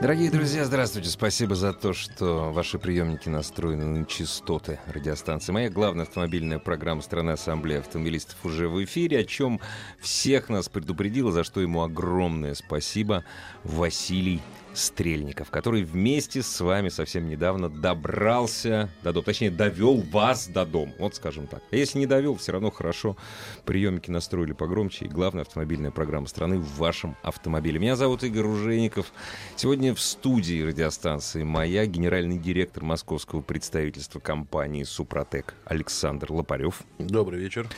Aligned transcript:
Дорогие 0.00 0.30
друзья, 0.30 0.64
здравствуйте. 0.64 1.10
Спасибо 1.10 1.54
за 1.54 1.74
то, 1.74 1.92
что 1.92 2.52
ваши 2.52 2.78
приемники 2.78 3.28
настроены 3.28 3.84
на 3.84 4.06
частоты 4.06 4.80
радиостанции. 4.86 5.52
Моя 5.52 5.68
главная 5.68 6.06
автомобильная 6.06 6.58
программа 6.58 7.02
«Страна 7.02 7.34
Ассамблеи 7.34 7.80
автомобилистов» 7.80 8.36
уже 8.42 8.66
в 8.70 8.82
эфире, 8.82 9.18
о 9.18 9.24
чем 9.24 9.60
всех 9.98 10.48
нас 10.48 10.70
предупредила, 10.70 11.32
за 11.32 11.44
что 11.44 11.60
ему 11.60 11.82
огромное 11.82 12.54
спасибо 12.54 13.24
Василий 13.62 14.40
Стрельников, 14.72 15.50
который 15.50 15.82
вместе 15.82 16.42
с 16.42 16.60
вами 16.60 16.88
совсем 16.88 17.28
недавно 17.28 17.68
добрался 17.68 18.88
до 19.02 19.12
дома, 19.12 19.24
точнее, 19.24 19.50
довел 19.50 20.00
вас 20.00 20.46
до 20.46 20.64
дома, 20.64 20.92
вот 20.98 21.16
скажем 21.16 21.46
так. 21.46 21.62
А 21.70 21.76
если 21.76 21.98
не 21.98 22.06
довел, 22.06 22.36
все 22.36 22.52
равно 22.52 22.70
хорошо. 22.70 23.16
Приемники 23.64 24.10
настроили 24.10 24.52
погромче, 24.52 25.06
и 25.06 25.08
главная 25.08 25.42
автомобильная 25.42 25.90
программа 25.90 26.28
страны 26.28 26.58
в 26.58 26.76
вашем 26.78 27.16
автомобиле. 27.22 27.78
Меня 27.78 27.96
зовут 27.96 28.22
Игорь 28.22 28.44
Ружейников. 28.44 29.12
Сегодня 29.56 29.94
в 29.94 30.00
студии 30.00 30.62
радиостанции 30.62 31.42
«Моя» 31.42 31.86
генеральный 31.86 32.38
директор 32.38 32.84
московского 32.84 33.40
представительства 33.40 34.20
компании 34.20 34.84
«Супротек» 34.84 35.54
Александр 35.64 36.32
Лопарев. 36.32 36.82
Добрый 36.98 37.40
вечер. 37.40 37.68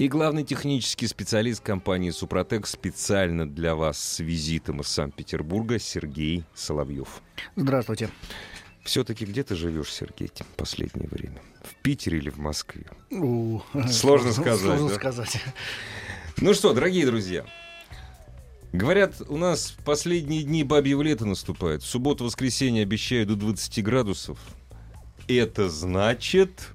И 0.00 0.08
главный 0.08 0.44
технический 0.44 1.06
специалист 1.06 1.62
компании 1.62 2.08
«Супротек» 2.08 2.66
специально 2.66 3.46
для 3.46 3.74
вас 3.74 3.98
с 3.98 4.20
визитом 4.20 4.80
из 4.80 4.86
Санкт-Петербурга 4.86 5.78
Сергей 5.78 6.44
Соловьев. 6.54 7.20
Здравствуйте. 7.54 8.08
Все-таки 8.82 9.26
где 9.26 9.42
ты 9.42 9.56
живешь, 9.56 9.92
Сергей, 9.92 10.28
в 10.28 10.56
последнее 10.56 11.06
время? 11.06 11.42
В 11.62 11.74
Питере 11.82 12.16
или 12.16 12.30
в 12.30 12.38
Москве? 12.38 12.86
У, 13.10 13.60
Сложно 13.90 14.32
сказать, 14.32 14.60
Сложно 14.60 14.88
да? 14.88 14.94
сказать. 14.94 15.38
Ну 16.38 16.54
что, 16.54 16.72
дорогие 16.72 17.04
друзья, 17.04 17.44
говорят, 18.72 19.20
у 19.28 19.36
нас 19.36 19.74
в 19.78 19.84
последние 19.84 20.44
дни 20.44 20.64
бабьего 20.64 21.02
лета 21.02 21.26
наступает. 21.26 21.82
В 21.82 21.86
субботу-воскресенье 21.86 22.84
обещают 22.84 23.28
до 23.28 23.36
20 23.36 23.84
градусов. 23.84 24.38
Это 25.28 25.68
значит, 25.68 26.68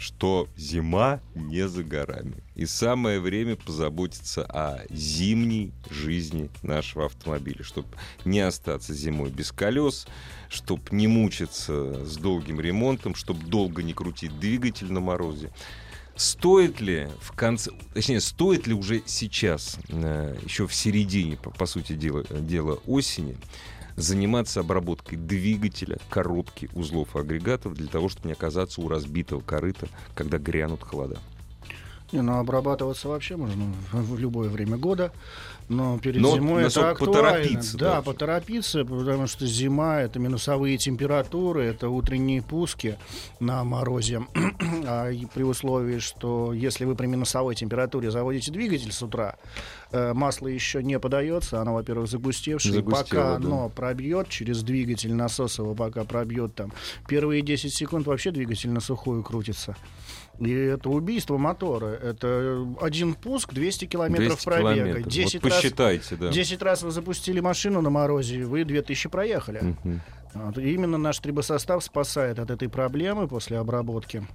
что 0.00 0.48
зима 0.56 1.20
не 1.34 1.68
за 1.68 1.84
горами. 1.84 2.42
И 2.54 2.64
самое 2.64 3.20
время 3.20 3.56
позаботиться 3.56 4.44
о 4.44 4.82
зимней 4.90 5.72
жизни 5.90 6.50
нашего 6.62 7.06
автомобиля, 7.06 7.62
чтобы 7.62 7.88
не 8.24 8.40
остаться 8.40 8.94
зимой 8.94 9.30
без 9.30 9.52
колес, 9.52 10.06
чтобы 10.48 10.82
не 10.90 11.06
мучиться 11.06 12.04
с 12.06 12.16
долгим 12.16 12.60
ремонтом, 12.60 13.14
чтобы 13.14 13.46
долго 13.46 13.82
не 13.82 13.92
крутить 13.92 14.38
двигатель 14.40 14.90
на 14.90 15.00
морозе. 15.00 15.50
Стоит 16.16 16.80
ли 16.80 17.08
в 17.20 17.32
конце, 17.32 17.70
точнее, 17.94 18.20
стоит 18.20 18.66
ли 18.66 18.74
уже 18.74 19.02
сейчас, 19.06 19.78
э, 19.88 20.36
еще 20.44 20.66
в 20.66 20.74
середине, 20.74 21.36
по, 21.36 21.50
по 21.50 21.66
сути 21.66 21.94
дела, 21.94 22.24
дела 22.24 22.78
осени, 22.86 23.36
заниматься 24.00 24.60
обработкой 24.60 25.18
двигателя, 25.18 25.98
коробки, 26.08 26.68
узлов 26.74 27.14
и 27.16 27.18
агрегатов 27.18 27.74
для 27.74 27.86
того, 27.88 28.08
чтобы 28.08 28.28
не 28.28 28.32
оказаться 28.32 28.80
у 28.80 28.88
разбитого 28.88 29.40
корыта, 29.40 29.88
когда 30.14 30.38
грянут 30.38 30.82
холода? 30.82 31.18
Не, 32.12 32.22
ну 32.22 32.38
обрабатываться 32.38 33.06
вообще 33.08 33.36
можно 33.36 33.72
в 33.92 34.18
любое 34.18 34.48
время 34.48 34.76
года, 34.76 35.12
но 35.68 35.96
перед 35.98 36.20
Но 36.20 36.34
зимой 36.34 36.64
это 36.64 36.90
актуально. 36.90 37.14
поторопиться 37.14 37.78
Да, 37.78 37.86
должен. 37.94 38.04
поторопиться, 38.04 38.84
потому 38.84 39.28
что 39.28 39.46
зима 39.46 40.00
это 40.00 40.18
минусовые 40.18 40.76
температуры, 40.76 41.62
это 41.62 41.88
утренние 41.88 42.42
пуски 42.42 42.98
на 43.38 43.62
морозе. 43.62 44.22
а 44.86 45.12
при 45.32 45.44
условии, 45.44 46.00
что 46.00 46.52
если 46.52 46.84
вы 46.84 46.96
при 46.96 47.06
минусовой 47.06 47.54
температуре 47.54 48.10
заводите 48.10 48.50
двигатель 48.50 48.90
с 48.90 49.00
утра, 49.04 49.36
масло 49.92 50.46
еще 50.46 50.82
не 50.82 50.98
подается, 50.98 51.60
оно, 51.60 51.74
во-первых, 51.74 52.08
загустевшее, 52.08 52.74
Загустело, 52.74 53.02
пока 53.02 53.38
да. 53.38 53.46
оно 53.46 53.68
пробьет 53.68 54.28
через 54.28 54.62
двигатель 54.62 55.14
насос 55.14 55.58
его 55.58 55.74
пока 55.74 56.04
пробьет 56.04 56.54
там 56.54 56.72
первые 57.08 57.42
10 57.42 57.72
секунд 57.72 58.06
вообще 58.06 58.30
двигатель 58.30 58.70
на 58.70 58.80
сухую 58.80 59.22
крутится. 59.22 59.76
И 60.38 60.50
это 60.50 60.88
убийство 60.88 61.36
мотора. 61.36 61.88
Это 61.88 62.66
один 62.80 63.14
пуск, 63.14 63.52
200 63.52 63.84
километров 63.84 64.28
200 64.28 64.44
пробега. 64.44 64.74
километров. 64.74 65.06
10 65.12 65.34
вот 65.34 65.44
раз, 65.50 65.60
посчитайте, 65.60 66.16
да. 66.16 66.28
10 66.30 66.62
раз 66.62 66.82
вы 66.82 66.90
запустили 66.90 67.40
машину 67.40 67.82
на 67.82 67.90
морозе, 67.90 68.44
вы 68.44 68.64
2000 68.64 69.08
проехали. 69.10 69.76
Мгм. 69.84 70.00
Вот. 70.32 70.58
Именно 70.58 70.96
наш 70.96 71.18
трибосостав 71.18 71.84
спасает 71.84 72.38
от 72.38 72.50
этой 72.50 72.68
проблемы 72.68 73.28
после 73.28 73.58
обработки. 73.58 74.26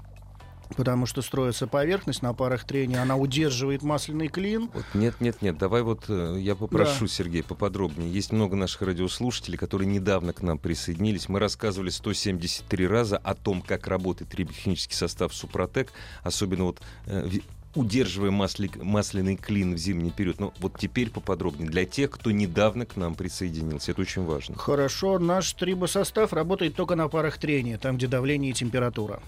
Потому 0.78 1.06
что 1.06 1.22
строится 1.22 1.68
поверхность 1.68 2.22
на 2.22 2.34
парах 2.34 2.66
трения, 2.66 3.02
она 3.02 3.16
удерживает 3.16 3.84
масляный 3.84 4.28
клин. 4.28 4.70
Вот 4.74 4.86
нет, 4.94 5.22
нет, 5.22 5.42
нет, 5.42 5.58
давай 5.58 5.84
вот 5.84 6.06
э, 6.10 6.38
я 6.40 6.56
попрошу, 6.56 7.08
Сергей, 7.08 7.44
поподробнее. 7.44 8.12
Есть 8.12 8.32
много 8.32 8.56
наших 8.56 8.82
радиослушателей, 8.82 9.58
которые 9.58 9.88
недавно 9.88 10.34
к 10.34 10.42
нам 10.42 10.58
присоединились. 10.58 11.30
Мы 11.30 11.40
рассказывали 11.40 11.90
173 11.90 12.88
раза 12.88 13.18
о 13.18 13.36
том, 13.36 13.62
как 13.62 13.88
работает 13.88 14.32
триботехнический 14.32 14.96
состав 14.96 15.34
Супротек, 15.34 15.92
особенно 16.24 16.66
вот 16.66 16.82
э, 17.06 17.30
удерживая 17.76 18.32
масли- 18.32 18.72
масляный 18.82 19.36
клин 19.36 19.76
в 19.76 19.78
зимний 19.78 20.12
период. 20.12 20.40
Но 20.40 20.54
вот 20.60 20.80
теперь 20.80 21.10
поподробнее 21.10 21.70
для 21.70 21.86
тех, 21.86 22.10
кто 22.10 22.32
недавно 22.32 22.86
к 22.86 22.96
нам 22.96 23.16
присоединился. 23.16 23.92
Это 23.92 24.02
очень 24.02 24.24
важно. 24.24 24.56
Хорошо, 24.58 25.20
наш 25.20 25.54
трибосостав 25.54 26.34
работает 26.34 26.76
только 26.76 26.96
на 26.96 27.08
парах 27.08 27.38
трения, 27.38 27.78
там, 27.78 27.98
где 27.98 28.08
давление 28.08 28.52
и 28.52 28.54
температура. 28.54 29.22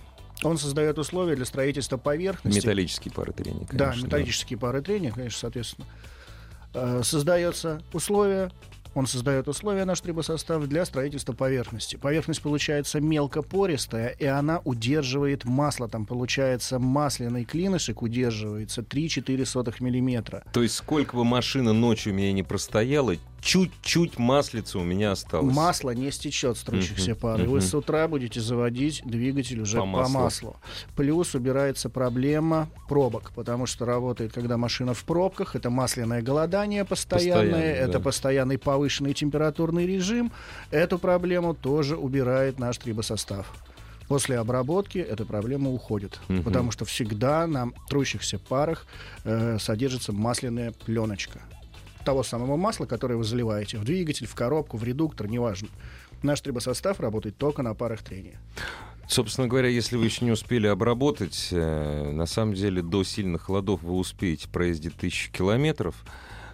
Он 0.43 0.57
создает 0.57 0.97
условия 0.99 1.35
для 1.35 1.45
строительства 1.45 1.97
поверхности. 1.97 2.57
Металлические 2.59 3.11
пары 3.13 3.33
трения, 3.33 3.65
Да, 3.71 3.89
конечно. 3.89 4.05
металлические 4.05 4.59
пары 4.59 4.81
трения, 4.81 5.11
конечно, 5.11 5.39
соответственно. 5.39 5.87
Э, 6.73 7.01
Создается 7.03 7.81
условия, 7.91 8.51
он 8.93 9.05
создает 9.07 9.47
условия, 9.47 9.85
наш 9.85 10.01
трибосостав, 10.01 10.65
для 10.67 10.83
строительства 10.85 11.33
поверхности. 11.33 11.95
Поверхность 11.97 12.41
получается 12.41 12.99
мелкопористая, 12.99 14.09
и 14.09 14.25
она 14.25 14.59
удерживает 14.63 15.45
масло. 15.45 15.87
Там 15.87 16.05
получается 16.05 16.79
масляный 16.79 17.45
клинышек 17.45 18.01
удерживается 18.01 18.81
3-4 18.81 19.75
миллиметра. 19.81 20.43
То 20.51 20.63
есть 20.63 20.75
сколько 20.75 21.15
бы 21.15 21.25
машина 21.25 21.73
ночью 21.73 22.13
у 22.13 22.15
меня 22.15 22.31
не 22.33 22.43
простояла, 22.43 23.15
чуть-чуть 23.41 24.17
маслица 24.19 24.79
у 24.79 24.83
меня 24.83 25.11
осталось. 25.11 25.55
Масло 25.55 25.91
не 25.91 26.11
стечет 26.11 26.57
с 26.57 26.61
трущихся 26.63 27.11
Мгм, 27.11 27.19
пар. 27.19 27.41
И 27.41 27.47
вы 27.47 27.61
с 27.61 27.73
утра 27.73 28.07
будете 28.07 28.41
заводить 28.41 29.01
двигатель 29.05 29.61
уже 29.61 29.77
По 29.77 29.83
по, 29.83 29.87
маслу. 29.87 30.19
маслу. 30.19 30.55
Плюс 30.95 31.35
убирается 31.35 31.89
проблема 31.89 32.69
пробок, 32.89 33.31
потому 33.35 33.65
что 33.65 33.85
работает, 33.85 34.33
когда 34.33 34.57
машина 34.57 34.93
в 34.93 35.03
пробках, 35.03 35.55
это 35.55 35.69
масляное 35.69 36.21
голодание 36.21 36.83
постоянное, 36.85 37.43
Постоянно, 37.51 37.63
это 37.63 37.91
да. 37.93 37.99
постоянный 37.99 38.57
повышенный 38.57 39.13
температурный 39.13 39.85
режим. 39.87 40.31
Эту 40.71 40.99
проблему 40.99 41.53
тоже 41.53 41.95
убирает 41.95 42.59
наш 42.59 42.77
трибосостав. 42.77 43.51
После 44.07 44.39
обработки 44.39 44.99
эта 44.99 45.25
проблема 45.25 45.69
уходит, 45.69 46.19
Мгм. 46.29 46.43
потому 46.43 46.71
что 46.71 46.85
всегда 46.85 47.45
на 47.45 47.71
трущихся 47.89 48.39
парах 48.39 48.85
э, 49.25 49.57
содержится 49.59 50.13
масляная 50.13 50.71
пленочка 50.71 51.41
того 52.07 52.23
самого 52.23 52.55
масла, 52.55 52.85
которое 52.85 53.15
вы 53.15 53.25
заливаете 53.25 53.77
в 53.77 53.83
двигатель, 53.83 54.27
в 54.27 54.33
коробку, 54.33 54.77
в 54.77 54.83
редуктор, 54.85 55.27
неважно. 55.27 55.67
Наш 56.23 56.39
трибосостав 56.39 57.01
работает 57.01 57.35
только 57.35 57.63
на 57.63 57.73
парах 57.73 58.01
трения. 58.01 58.39
Собственно 59.09 59.49
говоря, 59.49 59.67
если 59.67 59.97
вы 59.97 60.05
еще 60.05 60.23
не 60.23 60.31
успели 60.31 60.67
обработать, 60.67 61.49
э, 61.51 62.11
на 62.13 62.25
самом 62.25 62.53
деле 62.53 62.81
до 62.81 63.03
сильных 63.03 63.41
холодов 63.41 63.83
вы 63.83 63.95
успеете 63.95 64.47
проездить 64.47 64.95
тысячу 64.95 65.33
километров. 65.33 66.05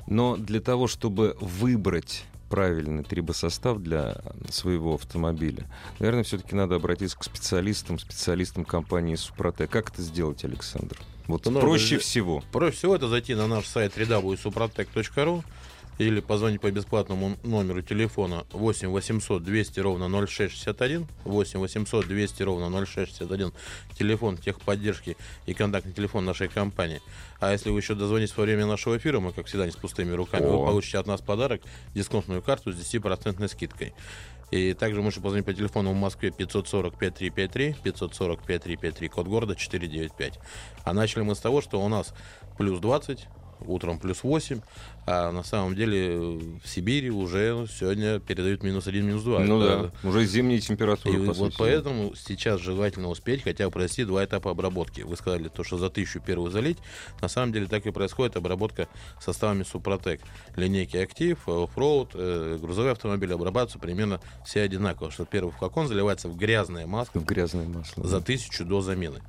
Но 0.08 0.38
для 0.38 0.60
того, 0.60 0.88
чтобы 0.88 1.38
выбрать 1.40 2.26
правильный 2.50 3.04
трибосостав 3.04 3.78
для 3.78 4.24
своего 4.50 4.96
автомобиля, 4.96 5.68
наверное, 6.00 6.24
все-таки 6.24 6.56
надо 6.56 6.78
обратиться 6.78 7.16
к 7.20 7.24
специалистам, 7.24 8.00
специалистам 8.00 8.66
компании 8.66 9.14
Супротек. 9.14 9.70
Как 9.70 9.92
это 9.92 10.02
сделать, 10.02 10.44
Александр? 10.46 10.98
Вот 11.28 11.46
Ну, 11.46 11.60
проще 11.60 11.96
это- 11.96 12.04
всего. 12.04 12.44
Проще 12.52 12.76
всего 12.78 12.96
это 12.96 13.08
зайти 13.08 13.34
на 13.36 13.48
наш 13.48 13.66
сайт 13.66 13.96
www.suprotec.ru 13.98 15.44
или 16.00 16.22
позвонить 16.22 16.60
по 16.60 16.72
бесплатному 16.72 17.38
номеру 17.44 17.82
телефона 17.84 18.46
8 18.52 18.90
800 18.90 19.44
200 19.44 19.80
ровно 19.80 20.10
0661, 20.10 21.08
8 21.24 21.60
800 21.60 22.08
200 22.08 22.44
ровно 22.44 22.70
0661, 22.86 23.54
телефон 23.98 24.38
техподдержки 24.38 25.16
и 25.46 25.54
контактный 25.54 25.94
телефон 25.94 26.26
нашей 26.26 26.48
компании. 26.48 27.00
А 27.40 27.52
если 27.52 27.70
вы 27.70 27.80
еще 27.80 27.94
дозвонитесь 27.94 28.36
во 28.36 28.44
время 28.44 28.66
нашего 28.66 28.98
эфира, 28.98 29.20
мы, 29.20 29.32
как 29.34 29.46
всегда, 29.46 29.66
не 29.66 29.72
с 29.72 29.76
пустыми 29.76 30.12
руками, 30.14 30.46
О. 30.46 30.58
вы 30.58 30.66
получите 30.66 30.98
от 30.98 31.06
нас 31.08 31.22
подарок, 31.22 31.62
дисконтную 31.94 32.42
карту 32.42 32.74
с 32.74 32.76
10% 32.76 33.48
скидкой. 33.48 33.94
И 34.54 34.76
также 34.76 35.02
можете 35.02 35.24
позвонить 35.24 35.48
по 35.48 35.54
телефону 35.54 35.94
в 35.94 35.96
Москве 35.96 36.30
540 36.30 37.00
5353, 37.00 37.76
540 37.84 38.40
5353, 38.44 39.08
код 39.08 39.28
города 39.28 39.56
495. 39.56 40.40
А 40.84 40.94
начали 40.94 41.24
мы 41.24 41.34
с 41.34 41.40
того, 41.40 41.60
что 41.60 41.82
у 41.82 41.88
нас 41.88 42.14
плюс 42.56 42.80
20, 42.80 43.28
утром 43.68 44.00
плюс 44.00 44.24
8, 44.24 44.62
а 45.06 45.32
на 45.32 45.44
самом 45.44 45.76
деле 45.76 46.16
э, 46.16 46.40
в 46.64 46.68
Сибири 46.68 47.10
уже 47.10 47.68
сегодня 47.78 48.20
передают 48.20 48.64
минус 48.64 48.88
1, 48.88 49.06
минус 49.06 49.24
2. 49.24 49.40
Ну 49.40 49.62
Это- 49.62 49.92
да, 50.04 50.10
уже 50.10 50.26
зимние 50.26 50.60
температуры. 50.60 51.16
и 51.24 51.28
по 51.28 51.34
вот 51.34 51.48
сути. 51.52 51.56
поэтому 51.58 52.14
сейчас 52.16 52.62
желательно 52.62 53.10
успеть 53.10 53.44
хотя 53.44 53.66
бы 53.66 53.72
провести 53.72 54.06
два 54.06 54.24
этапа 54.24 54.52
обработки. 54.52 55.02
Вы 55.02 55.16
сказали, 55.18 55.50
то, 55.50 55.64
что 55.64 55.78
за 55.78 55.90
тысячу 55.90 56.20
первую 56.22 56.52
залить. 56.52 56.78
На 57.22 57.28
самом 57.28 57.52
деле 57.54 57.68
так 57.68 57.86
и 57.86 57.92
происходит 57.92 58.36
обработка 58.38 58.88
составами 59.20 59.64
Супротек. 59.64 60.22
Линейки 60.56 60.98
Актив, 60.98 61.38
Offroad, 61.48 62.10
э, 62.14 62.58
грузовые 62.62 62.92
автомобили 62.94 63.34
обрабатываются 63.34 63.80
примерно 63.80 64.22
все 64.46 64.62
одинаково. 64.62 65.12
Что 65.12 65.26
первый 65.26 65.52
флакон 65.52 65.88
заливается 65.88 66.30
в 66.30 66.38
грязное 66.38 66.88
масло 66.88 67.20
В 67.20 67.26
грязное 67.26 67.68
масло. 67.68 68.06
за 68.08 68.20
да. 68.20 68.26
тысячу 68.26 68.64
до 68.66 68.82
замены. 68.82 69.22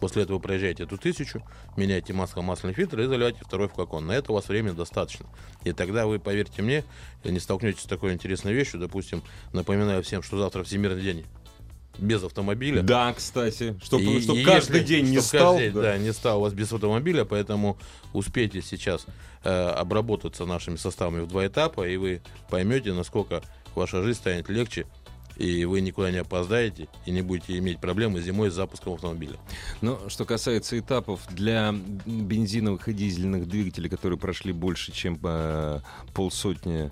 После 0.00 0.22
этого 0.22 0.38
проезжаете 0.38 0.84
эту 0.84 0.96
тысячу, 0.96 1.42
меняете 1.76 2.12
масло, 2.12 2.40
масляный 2.40 2.74
фильтр 2.74 3.00
и 3.00 3.06
заливаете 3.06 3.40
второй 3.44 3.68
флакон. 3.68 4.06
На 4.06 4.12
это 4.12 4.30
у 4.32 4.34
вас 4.36 4.48
времени 4.48 4.74
достаточно. 4.74 5.26
И 5.64 5.72
тогда 5.72 6.06
вы, 6.06 6.18
поверьте 6.18 6.62
мне, 6.62 6.84
не 7.24 7.40
столкнетесь 7.40 7.82
с 7.82 7.86
такой 7.86 8.12
интересной 8.12 8.52
вещью. 8.52 8.78
Допустим, 8.80 9.22
напоминаю 9.52 10.02
всем, 10.02 10.22
что 10.22 10.38
завтра 10.38 10.62
Всемирный 10.62 11.02
день 11.02 11.26
без 11.98 12.22
автомобиля. 12.22 12.82
Да, 12.82 13.12
кстати, 13.12 13.76
чтобы 13.82 14.04
И- 14.04 14.20
чтоб 14.22 14.36
и 14.36 14.44
каждый 14.44 14.76
если- 14.82 14.86
день 14.86 15.06
не 15.10 15.20
стал. 15.20 15.54
каждый 15.54 15.70
да. 15.72 15.82
да, 15.82 15.98
не 15.98 16.12
стал 16.12 16.38
у 16.38 16.42
вас 16.42 16.52
без 16.52 16.72
автомобиля, 16.72 17.24
поэтому 17.24 17.76
успейте 18.12 18.62
сейчас 18.62 19.04
э, 19.42 19.50
обработаться 19.50 20.44
нашими 20.46 20.76
составами 20.76 21.22
в 21.22 21.26
два 21.28 21.46
этапа, 21.48 21.88
и 21.88 21.96
вы 21.96 22.22
поймете, 22.50 22.92
насколько 22.92 23.42
ваша 23.74 24.02
жизнь 24.02 24.18
станет 24.18 24.48
легче, 24.48 24.86
и 25.38 25.64
вы 25.64 25.80
никуда 25.80 26.10
не 26.10 26.18
опоздаете, 26.18 26.88
и 27.06 27.10
не 27.10 27.22
будете 27.22 27.56
иметь 27.58 27.80
проблемы 27.80 28.20
зимой 28.20 28.50
с 28.50 28.54
запуском 28.54 28.94
автомобиля. 28.94 29.36
Но 29.80 30.08
что 30.08 30.24
касается 30.24 30.78
этапов 30.78 31.20
для 31.30 31.74
бензиновых 32.06 32.88
и 32.88 32.92
дизельных 32.92 33.48
двигателей, 33.48 33.88
которые 33.88 34.18
прошли 34.18 34.52
больше, 34.52 34.92
чем 34.92 35.18
э, 35.22 35.80
полсотни 36.12 36.90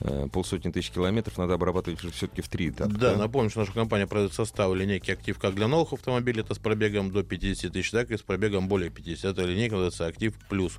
э, 0.00 0.28
полсотни 0.32 0.70
тысяч 0.70 0.90
километров, 0.90 1.36
надо 1.38 1.54
обрабатывать 1.54 2.00
все-таки 2.14 2.40
в 2.40 2.48
три 2.48 2.68
этапа. 2.68 2.92
Да, 2.92 3.16
напомню, 3.16 3.50
что 3.50 3.60
наша 3.60 3.72
компания 3.72 4.06
продает 4.06 4.32
составы 4.32 4.76
линейки 4.76 5.10
«Актив» 5.10 5.36
как 5.38 5.56
для 5.56 5.66
новых 5.66 5.92
автомобилей, 5.92 6.42
это 6.42 6.54
с 6.54 6.58
пробегом 6.58 7.10
до 7.10 7.24
50 7.24 7.72
тысяч, 7.72 7.90
так 7.90 8.12
и 8.12 8.16
с 8.16 8.22
пробегом 8.22 8.68
более 8.68 8.90
50. 8.90 9.32
Эта 9.32 9.42
линейка 9.42 9.74
называется 9.74 10.06
«Актив 10.06 10.34
Плюс». 10.48 10.78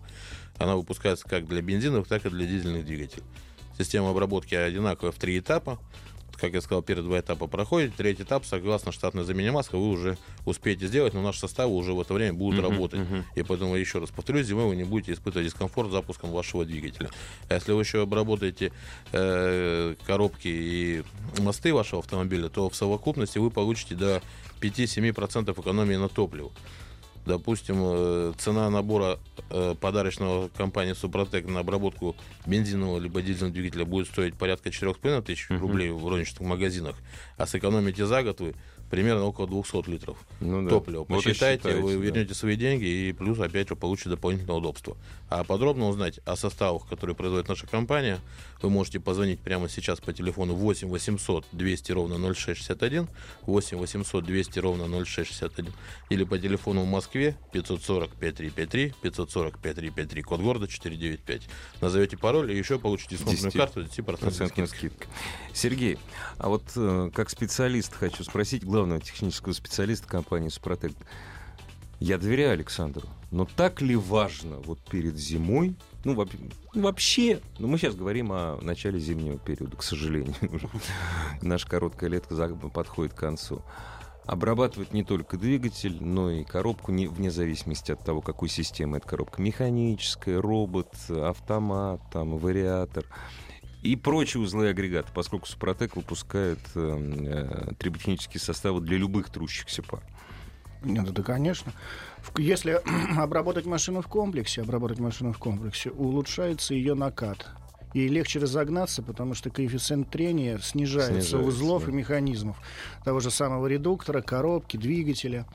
Она 0.58 0.78
выпускается 0.78 1.28
как 1.28 1.48
для 1.48 1.62
бензиновых, 1.62 2.08
так 2.08 2.26
и 2.26 2.30
для 2.30 2.46
дизельных 2.46 2.86
двигателей. 2.86 3.24
Система 3.78 4.12
обработки 4.12 4.56
одинаковая 4.56 5.12
в 5.12 5.16
три 5.16 5.40
этапа. 5.40 5.80
Как 6.40 6.54
я 6.54 6.62
сказал, 6.62 6.82
первые 6.82 7.06
два 7.06 7.20
этапа 7.20 7.48
проходит. 7.48 7.96
Третий 7.96 8.24
этап, 8.24 8.46
согласно 8.46 8.92
штатной 8.92 9.24
замене 9.26 9.52
маска, 9.52 9.78
вы 9.78 9.90
уже 9.90 10.18
успеете 10.46 10.88
сделать, 10.88 11.14
но 11.14 11.22
наши 11.22 11.40
составы 11.40 11.76
уже 11.76 11.94
в 11.94 12.00
это 12.00 12.14
время 12.14 12.34
будут 12.34 12.60
Мгм, 12.62 12.70
работать. 12.72 13.00
мгм. 13.00 13.26
И 13.36 13.44
поэтому, 13.44 13.76
еще 13.76 14.00
раз 14.00 14.10
повторюсь, 14.10 14.48
зимой 14.48 14.68
вы 14.68 14.76
не 14.76 14.86
будете 14.86 15.14
испытывать 15.14 15.48
дискомфорт 15.48 15.92
запуском 15.92 16.32
вашего 16.32 16.64
двигателя. 16.66 17.10
А 17.50 17.56
если 17.56 17.74
вы 17.74 17.82
еще 17.82 18.02
обработаете 18.04 18.72
э, 19.12 19.96
коробки 20.06 20.48
и 20.48 21.04
мосты 21.40 21.74
вашего 21.74 22.00
автомобиля, 22.00 22.50
то 22.50 22.70
в 22.70 22.76
совокупности 22.76 23.38
вы 23.38 23.52
получите 23.52 23.96
до 23.96 24.22
5-7% 24.62 25.60
экономии 25.60 25.96
на 25.96 26.08
топливо. 26.10 26.52
Допустим, 27.34 27.76
э, 27.80 28.34
цена 28.40 28.72
набора 28.72 29.20
э, 29.52 29.76
подарочного 29.80 30.48
компании 30.58 30.94
Супротек 30.94 31.48
на 31.48 31.60
обработку 31.60 32.16
бензинового 32.48 32.98
либо 32.98 33.22
дизельного 33.22 33.54
двигателя 33.54 33.86
будет 33.86 34.08
стоить 34.08 34.34
порядка 34.34 34.70
4,5 34.70 35.22
тысяч 35.22 35.48
Мгм. 35.52 35.60
рублей 35.62 35.92
в 35.92 36.08
розничных 36.08 36.42
магазинах, 36.42 36.96
а 37.38 37.46
сэкономите 37.46 38.08
за 38.08 38.24
год 38.24 38.40
вы 38.42 38.56
примерно 38.90 39.26
около 39.26 39.48
200 39.48 39.88
литров 39.92 40.18
Ну 40.40 40.64
да. 40.64 40.70
топлива. 40.70 41.06
Вот 41.08 41.24
Посчитайте, 41.24 41.62
считайте, 41.70 41.80
вы 41.82 41.94
да. 41.94 42.00
вернете 42.04 42.34
свои 42.34 42.56
деньги 42.56 42.86
и 42.86 43.14
плюс 43.14 43.40
опять 43.40 43.70
же 43.70 43.76
получите 43.76 44.10
дополнительное 44.10 44.56
удобство. 44.56 44.98
А 45.30 45.44
подробно 45.44 45.88
узнать 45.88 46.20
о 46.26 46.36
составах, 46.36 46.88
которые 46.88 47.16
производит 47.16 47.48
наша 47.48 47.68
компания, 47.68 48.20
вы 48.62 48.70
можете 48.70 49.00
позвонить 49.00 49.40
прямо 49.40 49.70
сейчас 49.70 50.00
по 50.00 50.12
телефону 50.12 50.56
8 50.56 50.88
800 50.90 51.46
200 51.52 51.92
ровно 51.92 52.34
0661, 52.34 53.08
8 53.44 53.78
800 53.78 54.26
200 54.26 54.60
ровно 54.60 55.06
0661 55.06 55.72
или 56.10 56.24
по 56.24 56.40
телефону 56.40 56.82
в 56.82 56.88
Москве 56.88 57.38
540 57.52 58.10
5353, 58.16 58.94
540 59.02 59.60
5353, 59.60 60.22
код 60.24 60.42
города 60.42 60.68
495. 60.68 61.42
Назовете 61.82 62.18
пароль 62.18 62.52
и 62.52 62.58
еще 62.58 62.80
получите 62.80 63.16
дисконтную 63.16 63.52
10% 63.54 63.58
карту 63.58 63.82
10% 63.82 64.04
процентная 64.04 64.48
скидки. 64.48 64.78
скидка. 64.78 65.08
Сергей, 65.54 65.98
а 66.38 66.50
вот 66.50 66.64
э, 66.76 67.12
как 67.14 67.30
специалист 67.30 67.94
хочу 67.94 68.24
спросить 68.24 68.66
главного 68.66 69.00
технического 69.00 69.54
специалиста 69.54 70.08
компании 70.08 70.50
«Супротек». 70.50 70.94
Я 72.00 72.18
доверяю 72.18 72.54
Александру, 72.54 73.08
но 73.30 73.46
так 73.46 73.82
ли 73.82 73.96
важно 73.96 74.58
вот 74.58 74.80
перед 74.90 75.18
зимой, 75.18 75.76
ну, 76.06 76.16
ну, 76.74 76.82
вообще, 76.84 77.42
ну, 77.58 77.68
мы 77.68 77.78
сейчас 77.78 77.96
говорим 77.96 78.32
о 78.32 78.58
начале 78.62 79.00
зимнего 79.00 79.38
периода, 79.38 79.76
к 79.76 79.84
сожалению. 79.84 80.34
Наша 81.42 81.68
короткая 81.68 82.10
летка 82.10 82.36
подходит 82.74 83.14
к 83.14 83.18
концу. 83.18 83.62
Обрабатывать 84.26 84.94
не 84.94 85.04
только 85.04 85.38
двигатель, 85.38 86.02
но 86.02 86.32
и 86.32 86.44
коробку, 86.44 86.92
не- 86.92 87.08
вне 87.08 87.32
зависимости 87.32 87.92
от 87.92 88.06
того, 88.06 88.22
какой 88.22 88.48
системы 88.48 88.98
эта 88.98 89.08
коробка. 89.08 89.42
Механическая, 89.42 90.40
робот, 90.40 90.94
автомат, 91.10 92.00
там, 92.14 92.38
вариатор 92.38 93.06
и 93.82 93.96
прочие 93.96 94.42
узлы 94.42 94.68
и 94.68 94.70
агрегаты, 94.70 95.10
поскольку 95.14 95.48
Супротек 95.48 95.96
выпускает 95.96 96.60
э, 96.76 97.70
э, 97.70 97.74
триботехнические 97.80 98.40
составы 98.40 98.82
для 98.82 98.98
любых 98.98 99.30
трущихся 99.30 99.84
пар. 99.84 100.04
Нет, 100.84 101.12
да, 101.12 101.24
конечно. 101.24 101.74
Если 102.38 102.82
обработать 103.18 103.66
машину 103.66 104.02
в 104.02 104.08
комплексе, 104.08 104.62
обработать 104.62 105.00
машину 105.00 105.34
в 105.34 105.38
комплексе, 105.38 105.90
улучшается 105.92 106.74
ее 106.74 106.94
накат. 106.94 107.48
И 107.96 108.08
легче 108.08 108.40
разогнаться, 108.40 109.02
потому 109.02 109.34
что 109.34 109.50
коэффициент 109.50 110.10
трения 110.12 110.60
снижается, 110.60 111.22
Снижается, 111.22 111.40
узлов 111.40 111.86
да. 111.86 111.92
и 111.92 111.96
механизмов 111.96 112.58
того 113.04 113.20
же 113.20 113.32
самого 113.32 113.66
редуктора, 113.66 114.22
коробки, 114.22 114.78
двигателя. 114.78 115.48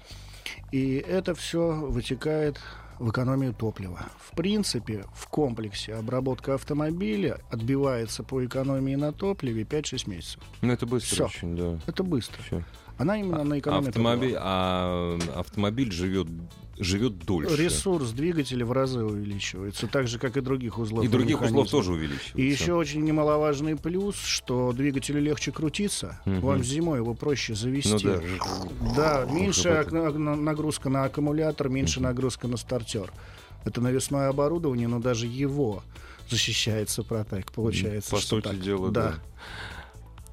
И 0.72 0.96
это 0.96 1.34
все 1.36 1.70
вытекает 1.72 2.58
в 2.98 3.10
экономию 3.10 3.54
топлива. 3.54 4.06
В 4.18 4.34
принципе, 4.36 5.04
в 5.14 5.28
комплексе 5.28 5.94
обработка 5.94 6.54
автомобиля 6.54 7.38
отбивается 7.50 8.24
по 8.24 8.44
экономии 8.44 8.96
на 8.96 9.12
топливе 9.12 9.62
5-6 9.62 10.10
месяцев. 10.10 10.42
Ну, 10.60 10.72
это 10.72 10.86
быстро 10.86 11.14
Всё. 11.14 11.24
очень, 11.26 11.56
да. 11.56 11.78
Это 11.86 12.02
быстро. 12.02 12.42
Всё. 12.42 12.62
Она 12.98 13.18
именно 13.18 13.44
на 13.44 13.58
экономию 13.58 13.88
Автомобиль, 13.88 14.36
а 14.38 15.18
автомобиль 15.34 15.90
живет, 15.90 16.28
живет 16.78 17.18
дольше. 17.24 17.56
Ресурс 17.56 18.10
двигателя 18.10 18.64
в 18.64 18.70
разы 18.72 19.02
увеличивается, 19.02 19.86
так 19.88 20.06
же, 20.06 20.18
как 20.20 20.36
и 20.36 20.40
других 20.40 20.78
узлов. 20.78 21.04
И 21.04 21.08
других 21.08 21.36
узлов 21.42 21.50
механизмов. 21.50 21.70
тоже 21.70 21.92
увеличивается. 21.92 22.38
И 22.38 22.44
еще 22.44 22.74
очень 22.74 23.02
немаловажный 23.04 23.76
плюс, 23.76 24.16
что 24.16 24.72
двигателю 24.72 25.20
легче 25.20 25.50
крутиться. 25.50 26.20
Мгм. 26.24 26.40
Вам 26.40 26.62
зимой 26.62 26.98
его 26.98 27.14
проще 27.14 27.54
завести. 27.56 27.90
Ну 27.90 27.98
да. 27.98 28.20
Да, 28.96 29.32
меньше 29.32 29.68
ак- 29.70 29.90
на- 29.92 30.10
на- 30.10 30.36
нагрузка 30.36 30.88
на 30.88 31.04
аккумулятор, 31.04 31.68
меньше 31.68 32.00
нагрузка 32.00 32.46
на 32.48 32.56
стартер. 32.56 33.12
Это 33.64 33.80
навесное 33.80 34.28
оборудование, 34.28 34.86
но 34.88 35.00
даже 35.00 35.26
его 35.26 35.82
защищает 36.30 36.90
Супротек. 36.90 37.50
Получается, 37.52 38.10
По 38.12 38.18
сути 38.18 38.44
так. 38.44 38.60
дела, 38.60 38.90
да. 38.90 39.14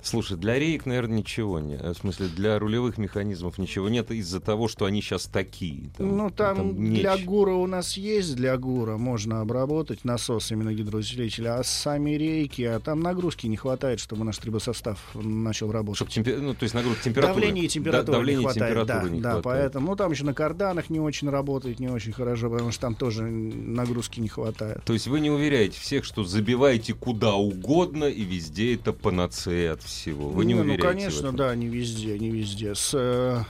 Слушай, 0.03 0.37
для 0.37 0.57
рейк, 0.59 0.85
наверное, 0.85 1.19
ничего 1.19 1.59
нет. 1.59 1.81
В 1.81 1.93
смысле, 1.95 2.27
для 2.27 2.57
рулевых 2.59 2.97
механизмов 2.97 3.57
ничего 3.57 3.89
нет 3.89 4.11
из-за 4.11 4.39
того, 4.39 4.67
что 4.67 4.85
они 4.85 5.01
сейчас 5.01 5.25
такие. 5.25 5.91
Ну, 5.99 6.29
там, 6.29 6.75
для 6.75 7.13
нечего. 7.13 7.25
ГУРа 7.25 7.53
у 7.53 7.67
нас 7.67 7.97
есть, 7.97 8.35
для 8.35 8.57
ГУРа 8.57 8.97
можно 8.97 9.41
обработать 9.41 10.03
насос 10.05 10.51
именно 10.51 10.73
гидроусилителя, 10.73 11.57
а 11.59 11.63
сами 11.63 12.11
рейки, 12.11 12.61
а 12.63 12.79
там 12.79 12.99
нагрузки 13.01 13.47
не 13.47 13.57
хватает, 13.57 13.99
чтобы 13.99 14.23
наш 14.23 14.37
трибосостав 14.37 14.99
начал 15.13 15.71
работать. 15.71 15.97
Чтоб 15.97 16.09
темпе- 16.09 16.37
ну, 16.39 16.53
то 16.53 16.63
есть 16.63 16.73
нагрузка 16.73 17.03
температуры. 17.03 17.35
Давление 17.41 17.65
и 17.65 17.67
температура 17.67 18.05
Да, 18.05 18.11
давление 18.13 18.37
не 18.39 18.43
и 18.43 18.45
хватает. 18.45 18.71
температуры 18.73 19.09
да, 19.09 19.15
не 19.15 19.21
да, 19.21 19.31
хватает. 19.33 19.43
поэтому, 19.43 19.87
ну, 19.87 19.95
там 19.95 20.11
еще 20.11 20.23
на 20.25 20.33
карданах 20.33 20.89
не 20.89 20.99
очень 20.99 21.29
работает, 21.29 21.79
не 21.79 21.87
очень 21.89 22.11
хорошо, 22.13 22.49
потому 22.49 22.71
что 22.71 22.81
там 22.81 22.95
тоже 22.95 23.23
нагрузки 23.23 24.19
не 24.19 24.27
хватает. 24.29 24.83
То 24.85 24.93
есть 24.93 25.07
вы 25.07 25.19
не 25.19 25.29
уверяете 25.29 25.79
всех, 25.79 26.03
что 26.05 26.23
забиваете 26.23 26.93
куда 26.93 27.35
угодно 27.35 28.05
и 28.05 28.21
везде 28.23 28.75
это 28.75 28.93
панацея 28.93 29.73
от 29.73 29.81
всего. 29.91 30.29
Вы 30.29 30.45
не, 30.45 30.55
ну, 30.55 30.61
уверяете 30.61 30.87
конечно, 30.87 31.31
да, 31.31 31.55
не 31.55 31.67
везде, 31.67 32.17
не 32.17 32.31
везде. 32.31 32.73
С, 32.75 32.91
э, 32.93 33.43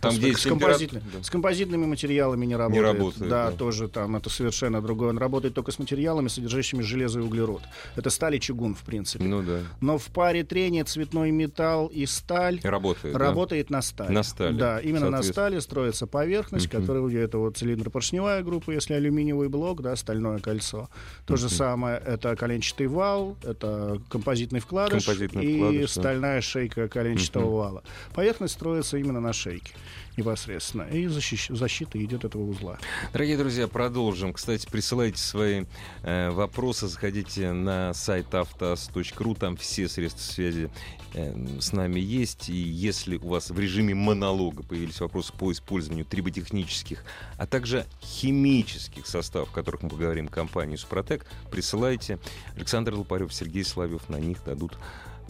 Там, 0.00 0.14
где 0.14 0.28
с, 0.28 0.30
есть 0.30 0.48
композитными, 0.48 1.04
да. 1.12 1.22
с 1.22 1.30
композитными 1.30 1.86
материалами 1.86 2.46
не 2.46 2.56
работает. 2.56 2.84
работает, 2.86 3.30
да, 3.30 3.50
да. 3.50 3.56
тоже 3.56 3.88
там 3.88 4.16
это 4.16 4.30
совершенно 4.30 4.80
другое. 4.80 5.10
Он 5.10 5.18
работает 5.18 5.54
только 5.54 5.72
с 5.72 5.78
материалами, 5.78 6.28
содержащими 6.28 6.80
железо 6.82 7.20
и 7.20 7.22
углерод. 7.22 7.62
Это 7.96 8.08
сталь 8.10 8.36
и 8.36 8.40
чугун, 8.40 8.74
в 8.74 8.82
принципе. 8.82 9.24
Ну 9.24 9.42
да. 9.42 9.60
Но 9.80 9.98
в 9.98 10.06
паре 10.06 10.42
трения 10.42 10.84
цветной 10.84 11.30
металл 11.30 11.88
и 11.88 12.06
сталь 12.06 12.60
Работает. 12.62 13.12
да. 13.14 13.18
работает 13.18 13.68
на 13.70 13.82
стали. 13.82 14.12
На 14.12 14.22
стали. 14.22 14.56
Да, 14.56 14.80
именно 14.80 15.10
на 15.10 15.22
стали 15.22 15.58
строится 15.58 16.06
поверхность, 16.06 16.72
Мгм. 16.72 16.80
которая 16.80 17.10
это 17.10 17.38
вот 17.38 17.56
цилиндропоршневая 17.58 18.42
группа, 18.42 18.70
если 18.70 18.94
алюминиевый 18.94 19.48
блок, 19.48 19.82
да, 19.82 19.96
стальное 19.96 20.38
кольцо. 20.38 20.88
То 21.26 21.36
же 21.36 21.48
самое, 21.48 22.00
это 22.04 22.36
коленчатый 22.36 22.86
вал, 22.86 23.36
это 23.42 24.00
композитный 24.08 24.60
вкладыш 24.60 25.04
Композитный 25.04 25.44
и 25.44 25.56
вкладыш, 25.58 25.94
да. 25.94 26.00
стальная 26.00 26.40
шейка 26.40 26.88
коленчатого 26.88 27.54
вала. 27.54 27.82
Поверхность 28.14 28.54
строится 28.54 28.96
именно 28.96 29.20
на 29.20 29.32
шейке 29.32 29.72
непосредственно. 30.16 30.82
И 30.82 31.06
защищ- 31.06 31.54
защита 31.54 32.02
идет 32.02 32.24
этого 32.24 32.42
узла. 32.42 32.78
Дорогие 33.12 33.36
друзья, 33.36 33.68
продолжим. 33.68 34.32
Кстати, 34.32 34.68
присылайте 34.70 35.18
свои 35.18 35.64
э, 36.02 36.30
вопросы, 36.30 36.88
заходите 36.88 37.52
на 37.52 37.94
сайт 37.94 38.34
автоаз.ру, 38.34 39.34
там 39.34 39.56
все 39.56 39.88
средства 39.88 40.20
связи 40.20 40.70
э, 41.14 41.58
с 41.60 41.72
нами 41.72 42.00
есть. 42.00 42.48
И 42.48 42.56
если 42.56 43.16
у 43.16 43.28
вас 43.28 43.50
в 43.50 43.58
режиме 43.58 43.94
монолога 43.94 44.62
появились 44.62 45.00
вопросы 45.00 45.32
по 45.32 45.50
использованию 45.52 46.04
триботехнических, 46.04 47.04
а 47.38 47.46
также 47.46 47.86
химических 48.02 49.06
составов, 49.06 49.50
о 49.50 49.54
которых 49.54 49.82
мы 49.82 49.88
поговорим 49.90 50.28
компании 50.28 50.76
«Супротек», 50.76 51.26
присылайте. 51.50 52.18
Александр 52.56 52.94
Лопарев, 52.94 53.32
Сергей 53.32 53.64
Славев 53.64 54.08
на 54.08 54.16
них 54.16 54.44
дадут 54.44 54.76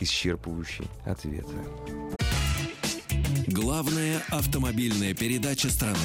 исчерпывающие 0.01 0.89
ответы. 1.05 1.55
Главная 3.63 4.23
автомобильная 4.31 5.13
передача 5.13 5.69
страны. 5.69 5.99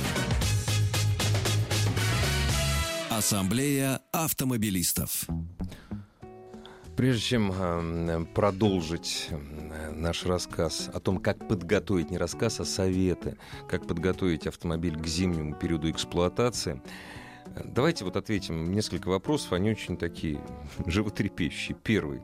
Ассамблея 3.10 4.02
автомобилистов. 4.12 5.26
Прежде 6.98 7.22
чем 7.22 7.54
э, 7.54 8.26
продолжить 8.34 9.30
э, 9.30 9.92
наш 9.92 10.26
рассказ 10.26 10.90
о 10.94 11.00
том, 11.00 11.20
как 11.20 11.48
подготовить, 11.48 12.12
не 12.12 12.18
рассказ, 12.18 12.60
а 12.60 12.66
советы, 12.66 13.38
как 13.70 13.88
подготовить 13.88 14.48
автомобиль 14.48 14.98
к 14.98 15.08
зимнему 15.08 15.56
периоду 15.56 15.90
эксплуатации, 15.90 16.82
э, 17.56 17.62
давайте 17.64 18.04
вот 18.04 18.18
ответим 18.18 18.74
несколько 18.74 19.08
вопросов, 19.08 19.54
они 19.54 19.72
очень 19.72 19.96
такие 19.96 20.42
животрепещущие. 20.86 21.78
Первый. 21.82 22.20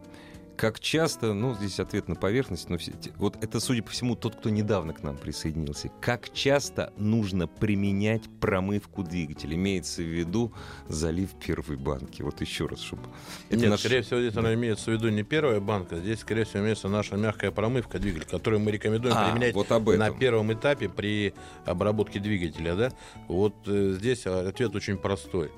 Как 0.61 0.79
часто, 0.79 1.33
ну, 1.33 1.55
здесь 1.55 1.79
ответ 1.79 2.07
на 2.07 2.13
поверхность, 2.13 2.69
но 2.69 2.77
все, 2.77 2.91
вот 3.15 3.35
это, 3.43 3.59
судя 3.59 3.81
по 3.81 3.89
всему, 3.89 4.15
тот, 4.15 4.35
кто 4.35 4.51
недавно 4.51 4.93
к 4.93 5.01
нам 5.01 5.17
присоединился. 5.17 5.89
Как 6.01 6.31
часто 6.33 6.93
нужно 6.97 7.47
применять 7.47 8.21
промывку 8.39 9.01
двигателя? 9.01 9.55
Имеется 9.55 10.03
в 10.03 10.05
виду 10.05 10.53
залив 10.87 11.31
первой 11.43 11.77
банки. 11.77 12.21
Вот 12.21 12.41
еще 12.41 12.67
раз, 12.67 12.79
чтобы... 12.79 13.01
Это 13.49 13.57
Нет, 13.59 13.69
наш- 13.71 13.79
скорее 13.79 14.03
всего, 14.03 14.19
здесь 14.19 14.35
она 14.35 14.53
имеется 14.53 14.91
в 14.91 14.93
виду 14.93 15.09
не 15.09 15.23
первая 15.23 15.59
банка, 15.59 15.95
здесь, 15.95 16.19
скорее 16.19 16.43
всего, 16.45 16.61
имеется 16.61 16.89
наша 16.89 17.15
мягкая 17.15 17.49
промывка 17.49 17.97
двигателя, 17.97 18.29
которую 18.29 18.59
мы 18.59 18.69
рекомендуем 18.69 19.15
А, 19.17 19.31
применять 19.31 19.55
вот 19.55 19.71
об 19.71 19.87
на 19.89 20.09
этом. 20.09 20.19
первом 20.19 20.53
этапе 20.53 20.89
при 20.89 21.33
обработке 21.65 22.19
двигателя. 22.19 22.75
Да? 22.75 22.91
Вот 23.27 23.55
э, 23.65 23.95
здесь 23.97 24.27
ответ 24.27 24.75
очень 24.75 24.97
простой. 24.97 25.49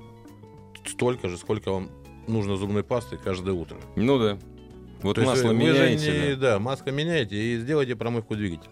Столько 0.88 1.28
же, 1.28 1.38
сколько 1.38 1.74
вам 1.74 1.90
нужно 2.26 2.56
зубной 2.56 2.86
пасты 2.86 3.18
каждое 3.18 3.54
утро. 3.54 3.76
Ну 3.98 4.18
да. 4.18 4.40
Вот 5.04 5.18
масло 5.18 5.52
меняете. 5.52 6.12
не- 6.30 6.36
да. 6.36 6.54
да, 6.54 6.60
масло 6.60 6.90
меняете 6.92 7.36
и 7.36 7.58
сделайте 7.60 7.96
промывку 7.96 8.36
двигателя. 8.36 8.72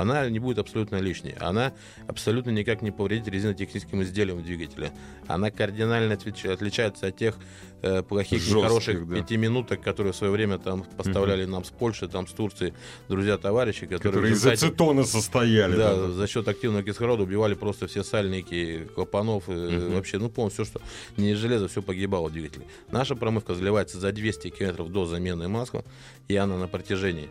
Она 0.00 0.28
не 0.30 0.38
будет 0.38 0.58
абсолютно 0.58 0.96
лишней. 0.96 1.34
Она 1.40 1.72
абсолютно 2.08 2.50
никак 2.50 2.82
не 2.82 2.90
повредит 2.90 3.28
резинотехническим 3.28 4.02
изделиям 4.02 4.42
двигателя. 4.42 4.92
Она 5.26 5.50
кардинально 5.50 6.14
отличается 6.14 7.06
от 7.08 7.16
тех 7.16 7.36
э, 7.82 8.02
плохих, 8.02 8.40
Жестких, 8.40 8.56
нехороших 8.56 9.08
да. 9.08 9.16
пятиминуток, 9.16 9.80
которые 9.82 10.12
в 10.12 10.16
свое 10.16 10.32
время 10.32 10.58
там 10.58 10.84
поставляли 10.96 11.44
нам 11.44 11.64
с 11.64 11.70
Польши, 11.70 12.08
там 12.08 12.26
с 12.26 12.32
Турции, 12.32 12.74
друзья-товарищи, 13.08 13.86
которые, 13.86 14.00
Которые 14.12 14.32
из 14.32 14.46
ацетона 14.46 15.04
состояли. 15.04 15.76
да, 15.76 15.94
да. 15.96 16.10
за 16.10 16.26
счет 16.26 16.48
активного 16.48 16.82
кислорода 16.82 17.22
убивали 17.22 17.54
просто 17.54 17.86
все 17.86 18.02
сальники, 18.02 18.88
клапанов, 18.94 19.44
э, 19.48 19.52
Мгм. 19.52 19.94
вообще, 19.94 20.18
ну, 20.18 20.28
полностью 20.30 20.64
все, 20.64 20.72
что 20.78 20.80
не 21.20 21.32
из 21.32 21.38
железа, 21.38 21.68
все 21.68 21.82
погибало 21.82 22.28
в 22.28 22.32
двигателе. 22.32 22.66
Наша 22.90 23.14
промывка 23.16 23.54
заливается 23.54 23.98
за 23.98 24.12
200 24.12 24.50
километров 24.50 24.90
до 24.90 25.06
замены 25.06 25.48
масла, 25.48 25.84
и 26.28 26.36
она 26.36 26.56
на 26.58 26.68
протяжении 26.68 27.28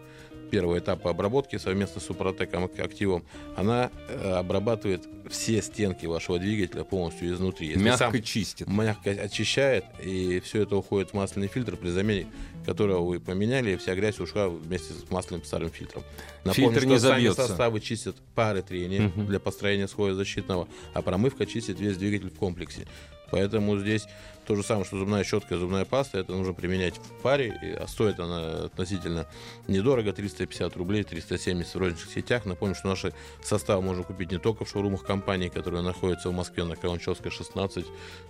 первого 0.49 0.79
этапа 0.79 1.11
обработки 1.11 1.57
совместно 1.57 2.01
с 2.01 2.05
Супротеком 2.05 2.63
активом, 2.65 3.23
она 3.55 3.91
э, 4.07 4.31
обрабатывает 4.33 5.07
все 5.29 5.61
стенки 5.61 6.05
вашего 6.05 6.39
двигателя 6.39 6.83
полностью 6.83 7.33
изнутри. 7.33 7.67
Если 7.67 7.81
Мягко 7.83 7.97
сам 8.11 8.23
чистит. 8.23 8.67
мягко 8.67 9.11
очищает, 9.11 9.85
и 10.03 10.39
все 10.43 10.63
это 10.63 10.75
уходит 10.75 11.11
в 11.11 11.13
масляный 11.13 11.47
фильтр 11.47 11.77
при 11.77 11.89
замене 11.89 12.27
которого 12.65 13.03
вы 13.03 13.19
поменяли, 13.19 13.71
и 13.71 13.77
вся 13.77 13.95
грязь 13.95 14.19
ушла 14.19 14.47
вместе 14.47 14.93
с 14.93 15.09
масляным 15.09 15.43
старым 15.43 15.71
фильтром. 15.71 16.03
Фильтр 16.45 16.85
не 16.85 16.97
что 16.97 17.07
сами 17.07 17.13
забьется. 17.21 17.47
составы 17.47 17.79
чистят 17.79 18.15
пары 18.35 18.61
трения 18.61 19.01
Мгм. 19.01 19.25
для 19.25 19.39
построения 19.39 19.87
слоя 19.87 20.13
защитного, 20.13 20.67
а 20.93 21.01
промывка 21.01 21.45
чистит 21.47 21.79
весь 21.79 21.97
двигатель 21.97 22.29
в 22.29 22.35
комплексе. 22.37 22.85
Поэтому 23.31 23.77
здесь 23.79 24.05
то 24.49 24.55
же 24.55 24.63
самое, 24.63 24.83
что 24.83 24.97
зубная 24.97 25.23
щетка 25.23 25.53
и 25.53 25.57
зубная 25.59 25.85
паста, 25.85 26.17
это 26.17 26.31
нужно 26.31 26.53
применять 26.53 26.97
в 26.97 27.21
паре, 27.21 27.77
а 27.79 27.87
стоит 27.87 28.19
она 28.19 28.63
относительно 28.63 29.27
недорого, 29.67 30.11
350 30.11 30.75
рублей, 30.75 31.03
370 31.03 31.75
в 31.75 31.77
розничных 31.77 32.11
сетях. 32.11 32.45
Напомню, 32.45 32.73
что 32.73 32.87
наши 32.87 33.13
составы 33.43 33.83
можно 33.83 34.01
купить 34.03 34.31
не 34.31 34.39
только 34.39 34.65
в 34.65 34.69
шоурумах 34.69 35.03
компании, 35.03 35.49
которые 35.49 35.83
находятся 35.83 36.31
в 36.31 36.33
Москве 36.33 36.63
на 36.63 36.75
Каланчевской 36.75 37.29
16, 37.29 37.85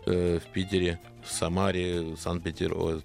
э, 0.08 0.40
в 0.40 0.52
Питере, 0.52 1.00
в 1.26 1.32
Самаре, 1.32 2.02
в 2.02 2.18
Санкт-Петербурге, 2.18 3.02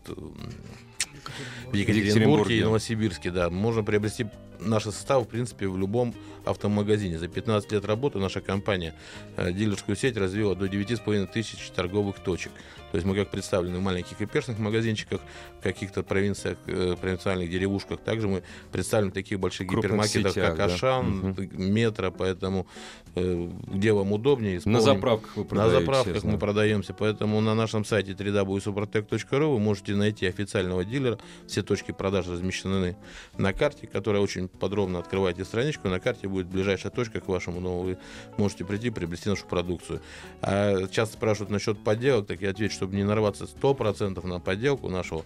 в 1.70 1.74
Екатеринбурге. 1.76 2.58
и 2.58 2.62
Новосибирске, 2.64 3.30
да. 3.30 3.48
Можно 3.48 3.84
приобрести 3.84 4.26
наши 4.64 4.90
составы, 4.90 5.24
в 5.24 5.28
принципе, 5.28 5.68
в 5.68 5.78
любом 5.78 6.14
автомагазине. 6.44 7.18
За 7.18 7.28
15 7.28 7.72
лет 7.72 7.84
работы 7.84 8.18
наша 8.18 8.40
компания 8.40 8.94
э, 9.36 9.52
дилерскую 9.52 9.96
сеть 9.96 10.16
развила 10.16 10.54
до 10.54 10.66
9,5 10.66 11.26
тысяч 11.32 11.70
торговых 11.70 12.20
точек. 12.20 12.52
То 12.94 12.96
есть 12.96 13.08
мы 13.08 13.16
как 13.16 13.28
представлены 13.28 13.78
в 13.78 13.80
маленьких 13.80 14.20
и 14.20 14.26
перстных 14.26 14.60
магазинчиках, 14.60 15.20
в 15.58 15.62
каких-то 15.64 16.04
провинциях, 16.04 16.58
э, 16.66 16.94
провинциальных 17.00 17.50
деревушках. 17.50 17.98
Также 17.98 18.28
мы 18.28 18.44
представлены 18.70 19.10
в 19.10 19.14
таких 19.14 19.40
больших 19.40 19.68
гипермаркетах, 19.68 20.32
сетях, 20.32 20.56
как 20.56 20.56
да. 20.56 20.64
Ашан, 20.66 21.34
Метро, 21.52 22.12
поэтому 22.12 22.68
э, 23.16 23.50
где 23.66 23.92
вам 23.92 24.12
удобнее. 24.12 24.60
На 24.64 24.78
исполним- 24.78 24.80
заправках 24.80 25.36
вы 25.36 25.46
на 25.56 25.68
заправках 25.70 26.22
мы 26.22 26.38
продаемся, 26.38 26.94
поэтому 26.94 27.40
на 27.40 27.56
нашем 27.56 27.84
сайте 27.84 28.12
www.suprotec.ru 28.12 29.52
вы 29.52 29.58
можете 29.58 29.96
найти 29.96 30.26
официального 30.26 30.84
дилера. 30.84 31.18
Все 31.48 31.62
точки 31.62 31.90
продаж 31.90 32.28
размещены 32.28 32.96
на 33.36 33.52
карте, 33.52 33.88
которая 33.88 34.22
очень 34.22 34.48
подробно 34.58 34.98
открываете 34.98 35.44
страничку. 35.44 35.88
На 35.88 36.00
карте 36.00 36.28
будет 36.28 36.46
ближайшая 36.46 36.92
точка 36.92 37.20
к 37.20 37.28
вашему 37.28 37.60
дому. 37.60 37.82
Вы 37.82 37.98
можете 38.36 38.64
прийти, 38.64 38.90
приобрести 38.90 39.28
нашу 39.28 39.46
продукцию. 39.46 40.00
А 40.42 40.86
часто 40.88 41.16
спрашивают 41.16 41.50
насчет 41.50 41.78
подделок, 41.82 42.26
так 42.26 42.40
я 42.40 42.50
отвечу, 42.50 42.74
чтобы 42.74 42.96
не 42.96 43.04
нарваться 43.04 43.44
100% 43.44 44.26
на 44.26 44.40
подделку 44.40 44.88
нашего 44.88 45.24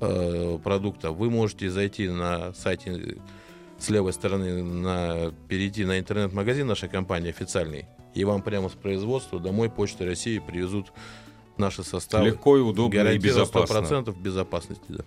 э, 0.00 0.58
продукта, 0.62 1.10
вы 1.10 1.30
можете 1.30 1.70
зайти 1.70 2.08
на 2.08 2.52
сайте 2.54 3.18
с 3.78 3.90
левой 3.90 4.12
стороны 4.12 4.62
на, 4.62 5.32
перейти 5.48 5.84
на 5.84 5.98
интернет-магазин 5.98 6.66
нашей 6.66 6.88
компании 6.88 7.30
официальный, 7.30 7.86
и 8.14 8.24
вам 8.24 8.42
прямо 8.42 8.68
с 8.68 8.72
производства 8.72 9.38
домой 9.38 9.68
Почты 9.68 10.06
России 10.06 10.38
привезут 10.38 10.92
наши 11.58 11.82
составы. 11.82 12.26
Легко 12.26 12.56
и 12.56 12.60
удобно 12.60 13.08
и 13.08 13.18
безопасно. 13.18 13.76
100% 13.76 14.18
безопасности. 14.18 14.84
Да. 14.88 15.04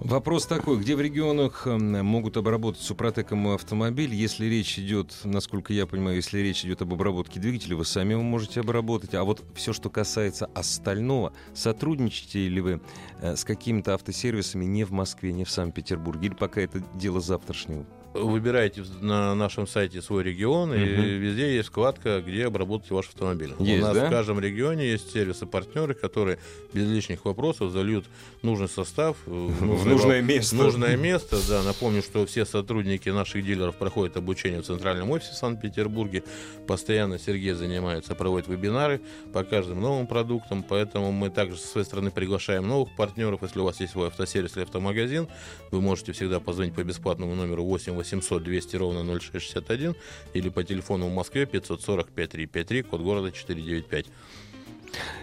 Вопрос 0.00 0.44
такой, 0.46 0.78
где 0.78 0.94
в 0.94 1.00
регионах 1.00 1.66
м, 1.66 2.04
могут 2.04 2.36
обработать 2.36 2.82
супротеком 2.82 3.48
автомобиль, 3.48 4.12
если 4.14 4.44
речь 4.44 4.78
идет, 4.78 5.16
насколько 5.24 5.72
я 5.72 5.86
понимаю, 5.86 6.16
если 6.16 6.38
речь 6.40 6.66
идет 6.66 6.82
об 6.82 6.92
обработке 6.92 7.40
двигателя, 7.40 7.76
вы 7.76 7.86
сами 7.86 8.12
его 8.12 8.22
можете 8.22 8.60
обработать, 8.60 9.14
а 9.14 9.24
вот 9.24 9.42
все, 9.54 9.72
что 9.72 9.88
касается 9.88 10.50
остального, 10.54 11.32
сотрудничаете 11.54 12.46
ли 12.48 12.60
вы 12.60 12.80
э, 13.22 13.36
с 13.36 13.44
какими-то 13.44 13.94
автосервисами 13.94 14.66
не 14.66 14.84
в 14.84 14.92
Москве, 14.92 15.32
не 15.32 15.44
в 15.44 15.50
Санкт-Петербурге, 15.50 16.26
или 16.26 16.34
пока 16.34 16.60
это 16.60 16.82
дело 16.94 17.20
завтрашнего? 17.20 17.86
Выбирайте 18.14 18.82
на 19.02 19.34
нашем 19.34 19.66
сайте 19.66 20.00
свой 20.00 20.22
регион, 20.22 20.72
и 20.72 20.78
Мгм. 20.78 21.02
везде 21.20 21.54
есть 21.54 21.68
вкладка, 21.68 22.22
где 22.26 22.46
обработать 22.46 22.90
ваш 22.90 23.08
автомобиль. 23.08 23.52
Есть, 23.58 23.82
У 23.82 23.86
нас 23.86 23.94
да? 23.94 24.06
в 24.06 24.10
каждом 24.10 24.40
регионе 24.40 24.86
есть 24.90 25.12
сервисы-партнеры, 25.12 25.92
которые 25.92 26.38
без 26.72 26.88
лишних 26.88 27.26
вопросов 27.26 27.72
зальют 27.72 28.06
нужный 28.40 28.68
состав 28.70 29.18
э, 29.26 29.30
В 29.30 29.86
нужное 29.86 30.22
место. 30.22 30.56
Нужное 30.56 30.96
место, 30.96 31.36
да. 31.46 31.62
Напомню, 31.62 32.00
что 32.00 32.24
все 32.24 32.46
сотрудники 32.46 33.10
наших 33.10 33.44
дилеров 33.44 33.76
проходят 33.76 34.16
обучение 34.16 34.62
в 34.62 34.64
центральном 34.64 35.10
офисе 35.10 35.32
в 35.32 35.36
Санкт-Петербурге. 35.36 36.22
Постоянно 36.66 37.18
Сергей 37.18 37.52
занимается, 37.52 38.14
проводит 38.14 38.48
вебинары 38.48 39.02
по 39.34 39.44
каждым 39.44 39.82
новым 39.82 40.06
продуктам. 40.06 40.62
Поэтому 40.62 41.12
мы 41.12 41.28
также 41.28 41.58
со 41.58 41.66
своей 41.66 41.84
стороны 41.84 42.10
приглашаем 42.10 42.66
новых 42.66 42.96
партнеров. 42.96 43.40
Если 43.42 43.58
у 43.60 43.64
вас 43.64 43.78
есть 43.80 43.92
свой 43.92 44.06
автосервис 44.06 44.56
или 44.56 44.62
автомагазин, 44.62 45.28
вы 45.70 45.82
можете 45.82 46.12
всегда 46.12 46.40
позвонить 46.40 46.74
по 46.74 46.82
бесплатному 46.82 47.34
номеру 47.34 47.62
8 47.64 48.05
800 48.06 48.42
200 48.42 48.76
ровно 48.76 49.18
0661 49.18 49.94
или 50.34 50.48
по 50.48 50.62
телефону 50.62 51.08
в 51.08 51.14
Москве 51.14 51.46
540 51.46 52.08
5353, 52.08 52.82
код 52.82 53.00
города 53.00 53.32
495. 53.32 54.06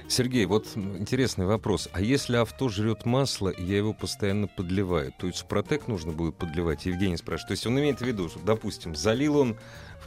Сергей, 0.08 0.46
вот 0.46 0.68
интересный 0.76 1.46
вопрос. 1.46 1.90
А 1.94 2.02
если 2.02 2.36
авто 2.36 2.70
жрет 2.70 3.06
масло, 3.06 3.50
и 3.50 3.64
я 3.64 3.78
его 3.78 3.94
постоянно 3.94 4.48
подливаю, 4.48 5.14
то 5.18 5.28
есть 5.28 5.40
Супротек 5.40 5.88
нужно 5.88 6.12
будет 6.12 6.36
подливать? 6.36 6.86
Евгений 6.86 7.18
спрашивает. 7.18 7.48
То 7.48 7.52
есть 7.54 7.66
он 7.66 7.80
имеет 7.80 8.00
в 8.00 8.06
виду, 8.06 8.30
что, 8.30 8.40
допустим, 8.40 8.94
залил 8.96 9.38
он 9.38 9.58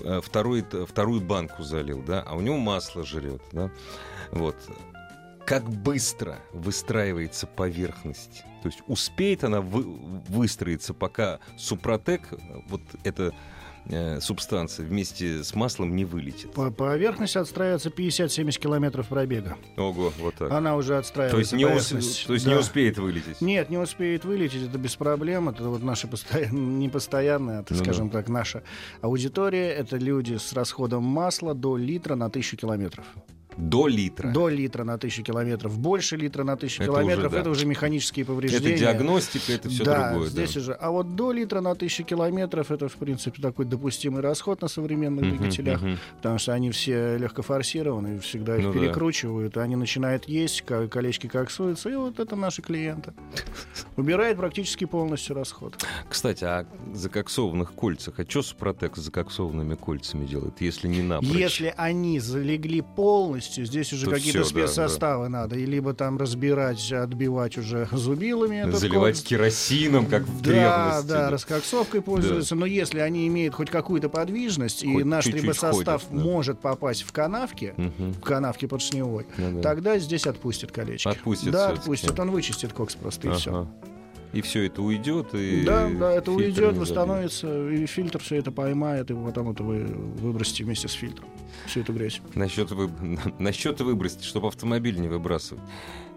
э, 0.01 0.21
второй, 0.23 0.63
т- 0.63 0.85
вторую 0.85 1.23
банку 1.23 1.63
залил, 1.63 2.03
да, 2.03 2.23
а 2.23 2.37
у 2.37 2.41
него 2.43 2.59
масло 2.59 3.05
жрет, 3.05 3.43
да? 3.53 3.71
Вот. 4.31 4.57
Как 5.47 5.69
быстро 5.69 6.39
выстраивается 6.53 7.47
поверхность? 7.47 8.45
То 8.67 8.73
есть 8.73 8.83
успеет 8.89 9.45
она 9.45 9.61
вы- 9.61 9.85
выстроиться, 10.29 10.93
пока 10.93 11.39
Супротек, 11.57 12.23
вот 12.69 12.81
эта 13.05 13.33
э, 13.89 14.19
субстанция 14.21 14.85
вместе 14.85 15.45
с 15.45 15.55
маслом 15.55 15.95
не 15.95 16.05
вылетит? 16.05 16.51
По 16.53 16.73
поверхности 16.73 17.39
отстраивается 17.39 17.91
50-70 17.91 18.59
километров 18.59 19.07
пробега. 19.07 19.57
Ого, 19.77 20.13
вот 20.19 20.35
так. 20.35 20.51
Она 20.51 20.75
уже 20.75 20.95
То 20.95 20.99
отстраивается. 20.99 21.39
есть, 21.39 21.53
не, 21.53 21.65
ус- 21.65 22.25
то 22.27 22.33
есть 22.33 22.45
Да. 22.45 22.55
не 22.55 22.59
успеет 22.59 22.99
вылететь? 22.99 23.41
Нет, 23.41 23.71
не 23.71 23.79
успеет 23.79 24.25
вылететь, 24.25 24.63
это 24.69 24.79
без 24.79 24.97
проблем. 24.97 25.49
Это 25.49 25.63
вот 25.69 25.85
наша 25.85 26.09
постоянная, 26.09 26.59
не 26.61 26.89
постоянная, 26.89 27.61
это, 27.61 27.73
Ну 27.75 27.79
да. 27.79 27.85
скажем 27.85 28.11
так, 28.11 28.29
наша 28.29 28.65
аудитория. 29.03 29.69
Это 29.71 29.97
люди 29.99 30.35
с 30.39 30.53
расходом 30.53 31.05
масла 31.05 31.55
до 31.55 31.77
литра 31.77 32.17
на 32.17 32.29
тысячу 32.31 32.57
километров. 32.57 33.05
До 33.57 33.87
литра. 33.87 34.31
До 34.31 34.49
литра 34.49 34.85
на 34.85 34.99
тысячу 34.99 35.23
километров. 35.23 35.79
Больше 35.79 36.17
литра 36.17 36.45
на 36.45 36.57
тысячу 36.57 36.83
Это 36.83 36.93
километров. 36.93 37.27
уже 37.27 37.35
да. 37.35 37.41
это 37.41 37.51
уже 37.51 37.67
механические 37.67 38.25
повреждения. 38.27 38.71
Это 38.75 38.79
диагностика, 38.81 39.53
это 39.53 39.69
все 39.69 39.85
да, 39.85 40.11
другое. 40.11 40.29
здесь 40.29 40.55
да. 40.55 40.61
уже. 40.61 40.73
А 40.75 40.91
вот 40.91 41.15
до 41.17 41.33
литра 41.33 41.61
на 41.61 41.75
тысячу 41.75 42.05
километров 42.05 42.71
это, 42.71 42.89
в 42.89 42.95
принципе, 42.97 43.41
такой 43.41 43.65
допустимый 43.65 44.21
расход 44.21 44.61
на 44.63 44.69
современных 44.69 45.25
Мгм, 45.25 45.37
двигателях, 45.39 45.81
мгм. 45.81 45.99
потому 46.17 46.39
что 46.39 46.53
они 46.53 46.71
все 46.71 47.17
легкофорсированы, 47.17 48.19
всегда 48.21 48.57
их 48.57 48.65
Ну 48.65 48.73
да. 48.73 48.79
перекручивают, 48.81 49.57
они 49.57 49.77
начинают 49.77 50.27
есть, 50.29 50.63
ко- 50.63 50.89
колечки 50.89 51.27
коксуются, 51.27 51.89
и 51.89 51.95
вот 51.97 52.19
это 52.21 52.37
наши 52.37 52.63
клиенты. 52.63 53.13
Убирает 53.97 54.37
практически 54.37 54.85
полностью 54.85 55.35
расход. 55.35 55.83
Кстати, 56.09 56.45
о 56.45 56.67
закоксованных 56.93 57.73
кольцах. 57.73 58.19
А 58.21 58.25
что 58.29 58.43
Супротек 58.43 58.97
с 58.97 59.01
закоксованными 59.01 59.75
кольцами 59.75 60.27
делает, 60.27 60.61
если 60.61 60.89
не 60.89 61.03
напрочь? 61.03 61.31
Если 61.31 61.73
они 61.77 62.21
залегли 62.21 62.83
полностью, 62.83 63.46
здесь 63.55 63.93
уже 63.93 64.07
То 64.07 64.13
какие-то 64.13 64.41
да, 64.41 64.45
спецсоставы 64.45 65.29
надо, 65.29 65.57
и 65.57 65.65
либо 65.67 65.95
там 65.95 66.19
разбирать, 66.19 66.93
отбивать 66.93 67.57
уже 67.59 67.89
зубилами. 67.93 68.71
Заливать 68.73 69.17
кольц. 69.17 69.23
керосином, 69.23 70.07
как 70.07 70.23
в 70.25 70.43
да, 70.43 70.45
древности. 70.45 71.09
да, 71.09 71.31
раскоксовкой 71.31 72.03
пользуются. 72.03 72.55
Но 72.55 72.67
если 72.67 72.99
они 73.01 73.27
имеют 73.29 73.55
хоть 73.55 73.71
какую-то 73.71 74.09
подвижность, 74.09 74.83
и 74.85 74.93
Хоть 74.93 75.05
наш 75.05 75.25
чуть-чуть 75.25 75.43
трибосостав 75.43 76.03
ходят, 76.05 76.23
да. 76.25 76.31
может 76.31 76.61
попасть 76.61 77.03
в 77.03 77.13
канавки, 77.13 77.75
Мгм. 77.77 78.13
в 78.13 78.21
канавке 78.21 78.69
поршневой, 78.69 79.27
Ну 79.39 79.57
да. 79.57 79.63
тогда 79.63 79.99
здесь 79.99 80.27
отпустит 80.27 80.73
колечки. 80.73 81.09
Отпустит 81.09 81.51
Да, 81.53 81.69
отпустит. 81.71 82.19
Он 82.19 82.31
вычистит 82.31 82.73
кокс 82.73 82.95
просто, 82.95 83.29
и 83.29 83.33
все. 83.33 83.69
И 84.33 84.41
все 84.43 84.67
это 84.67 84.83
уйдет, 84.83 85.35
и 85.35 85.63
Да, 85.65 85.89
да, 85.89 86.13
это 86.13 86.33
уйдет, 86.33 86.77
восстановится, 86.77 87.69
и 87.71 87.87
фильтр 87.87 88.19
все 88.19 88.37
это 88.37 88.53
поймает, 88.53 89.11
и 89.11 89.15
потом 89.15 89.51
это 89.51 89.63
вы 89.63 89.85
выбросите 89.85 90.65
вместе 90.65 90.89
с 90.89 90.93
фильтром 90.93 91.29
всю 91.67 91.81
эту 91.81 91.93
грязь. 91.93 92.21
Насчет, 92.35 92.71
вы... 92.71 92.91
Насчет 93.39 93.81
выбросить, 93.81 94.25
чтобы 94.25 94.49
автомобиль 94.49 94.99
не 94.99 95.09
выбрасывать. 95.09 95.63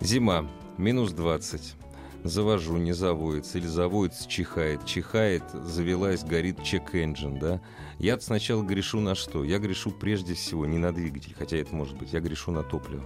Зима, 0.02 0.46
минус 0.78 1.12
20. 1.12 1.76
Завожу, 2.24 2.78
не 2.78 2.92
заводится. 2.92 3.58
Или 3.58 3.68
заводится, 3.68 4.28
чихает. 4.28 4.86
Чихает, 4.86 5.44
завелась, 5.54 6.24
горит 6.24 6.62
чек-энджин, 6.64 7.40
да? 7.40 7.62
я 7.98 8.20
сначала 8.20 8.64
грешу 8.64 9.00
на 9.00 9.16
что? 9.16 9.44
Я 9.44 9.60
грешу 9.60 9.92
прежде 9.92 10.34
всего 10.34 10.66
не 10.66 10.78
на 10.78 10.92
двигатель, 10.92 11.34
хотя 11.38 11.58
это 11.58 11.74
может 11.74 11.98
быть. 11.98 12.12
Я 12.12 12.20
грешу 12.20 12.52
на 12.52 12.64
топливо. 12.64 13.04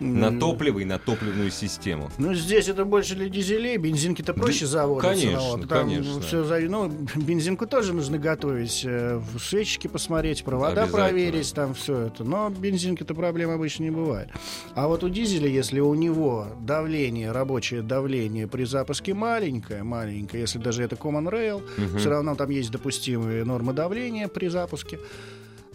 На 0.00 0.38
топливо 0.38 0.78
и 0.78 0.84
на 0.84 0.98
топливную 0.98 1.50
систему. 1.50 2.10
Ну, 2.18 2.32
здесь 2.34 2.68
это 2.68 2.84
больше 2.84 3.14
для 3.16 3.28
дизелей. 3.28 3.76
Бензинки-то 3.78 4.32
проще 4.32 4.66
Да, 4.66 4.86
конечно, 5.00 5.40
ну, 5.40 5.56
вот, 5.58 5.68
там 5.68 5.88
конечно. 5.88 6.20
всё 6.20 6.44
зави- 6.44 6.68
ну, 6.68 6.88
бензинку 7.16 7.66
тоже 7.66 7.92
нужно 7.92 8.18
готовить. 8.18 8.82
э, 8.84 9.20
В 9.34 9.40
свечки 9.40 9.88
посмотреть, 9.88 10.44
провода 10.44 10.86
проверить, 10.86 11.52
там 11.52 11.74
все 11.74 12.02
это. 12.06 12.22
Но 12.24 12.48
бензинки-то 12.50 13.14
проблем 13.14 13.50
обычно 13.50 13.84
не 13.84 13.90
бывает. 13.90 14.28
А 14.74 14.86
вот 14.86 15.02
у 15.02 15.08
дизеля, 15.08 15.48
если 15.48 15.80
у 15.80 15.94
него 15.94 16.46
давление, 16.60 17.32
рабочее 17.32 17.82
давление 17.82 18.46
при 18.46 18.64
запуске 18.64 19.14
маленькое, 19.14 19.82
маленькое, 19.82 20.42
если 20.42 20.58
даже 20.58 20.82
это 20.84 20.94
Common 20.96 21.28
Rail, 21.30 21.62
Мгм. 21.76 21.98
все 21.98 22.10
равно 22.10 22.34
там 22.36 22.50
есть 22.50 22.70
допустимые 22.70 23.44
нормы 23.44 23.72
давления 23.72 24.28
при 24.28 24.48
запуске 24.48 24.98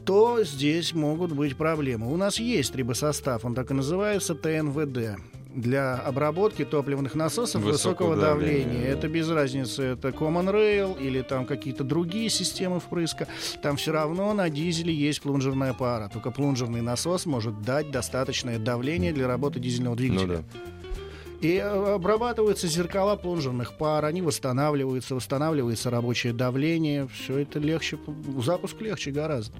то 0.06 0.44
здесь 0.44 0.94
могут 0.94 1.32
быть 1.32 1.56
проблемы. 1.56 2.12
У 2.12 2.18
нас 2.18 2.39
есть 2.39 2.74
трибосостав, 2.74 3.46
он 3.46 3.56
так 3.56 3.72
и 3.72 3.74
называется 3.74 4.36
ТНВД 4.36 5.20
для 5.56 5.96
обработки 5.98 6.66
топливных 6.66 7.13
насосов 7.13 7.62
Высокого 7.62 8.10
высокого, 8.10 8.16
давления, 8.16 8.63
давления. 8.66 8.82
да. 8.86 8.98
Это 8.98 9.08
без 9.08 9.30
разницы, 9.30 9.84
это 9.84 10.10
Common 10.10 10.52
Rail 10.52 11.00
или 11.00 11.22
там 11.22 11.46
какие-то 11.46 11.84
другие 11.84 12.30
системы 12.30 12.80
впрыска. 12.80 13.28
Там 13.62 13.78
все 13.78 13.92
равно 13.92 14.34
на 14.34 14.50
дизеле 14.50 14.92
есть 14.94 15.22
плунжерная 15.22 15.74
пара. 15.74 16.10
Только 16.12 16.32
плунжерный 16.32 16.82
насос 16.82 17.28
может 17.28 17.62
дать 17.62 17.92
достаточное 17.92 18.58
давление 18.58 19.13
для 19.13 19.28
работы 19.28 19.60
дизельного 19.60 19.94
Ну 19.94 19.98
двигателя. 19.98 20.38
да. 20.38 20.44
И 21.48 21.58
э, 21.58 21.94
обрабатываются 21.96 22.68
зеркала 22.68 23.16
плунжерных 23.16 23.78
пар, 23.78 24.06
они 24.06 24.22
восстанавливаются, 24.24 25.13
восстанавливается 25.13 25.92
рабочее 25.92 26.34
давление. 26.34 27.08
Все 27.13 27.38
это 27.39 27.60
легче, 27.60 28.00
запуск 28.44 28.82
легче 28.82 29.12
гораздо. 29.12 29.54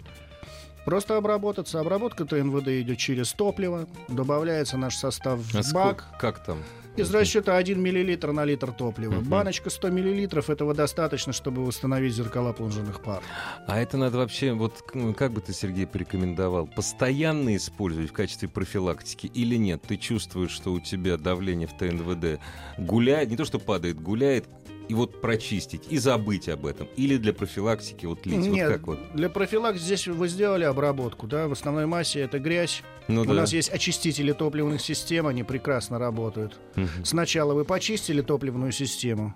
Просто 0.86 1.18
обработаться. 1.18 1.80
Обработка 1.80 2.26
ТНВД 2.26 2.68
идет 2.82 2.98
через 2.98 3.32
топливо, 3.34 3.88
добавляется 4.10 4.78
наш 4.78 4.96
состав 4.96 5.40
в 5.40 5.56
А 5.56 5.58
бак. 5.58 5.66
сколько- 5.66 6.06
как 6.20 6.44
там? 6.46 6.58
Из 6.96 7.12
расчета 7.12 7.58
1 7.58 7.82
мл 7.82 8.34
на 8.34 8.46
литр 8.46 8.72
топлива. 8.72 9.14
Мгм. 9.14 9.24
Баночка 9.28 9.72
100 9.72 9.88
мл, 9.90 10.52
этого 10.52 10.76
достаточно, 10.76 11.34
чтобы 11.34 11.66
восстановить 11.66 12.14
зеркала 12.14 12.54
плунжерных 12.54 13.02
пар. 13.02 13.24
А 13.66 13.80
это 13.80 13.98
надо 13.98 14.20
вообще, 14.20 14.54
вот 14.54 14.84
ну, 14.94 15.12
как 15.16 15.32
бы 15.32 15.42
ты, 15.42 15.54
Сергей, 15.54 15.88
порекомендовал, 15.88 16.68
постоянно 16.68 17.56
использовать 17.56 18.12
в 18.12 18.14
качестве 18.14 18.48
профилактики 18.48 19.26
или 19.26 19.56
нет? 19.56 19.82
Ты 19.88 19.98
чувствуешь, 19.98 20.52
что 20.52 20.72
у 20.72 20.80
тебя 20.80 21.18
давление 21.18 21.68
в 21.68 21.76
ТНВД 21.76 22.40
гуляет, 22.78 23.32
не 23.32 23.38
то 23.38 23.46
что 23.46 23.58
падает, 23.58 24.00
гуляет, 24.00 24.46
и 24.90 24.94
вот 24.94 25.22
прочистить, 25.22 25.84
и 25.90 25.98
забыть 25.98 26.50
об 26.50 26.66
этом? 26.66 26.88
Или 26.96 27.18
для 27.18 27.34
профилактики 27.34 28.06
вот 28.06 28.26
лить? 28.26 28.38
Нет, 28.48 28.68
Вот 28.68 28.78
как 28.78 28.88
вот? 28.88 29.00
для 29.14 29.30
профилаксии 29.30 29.84
здесь 29.84 30.08
вы 30.08 30.28
сделали 30.28 30.64
обработку, 30.64 31.28
да, 31.28 31.48
в 31.48 31.52
основной 31.54 31.86
массе 31.86 32.22
это 32.22 32.40
грязь. 32.40 32.84
Ну 33.08 33.22
У 33.22 33.26
да. 33.26 33.34
нас 33.34 33.54
есть 33.54 33.70
очистители 33.70 34.32
топливных 34.32 34.82
систем, 34.82 35.28
они 35.28 35.44
прекрасно 35.44 36.00
работают. 36.00 36.60
Мгм. 36.76 37.04
Сначала 37.04 37.54
вы 37.54 37.66
почистили 37.66 38.22
топливную 38.22 38.72
систему, 38.72 39.36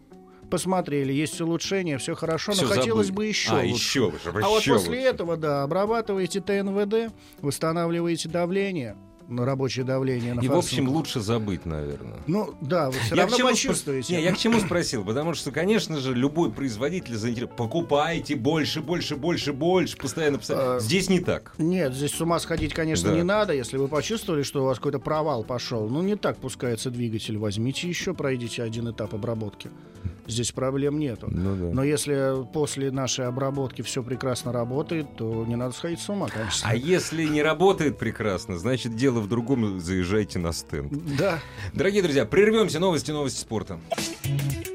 посмотрели, 0.50 1.12
есть 1.12 1.40
улучшение, 1.42 1.98
все 1.98 2.16
хорошо, 2.16 2.54
Всё, 2.54 2.64
но 2.64 2.70
хотелось 2.70 3.08
забыли. 3.08 3.18
бы 3.18 3.26
еще 3.30 3.50
А, 3.52 3.64
лучше. 3.64 3.74
еще 3.74 4.14
А 4.26 4.48
вот 4.48 4.62
еще 4.62 4.74
после 4.74 4.90
лучше. 4.98 5.02
этого, 5.02 5.38
да, 5.38 5.64
обрабатываете 5.64 6.40
ТНВД, 6.42 7.14
восстанавливаете 7.42 8.30
давление, 8.30 8.96
рабочее 9.30 9.84
давление 9.86 10.34
на 10.34 10.42
И, 10.42 10.48
в 10.48 10.54
общем, 10.56 10.88
лучше 10.90 11.20
забыть, 11.20 11.66
наверное. 11.66 12.18
Ну, 12.28 12.54
да, 12.62 12.88
вы 12.90 12.98
все 13.00 13.16
Я 13.16 13.24
равно 13.24 13.38
чему 13.38 13.48
спро- 13.50 13.52
почувствуете. 13.52 14.16
Не, 14.16 14.24
я 14.24 14.32
к 14.34 14.38
чему 14.38 14.60
спросил? 14.60 15.04
Потому 15.04 15.34
что, 15.34 15.52
конечно 15.52 15.98
же, 15.98 16.14
любой 16.14 16.52
производитель 16.52 17.16
заинтересован. 17.16 17.56
Покупайте 17.58 18.36
больше, 18.36 18.82
больше, 18.82 19.16
больше, 19.16 19.54
больше, 19.54 19.98
постоянно, 19.98 20.38
постоянно. 20.38 20.76
А, 20.76 20.80
Здесь 20.80 21.10
не 21.10 21.20
так. 21.20 21.54
Нет, 21.58 21.94
здесь 21.94 22.12
с 22.14 22.22
ума 22.22 22.40
сходить, 22.40 22.74
конечно, 22.74 23.10
Да. 23.10 23.16
не 23.16 23.24
надо. 23.24 23.54
Если 23.54 23.78
вы 23.78 23.88
почувствовали, 23.88 24.44
что 24.44 24.62
у 24.64 24.66
вас 24.66 24.78
какой-то 24.78 25.00
провал 25.00 25.44
пошел, 25.44 25.88
ну, 25.90 26.02
не 26.02 26.16
так 26.16 26.38
пускается 26.38 26.90
двигатель, 26.90 27.38
возьмите 27.38 27.88
еще, 27.88 28.14
пройдите 28.14 28.64
один 28.64 28.90
этап 28.92 29.14
обработки. 29.14 29.70
Здесь 30.26 30.52
проблем 30.52 31.00
нету. 31.00 31.28
Ну 31.32 31.56
да. 31.56 31.74
Но 31.74 31.84
если 31.86 32.34
после 32.52 32.92
нашей 32.92 33.28
обработки 33.28 33.82
все 33.82 34.04
прекрасно 34.04 34.52
работает, 34.52 35.16
то 35.16 35.46
не 35.46 35.56
надо 35.56 35.74
сходить 35.74 36.02
с 36.02 36.10
ума, 36.10 36.28
конечно. 36.28 36.68
А 36.70 36.76
если 36.76 37.24
не 37.26 37.42
работает 37.42 37.98
прекрасно, 37.98 38.58
значит 38.58 38.96
дело 38.96 39.17
в 39.20 39.28
другом, 39.28 39.80
заезжайте 39.80 40.40
на 40.40 40.52
стенд. 40.54 40.92
Да. 41.18 41.40
Дорогие 41.74 42.02
друзья, 42.02 42.26
прервемся. 42.26 42.80
Новости, 42.80 43.12
новости 43.12 43.40
спорта. 43.40 43.80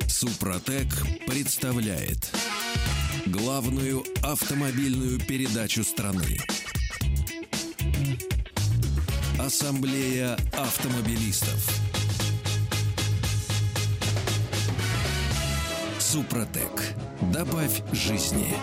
Супротек 0.06 0.88
представляет 1.26 2.30
главную 3.26 4.04
автомобильную 4.22 5.18
передачу 5.20 5.84
страны. 5.84 6.38
Ассамблея 9.38 10.36
автомобилистов. 10.52 11.82
Супротек. 15.98 16.94
Добавь 17.32 17.82
жизни. 17.92 18.54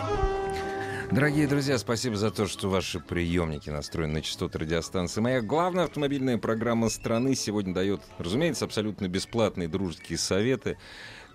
Дорогие 1.11 1.47
друзья, 1.47 1.79
спасибо 1.79 2.17
за 2.17 2.29
то, 2.29 2.45
что 2.45 2.69
ваши 2.69 2.99
приемники 2.99 3.71
настроены 3.71 4.13
на 4.13 4.21
частоты 4.21 4.59
радиостанции. 4.59 5.21
Моя 5.21 5.41
главная 5.41 5.85
автомобильная 5.85 6.37
программа 6.37 6.89
страны 6.89 7.33
сегодня 7.33 7.73
дает, 7.73 8.01
разумеется, 8.19 8.65
абсолютно 8.65 9.07
бесплатные 9.07 9.67
дружеские 9.67 10.19
советы, 10.19 10.77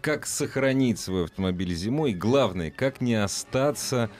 как 0.01 0.27
сохранить 0.27 1.01
свой 1.01 1.25
автомобиль 1.25 1.75
зимой, 1.75 2.13
главное, 2.13 2.71
как 2.71 3.01
не 3.01 3.17
остаться 3.17 4.11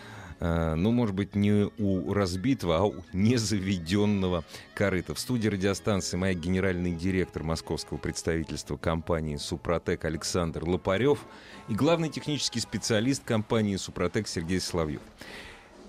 ну, 0.45 0.91
может 0.91 1.15
быть, 1.15 1.35
не 1.35 1.71
у 1.79 2.13
разбитого, 2.13 2.79
а 2.79 2.85
у 2.85 2.95
незаведенного 3.13 4.45
корыта. 4.75 5.15
В 5.15 5.19
студии 5.19 5.49
радиостанции 5.49 6.17
моя 6.17 6.35
генеральный 6.35 6.93
директор 6.93 7.43
московского 7.43 7.99
представительства 7.99 8.77
компании 8.77 9.37
«Супротек» 9.37 10.05
Александр 10.05 10.69
Лопарев 10.69 11.21
и 11.69 11.75
главный 11.75 12.11
технический 12.11 12.61
специалист 12.61 13.25
компании 13.25 13.77
«Супротек» 13.77 14.29
Сергей 14.29 14.61
Соловьев. 14.61 15.01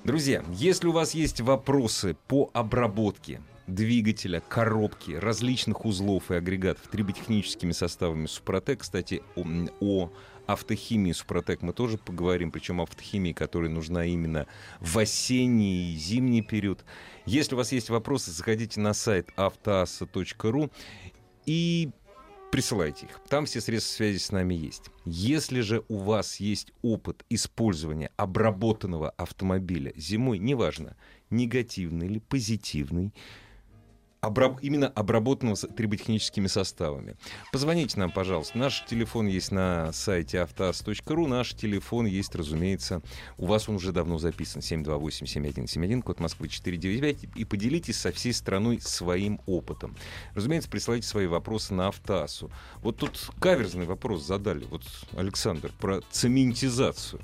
Друзья, 0.04 0.44
если 0.54 0.88
у 0.88 0.92
вас 0.92 1.16
есть 1.16 1.42
вопросы 1.42 2.16
по 2.28 2.50
обработке 2.54 3.42
двигателя, 3.68 4.40
коробки, 4.48 5.12
различных 5.12 5.86
узлов 5.86 6.30
и 6.32 6.36
агрегатов 6.36 6.88
триботехническими 6.88 7.72
составами 7.72 8.28
Супротек, 8.28 8.82
кстати, 8.82 9.24
о, 9.36 9.44
о 9.80 10.12
автохимии 10.48 11.12
Супротек 11.12 11.62
мы 11.62 11.74
тоже 11.74 11.98
поговорим, 11.98 12.52
причем 12.52 12.82
автохимии, 12.82 13.34
которая 13.34 13.70
нужна 13.70 14.06
именно 14.06 14.48
в 14.80 14.98
осенний 14.98 15.94
и 15.94 15.98
зимний 15.98 16.42
период. 16.42 16.86
Если 17.26 17.56
у 17.56 17.58
вас 17.58 17.72
есть 17.72 17.90
вопросы, 17.90 18.32
заходите 18.32 18.80
на 18.80 18.94
сайт 18.94 19.30
автоаса.ру 19.36 20.70
и 21.46 21.90
присылайте 22.52 23.08
их. 23.08 23.20
Там 23.28 23.46
все 23.46 23.60
средства 23.62 23.96
связи 23.96 24.18
с 24.18 24.32
нами 24.32 24.54
есть. 24.54 24.90
Если 25.04 25.62
же 25.62 25.84
у 25.90 25.98
вас 25.98 26.40
есть 26.40 26.72
опыт 26.82 27.26
использования 27.30 28.12
обработанного 28.16 29.10
автомобиля 29.12 29.92
зимой, 29.96 30.40
неважно, 30.40 30.96
негативный 31.30 32.08
или 32.08 32.20
позитивный, 32.20 33.14
обраб, 34.22 34.60
именно 34.62 34.88
обработанного 34.88 35.56
триботехническими 35.56 36.48
составами. 36.48 37.16
Позвоните 37.52 38.00
нам, 38.00 38.12
пожалуйста. 38.12 38.58
Наш 38.58 38.86
телефон 38.86 39.28
есть 39.28 39.52
на 39.52 39.92
сайте 39.94 40.42
автоаз.ру. 40.42 41.28
Наш 41.28 41.54
телефон 41.54 42.06
есть, 42.06 42.36
разумеется, 42.36 43.02
у 43.38 43.46
вас 43.46 43.70
он 43.70 43.76
уже 43.76 43.92
давно 43.92 44.18
записан. 44.18 44.62
728-7171, 44.62 46.02
код 46.02 46.20
Москвы 46.20 46.48
495. 46.48 47.36
И 47.36 47.46
поделитесь 47.46 47.98
со 47.98 48.12
всей 48.12 48.34
страной 48.34 48.80
своим 48.82 49.40
опытом. 49.46 49.96
Разумеется, 50.34 50.70
присылайте 50.70 51.08
свои 51.08 51.28
вопросы 51.28 51.74
на 51.74 51.88
автоасу. 51.88 52.52
Вот 52.82 52.98
тут 52.98 53.30
каверзный 53.40 53.86
вопрос 53.86 54.26
задали. 54.26 54.66
Вот, 54.66 54.84
Александр, 55.16 55.72
про 55.80 56.02
цементизацию. 56.12 57.22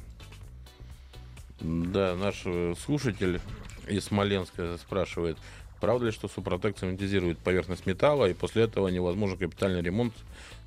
Да, 1.60 2.16
наш 2.16 2.42
э, 2.46 2.74
слушатель 2.84 3.40
из 3.88 4.06
Смоленска 4.06 4.78
спрашивает, 4.78 5.38
Правда 5.82 6.06
ли, 6.06 6.12
что 6.12 6.28
Супротек 6.28 6.78
цементизирует 6.78 7.40
поверхность 7.40 7.88
металла, 7.88 8.30
и 8.30 8.34
после 8.34 8.64
этого 8.64 8.88
невозможен 8.88 9.36
капитальный 9.36 9.82
ремонт 9.82 10.14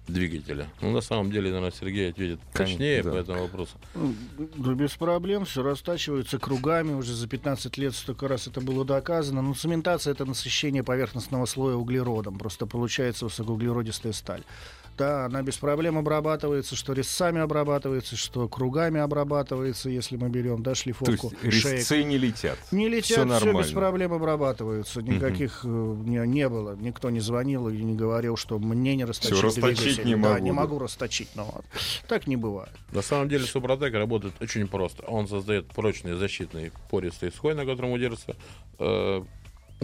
двигателя? 0.09 0.67
Ну, 0.83 0.91
на 0.91 1.01
самом 1.01 1.31
деле, 1.31 1.51
наверное, 1.51 1.71
Сергей 1.71 2.11
ответит 2.11 2.41
точнее 2.53 3.03
да. 3.05 3.13
по 3.13 3.17
этому 3.17 3.43
вопросу. 3.43 3.79
Да 3.95 4.75
без 4.75 4.91
проблем, 4.91 5.45
все 5.45 5.63
растачивается 5.63 6.39
кругами, 6.41 6.95
уже 6.95 7.15
за 7.15 7.29
15 7.29 7.79
лет 7.79 7.95
столько 7.95 8.27
раз 8.27 8.49
это 8.49 8.61
было 8.61 8.85
доказано. 8.85 9.41
Но 9.41 9.55
цементация— 9.55 10.11
это 10.15 10.25
насыщение 10.25 10.83
поверхностного 10.83 11.47
слоя 11.47 11.77
углеродом, 11.77 12.37
просто 12.37 12.67
получается 12.67 13.27
высокоуглеродистая 13.27 14.13
сталь. 14.13 14.43
Да, 14.97 15.27
она 15.27 15.43
без 15.43 15.57
проблем 15.57 15.99
обрабатывается, 15.99 16.77
что 16.77 16.93
резцами 16.93 17.41
обрабатывается, 17.41 18.17
что 18.17 18.49
кругами 18.49 19.01
обрабатывается, 19.01 19.91
если 19.91 20.17
мы 20.17 20.29
берем, 20.29 20.63
да, 20.63 20.75
шлифовку. 20.75 21.31
То 21.31 21.47
есть 21.47 21.65
резцы 21.65 21.95
шеек. 21.95 22.07
не 22.07 22.19
летят. 22.19 22.59
Не 22.71 22.89
летят, 22.89 23.29
все, 23.29 23.39
все 23.39 23.59
без 23.59 23.71
проблем 23.73 24.13
обрабатываются. 24.13 25.03
Никаких 25.03 25.65
угу. 25.65 26.03
не, 26.05 26.25
не 26.27 26.49
было. 26.49 26.77
Никто 26.77 27.11
не 27.11 27.21
звонил 27.21 27.69
и 27.69 27.77
не 27.77 27.95
говорил, 27.95 28.37
что 28.37 28.59
мне 28.59 28.95
не 28.95 29.05
расточить 29.05 29.37
все, 29.37 29.47
расточить 29.47 30.05
не 30.05 30.15
могу. 30.15 30.35
Да, 30.35 30.41
не 30.41 30.53
могу 30.53 30.79
расточить. 30.79 31.29
Но 31.35 31.45
вот. 31.45 31.65
так 32.07 32.27
не 32.27 32.37
бывает. 32.37 32.73
На 32.93 33.03
самом 33.03 33.29
деле 33.29 33.45
Супротек 33.45 33.95
работает 33.95 34.35
очень 34.41 34.69
просто. 34.69 35.03
Он 35.05 35.27
создает 35.27 35.67
прочный 35.69 36.15
защитный 36.15 36.73
пористый 36.91 37.33
слой, 37.33 37.55
на 37.55 37.67
котором 37.67 37.93
удержится 37.93 38.37
э, 38.79 39.23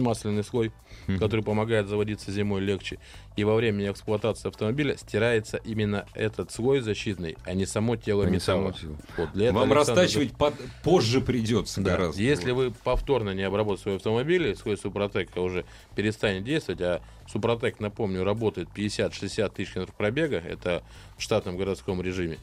масляный 0.01 0.43
слой, 0.43 0.71
mm-hmm. 1.07 1.17
который 1.19 1.43
помогает 1.43 1.87
заводиться 1.87 2.31
зимой 2.31 2.61
легче. 2.61 2.99
И 3.35 3.43
во 3.43 3.55
время 3.55 3.89
эксплуатации 3.91 4.49
автомобиля 4.49 4.97
стирается 4.97 5.57
именно 5.57 6.05
этот 6.13 6.51
слой 6.51 6.81
защитный, 6.81 7.37
а 7.45 7.53
не 7.53 7.65
само 7.65 7.95
тело 7.95 8.25
а 8.25 8.29
металла. 8.29 8.73
Само 8.73 8.95
Вот, 9.17 9.31
для 9.33 9.53
Вам 9.53 9.71
Александр... 9.71 10.01
растачивать 10.01 10.35
под... 10.35 10.53
позже 10.83 11.21
придется 11.21 11.81
да. 11.81 11.91
гораздо. 11.91 12.21
Если 12.21 12.51
вы 12.51 12.71
повторно 12.71 13.31
не 13.31 13.43
обработаете 13.43 13.83
свой 13.83 13.95
автомобиль, 13.97 14.55
свой 14.55 14.77
Супротек 14.77 15.35
уже 15.37 15.65
перестанет 15.95 16.43
действовать, 16.43 16.81
а 16.81 17.01
Супротек, 17.31 17.79
напомню, 17.79 18.23
работает 18.23 18.69
50-60 18.75 19.53
тысяч 19.53 19.73
километров 19.73 19.95
пробега, 19.95 20.37
это 20.37 20.83
в 21.17 21.21
штатном 21.21 21.57
городском 21.57 22.01
режиме, 22.01 22.39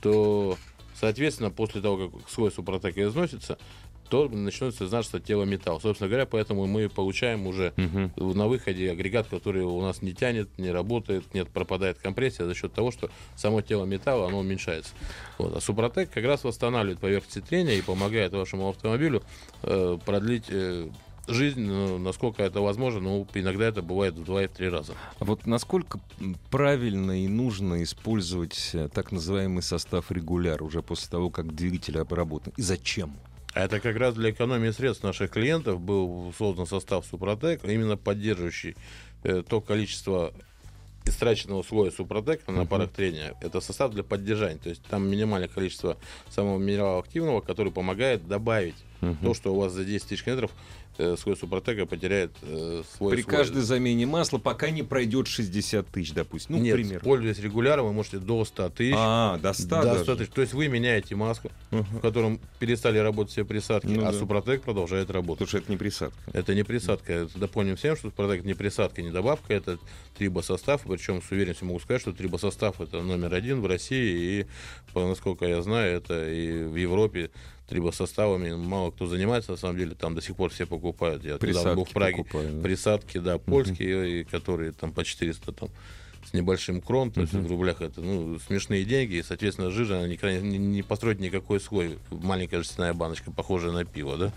то, 0.00 0.58
соответственно, 0.94 1.50
после 1.50 1.80
того, 1.80 2.08
как 2.08 2.28
слой 2.28 2.50
Супротека 2.50 3.02
износится, 3.04 3.58
то 4.14 4.28
начнется 4.28 4.86
значиться 4.86 5.18
тело 5.18 5.42
металл. 5.42 5.80
Собственно 5.80 6.08
говоря, 6.08 6.24
поэтому 6.24 6.66
мы 6.66 6.88
получаем 6.88 7.48
уже 7.48 7.72
угу. 7.76 8.32
на 8.34 8.46
выходе 8.46 8.92
агрегат, 8.92 9.26
который 9.26 9.62
у 9.62 9.80
нас 9.80 10.02
не 10.02 10.14
тянет, 10.14 10.48
не 10.56 10.70
работает, 10.70 11.24
нет, 11.34 11.48
пропадает 11.48 11.98
компрессия 11.98 12.46
за 12.46 12.54
счет 12.54 12.72
того, 12.72 12.92
что 12.92 13.10
само 13.34 13.60
тело 13.60 13.84
металла, 13.84 14.28
оно 14.28 14.38
уменьшается. 14.38 14.92
Вот. 15.36 15.56
А 15.56 15.60
Супротек 15.60 16.12
как 16.12 16.24
раз 16.24 16.44
восстанавливает 16.44 17.00
поверхность 17.00 17.44
трения 17.48 17.74
и 17.74 17.82
помогает 17.82 18.32
вашему 18.32 18.68
автомобилю 18.68 19.24
э, 19.64 19.98
продлить 20.04 20.44
э, 20.48 20.88
жизнь, 21.26 21.62
ну, 21.62 21.98
насколько 21.98 22.44
это 22.44 22.60
возможно, 22.60 23.00
но 23.00 23.26
иногда 23.34 23.66
это 23.66 23.82
бывает 23.82 24.14
в 24.14 24.24
два 24.24 24.44
и 24.44 24.46
три 24.46 24.68
раза. 24.68 24.94
А 25.18 25.24
вот 25.24 25.44
насколько 25.44 25.98
правильно 26.52 27.20
и 27.20 27.26
нужно 27.26 27.82
использовать 27.82 28.70
э, 28.74 28.88
так 28.94 29.10
называемый 29.10 29.64
состав 29.64 30.12
регуляр 30.12 30.62
уже 30.62 30.82
после 30.82 31.10
того, 31.10 31.30
как 31.30 31.52
двигатель 31.52 31.98
обработан? 31.98 32.52
И 32.56 32.62
зачем? 32.62 33.16
Это 33.54 33.78
как 33.78 33.96
раз 33.96 34.14
для 34.14 34.30
экономии 34.30 34.70
средств 34.70 35.04
наших 35.04 35.30
клиентов 35.30 35.80
был 35.80 36.34
создан 36.36 36.66
состав 36.66 37.06
Супротек, 37.06 37.64
именно 37.64 37.96
поддерживающий 37.96 38.76
э, 39.22 39.42
то 39.48 39.60
количество 39.60 40.34
истраченного 41.06 41.62
слоя 41.62 41.90
Супротек 41.92 42.46
на 42.48 42.66
парах 42.66 42.90
трения. 42.90 43.34
Это 43.40 43.60
состав 43.60 43.92
для 43.92 44.02
поддержания. 44.02 44.58
То 44.58 44.70
есть 44.70 44.82
там 44.82 45.08
минимальное 45.08 45.48
количество 45.48 45.96
самого 46.30 46.58
минерала 46.58 46.98
активного, 46.98 47.40
который 47.40 47.70
помогает 47.70 48.26
добавить 48.26 48.76
uh-huh. 49.12 49.16
то, 49.22 49.34
что 49.34 49.54
у 49.54 49.58
вас 49.58 49.72
за 49.72 49.84
10 49.84 50.06
тысяч 50.06 50.26
метров 50.26 50.50
э, 50.98 51.16
свой 51.18 51.36
Супротека 51.36 51.86
потеряет 51.86 52.32
э, 52.42 52.82
свой 52.96 53.14
При 53.14 53.22
свой... 53.22 53.36
каждой 53.36 53.62
замене 53.62 54.06
масла, 54.06 54.38
пока 54.38 54.70
не 54.70 54.82
пройдет 54.82 55.26
60 55.26 55.86
тысяч, 55.88 56.12
допустим. 56.12 56.56
Ну, 56.56 56.62
Нет, 56.62 56.74
пример. 56.74 57.00
пользуясь 57.00 57.38
регуляром, 57.38 57.86
вы 57.86 57.92
можете 57.92 58.18
до 58.18 58.44
100 58.44 58.68
тысяч. 58.70 58.94
А, 58.96 59.38
до 59.38 59.52
100 59.52 59.82
до 59.82 59.98
100 60.02 60.16
тысяч. 60.16 60.30
То 60.30 60.40
есть 60.40 60.54
вы 60.54 60.68
меняете 60.68 61.14
маску, 61.14 61.50
uh-huh. 61.70 61.82
в 61.82 62.00
котором 62.00 62.40
перестали 62.58 62.98
работать 62.98 63.32
все 63.32 63.44
присадки, 63.44 63.88
ну, 63.88 64.02
а 64.06 64.12
да. 64.12 64.18
Супротек 64.18 64.62
продолжает 64.62 65.10
работать. 65.10 65.46
Потому 65.46 65.48
что 65.48 65.58
это 65.58 65.70
не 65.70 65.78
присадка. 65.78 66.18
Это 66.32 66.54
не 66.54 66.62
присадка. 66.62 67.28
Допомним 67.34 67.76
всем, 67.76 67.96
что 67.96 68.08
Супротек 68.08 68.44
не 68.44 68.54
присадка, 68.54 69.02
не 69.02 69.10
добавка, 69.10 69.52
это 69.52 69.78
трибосостав. 70.16 70.82
Причем 70.86 71.22
с 71.22 71.30
уверенностью 71.30 71.66
могу 71.66 71.80
сказать, 71.80 72.02
что 72.02 72.12
трибосостав 72.12 72.80
это 72.80 73.02
номер 73.02 73.34
один 73.34 73.60
в 73.60 73.66
России. 73.66 74.40
И, 74.40 74.46
насколько 74.94 75.46
я 75.46 75.62
знаю, 75.62 75.96
это 75.96 76.30
и 76.30 76.64
в 76.64 76.76
Европе 76.76 77.30
трибосоставами 77.68 78.52
мало 78.52 78.90
кто 78.90 79.06
занимается, 79.06 79.52
на 79.52 79.56
самом 79.56 79.78
деле, 79.78 79.94
там 79.94 80.14
до 80.14 80.20
сих 80.20 80.36
пор 80.36 80.50
все 80.50 80.66
покупают. 80.66 81.24
Я 81.24 81.36
присадки 81.38 81.76
был 81.76 81.84
в 81.84 81.90
Праге. 81.90 82.18
Покупаю, 82.18 82.52
да? 82.52 82.62
Присадки, 82.62 83.18
да, 83.18 83.38
польские, 83.38 83.96
uh-huh. 83.96 84.20
и, 84.20 84.24
которые 84.24 84.72
там 84.72 84.92
по 84.92 85.04
400 85.04 85.52
там 85.52 85.68
с 86.24 86.32
небольшим 86.32 86.80
крон, 86.80 87.10
то 87.10 87.20
uh-huh. 87.20 87.22
есть 87.22 87.34
в 87.34 87.50
рублях 87.50 87.82
это 87.82 88.00
ну, 88.00 88.38
смешные 88.38 88.84
деньги, 88.84 89.16
и, 89.16 89.22
соответственно, 89.22 89.70
жижа 89.70 90.06
не, 90.06 90.18
не, 90.40 90.58
не 90.58 90.82
построить 90.82 91.20
никакой 91.20 91.60
свой, 91.60 91.98
маленькая 92.10 92.62
жестяная 92.62 92.94
баночка, 92.94 93.30
похожая 93.30 93.72
на 93.72 93.84
пиво, 93.84 94.16
да. 94.16 94.32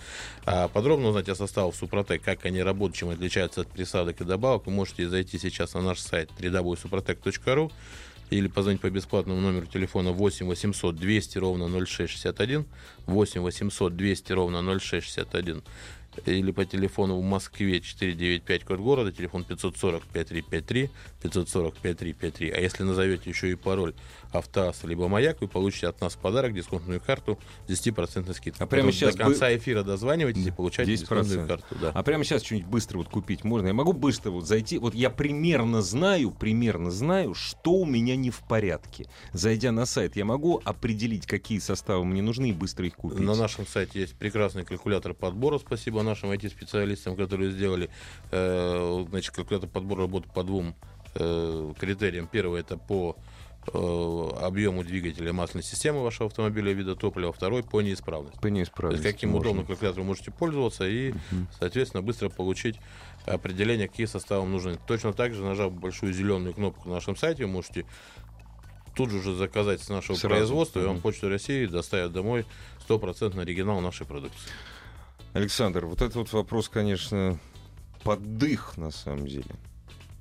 А 0.46 0.68
подробно 0.68 1.10
узнать 1.10 1.30
о 1.30 1.36
составах 1.36 1.76
Супротек, 1.76 2.22
как 2.22 2.46
они 2.46 2.62
работают, 2.62 2.98
чем 2.98 3.10
отличаются 3.10 3.62
от 3.62 3.68
присадок 3.68 4.20
и 4.22 4.26
добавок, 4.26 4.66
вы 4.66 4.74
можете 4.74 5.08
зайти 5.08 5.40
сейчас 5.40 5.74
на 5.74 5.82
наш 5.82 6.00
сайт 6.00 6.30
www.suprotec.ru 6.38 7.72
или 8.30 8.48
позвонить 8.48 8.82
по 8.82 8.90
бесплатному 8.90 9.40
номеру 9.40 9.66
телефона 9.66 10.12
8 10.12 10.48
800 10.48 10.96
200 10.96 11.38
ровно 11.38 11.68
0661, 11.86 12.66
8 13.06 13.42
800 13.42 13.96
200 13.96 14.34
ровно 14.34 14.62
0661. 14.80 15.64
или 16.26 16.52
по 16.52 16.66
телефону 16.66 17.20
в 17.20 17.24
Москве 17.24 17.80
495 17.80 18.64
код 18.64 18.80
города, 18.80 19.12
телефон 19.12 19.44
540 19.44 20.04
5353, 20.04 20.90
540 21.22 21.76
5353. 21.76 22.50
А 22.52 22.60
если 22.60 22.84
назовете 22.84 23.30
еще 23.30 23.52
и 23.52 23.56
пароль 23.56 23.94
Автоаз 24.32 24.84
либо 24.84 25.08
Маяк, 25.08 25.42
вы 25.42 25.48
получите 25.48 25.88
от 25.88 26.02
нас 26.02 26.14
в 26.16 26.18
подарок 26.20 26.54
дисконтную 26.54 27.00
карту 27.02 27.38
с 27.68 27.72
10% 27.72 28.34
скидкой. 28.34 28.64
А 28.64 28.68
прямо 28.68 28.92
сейчас 28.92 29.16
до 29.16 29.24
конца 29.24 29.48
бы- 29.48 29.56
эфира 29.58 29.84
дозванивайтесь 29.84 30.46
и 30.48 30.52
получайте 30.52 30.92
10%. 30.94 30.98
дисконтную 30.98 31.48
карту. 31.48 31.76
Да. 31.82 31.92
А 31.94 32.04
прямо 32.04 32.24
сейчас 32.24 32.44
что-нибудь 32.44 32.68
быстро 32.70 32.98
вот 33.00 33.10
купить 33.10 33.44
можно? 33.44 33.68
Я 33.68 33.74
могу 33.74 33.94
быстро 33.94 34.32
вот 34.32 34.46
зайти? 34.48 34.78
Вот 34.78 34.94
я 34.94 35.10
примерно 35.10 35.82
знаю, 35.82 36.32
примерно 36.32 36.92
знаю, 36.92 37.34
что 37.34 37.72
у 37.74 37.86
меня 37.86 38.16
не 38.16 38.30
в 38.30 38.40
порядке. 38.48 39.08
Зайдя 39.34 39.72
на 39.72 39.86
сайт, 39.86 40.16
я 40.16 40.26
могу 40.26 40.62
определить, 40.64 41.26
какие 41.26 41.60
составы 41.60 42.06
мне 42.06 42.22
нужны 42.22 42.50
и 42.50 42.54
быстро 42.54 42.86
их 42.88 42.96
купить. 42.96 43.20
На 43.20 43.36
нашем 43.36 43.66
сайте 43.66 44.02
есть 44.02 44.16
прекрасный 44.16 44.66
калькулятор 44.66 45.14
подбора. 45.14 45.58
Спасибо 45.60 46.02
нашим 46.04 46.32
IT-специалистам, 46.32 47.16
которые 47.16 47.52
сделали. 47.52 47.90
э, 48.32 49.06
Значит, 49.10 49.34
калькулятор 49.36 49.70
подбора 49.70 50.02
работает 50.02 50.34
по 50.34 50.44
двум 50.44 50.76
э, 51.16 51.74
критериям. 51.80 52.28
Первый 52.28 52.62
это 52.62 52.78
по 52.78 53.16
объему 53.74 54.84
двигателя 54.84 55.34
масляной 55.34 55.64
системы 55.64 56.04
вашего 56.04 56.28
автомобиля 56.28 56.72
вида 56.74 56.96
топлива, 56.96 57.34
второй 57.34 57.64
по 57.64 57.82
неисправности. 57.82 58.38
По 58.38 58.44
То 58.44 58.50
неисправности 58.50 59.04
есть 59.06 59.16
каким 59.16 59.32
можно. 59.32 59.50
удобным 59.50 59.66
калькулятором 59.66 60.04
вы 60.06 60.08
можете 60.10 60.32
пользоваться 60.32 60.88
и, 60.88 61.14
соответственно, 61.60 62.02
быстро 62.02 62.30
получить 62.30 62.78
определение, 63.26 63.88
какие 63.88 64.06
составы 64.06 64.48
нужны. 64.48 64.78
Точно 64.88 65.12
так 65.14 65.34
же, 65.34 65.44
нажав 65.44 65.74
большую 65.74 66.14
зеленую 66.14 66.54
кнопку 66.54 66.88
на 66.88 66.96
нашем 66.96 67.16
сайте, 67.18 67.46
вы 67.46 67.52
можете 67.52 67.86
тут 68.96 69.12
же 69.12 69.18
уже 69.18 69.36
заказать 69.36 69.82
с 69.82 69.90
нашего 69.90 70.16
Сразу. 70.16 70.36
производства, 70.36 70.80
и 70.80 70.84
вам 70.84 70.94
Мгм. 70.94 71.02
Почта 71.02 71.30
России 71.30 71.66
доставят 71.66 72.14
домой 72.14 72.46
стопроцентный 72.82 73.44
оригинал 73.44 73.80
нашей 73.82 74.06
продукции. 74.08 74.50
Александр, 75.34 75.86
вот 75.86 76.02
этот 76.02 76.16
вот 76.16 76.32
вопрос, 76.34 76.68
конечно, 76.70 77.38
поддых 78.04 78.78
на 78.78 78.90
самом 78.92 79.28
деле. 79.28 79.52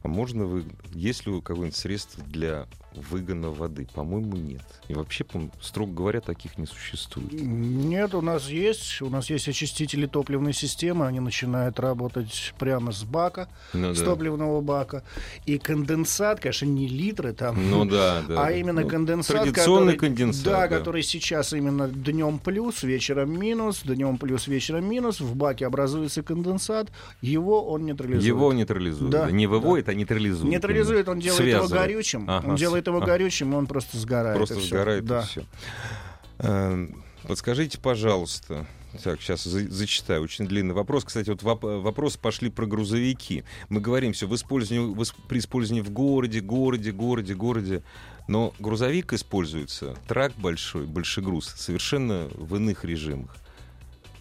А 0.02 0.08
можно 0.08 0.44
вы, 0.44 0.64
есть 0.92 1.26
ли 1.26 1.32
у 1.32 1.40
какое-нибудь 1.40 1.76
средство 1.76 2.22
для 2.24 2.66
выгона 2.96 3.50
воды? 3.50 3.86
По-моему, 3.94 4.36
нет. 4.36 4.62
И 4.88 4.94
вообще, 4.94 5.24
строго 5.60 5.92
говоря, 5.92 6.20
таких 6.20 6.58
не 6.58 6.66
существует. 6.66 7.32
Нет, 7.32 8.14
у 8.14 8.20
нас 8.20 8.48
есть. 8.48 9.00
У 9.02 9.08
нас 9.10 9.30
есть 9.30 9.48
очистители 9.48 10.06
топливной 10.06 10.52
системы. 10.52 11.06
Они 11.06 11.20
начинают 11.20 11.78
работать 11.80 12.54
прямо 12.58 12.92
с 12.92 13.04
бака, 13.04 13.48
Ну 13.72 13.94
с 13.94 13.98
да. 14.00 14.04
топливного 14.06 14.60
бака. 14.60 15.02
И 15.46 15.58
конденсат, 15.58 16.40
конечно, 16.40 16.66
не 16.66 16.88
литры 16.88 17.32
там. 17.32 17.70
Ну 17.70 17.84
да, 17.84 18.22
да. 18.28 18.42
а 18.42 18.46
да. 18.46 18.50
именно 18.52 18.82
Ну, 18.82 18.88
конденсат, 18.88 19.42
Традиционный 19.44 19.94
который, 19.94 20.08
конденсат. 20.16 20.44
да, 20.44 20.68
который 20.68 21.02
сейчас 21.02 21.52
именно 21.52 21.88
днем 21.88 22.38
плюс, 22.38 22.82
вечером 22.82 23.38
минус, 23.38 23.82
днем 23.84 24.18
плюс, 24.18 24.46
вечером 24.46 24.88
минус. 24.88 25.20
В 25.20 25.34
баке 25.36 25.66
образуется 25.66 26.22
конденсат, 26.22 26.90
его 27.20 27.66
он 27.68 27.84
нейтрализует. 27.86 28.24
Его 28.24 28.52
нейтрализует. 28.52 29.10
Да, 29.10 29.24
да. 29.26 29.30
Не 29.30 29.46
выводит, 29.46 29.88
а 29.88 29.94
нейтрализует. 29.94 30.50
Нейтрализует, 30.50 31.08
он 31.08 31.18
делает 31.20 31.40
его 31.40 31.50
Связывает. 31.66 31.82
горючим. 31.82 32.24
Ага, 32.28 32.48
Он 32.48 32.56
делает 32.56 32.85
его 32.86 32.98
ага. 32.98 33.06
горючим, 33.06 33.54
он 33.54 33.66
просто 33.66 33.98
сгорает. 33.98 34.36
Просто 34.36 34.60
сгорает 34.60 35.04
Да. 35.04 35.20
и 35.22 35.24
все. 35.24 36.88
Подскажите, 37.26 37.78
пожалуйста, 37.78 38.66
так, 39.02 39.20
сейчас 39.20 39.42
зачитаю. 39.44 40.22
Очень 40.22 40.46
длинный 40.46 40.74
вопрос. 40.74 41.04
Кстати, 41.04 41.30
вот 41.30 41.42
воп- 41.42 41.80
вопросы 41.80 42.18
пошли 42.18 42.50
про 42.50 42.66
грузовики. 42.66 43.44
Мы 43.68 43.80
говорим 43.80 44.12
все 44.12 44.26
в 44.26 44.34
использовании, 44.34 44.94
в 44.94 45.04
при 45.28 45.38
использовании 45.38 45.82
в 45.82 45.90
городе, 45.90 46.40
городе, 46.40 46.92
городе, 46.92 47.34
городе. 47.34 47.82
Но 48.28 48.54
грузовик 48.58 49.12
используется, 49.12 49.96
трак 50.08 50.32
большой, 50.36 50.86
большегруз, 50.86 51.46
совершенно 51.56 52.28
в 52.34 52.56
иных 52.56 52.84
режимах. 52.84 53.36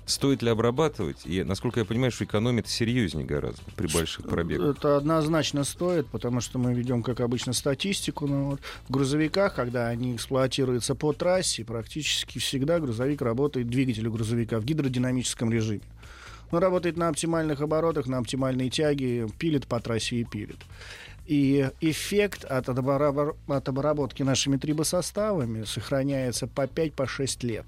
Стоит 0.06 0.44
ли 0.44 0.50
обрабатывать? 0.50 1.26
И, 1.26 1.44
насколько 1.44 1.80
я 1.80 1.86
понимаю, 1.86 2.12
что 2.12 2.26
экономит 2.26 2.68
серьезнее 2.68 3.26
гораздо 3.26 3.64
при 3.76 3.88
больших 3.88 4.28
пробегах. 4.28 4.78
Это 4.78 4.98
однозначно 4.98 5.64
стоит, 5.64 6.08
потому 6.08 6.42
что 6.42 6.60
мы 6.60 6.74
ведем, 6.76 7.02
как 7.02 7.22
обычно, 7.22 7.54
статистику. 7.54 8.28
Но 8.28 8.52
вот 8.52 8.60
в 8.88 8.92
грузовиках, 8.92 9.56
когда 9.56 9.88
они 9.88 10.16
эксплуатируются 10.16 10.94
по 10.94 11.12
трассе, 11.12 11.66
практически 11.66 12.38
всегда 12.38 12.80
грузовик 12.80 13.22
работает, 13.22 13.68
двигатель 13.68 14.08
грузовика 14.08 14.60
в 14.60 14.66
гидродинамическом 14.66 15.52
режиме. 15.52 15.82
Он 16.52 16.60
работает 16.60 16.98
на 16.98 17.08
оптимальных 17.08 17.62
оборотах, 17.62 18.06
на 18.06 18.20
оптимальной 18.20 18.70
тяге, 18.70 19.28
пилит 19.40 19.66
по 19.66 19.80
трассе 19.80 20.18
и 20.18 20.24
пилит. 20.24 20.60
И 21.26 21.68
эффект 21.82 22.46
от, 22.46 22.70
обработки 22.70 24.22
нашими 24.22 24.58
трибосоставами 24.58 25.64
сохраняется 25.64 26.46
по 26.46 26.66
5-6 26.66 27.46
лет. 27.48 27.66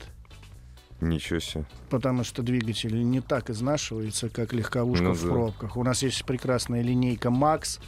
Ничего 0.99 1.39
себе. 1.39 1.65
Потому 1.89 2.23
что 2.23 2.41
двигатель 2.41 3.03
не 3.03 3.21
так 3.21 3.49
изнашивается, 3.49 4.29
как 4.29 4.53
легковушка 4.53 5.03
Ну 5.03 5.13
в 5.13 5.23
да. 5.23 5.29
пробках. 5.29 5.77
У 5.77 5.83
нас 5.83 6.01
есть 6.01 6.25
прекрасная 6.25 6.81
линейка 6.81 7.29
Max. 7.29 7.79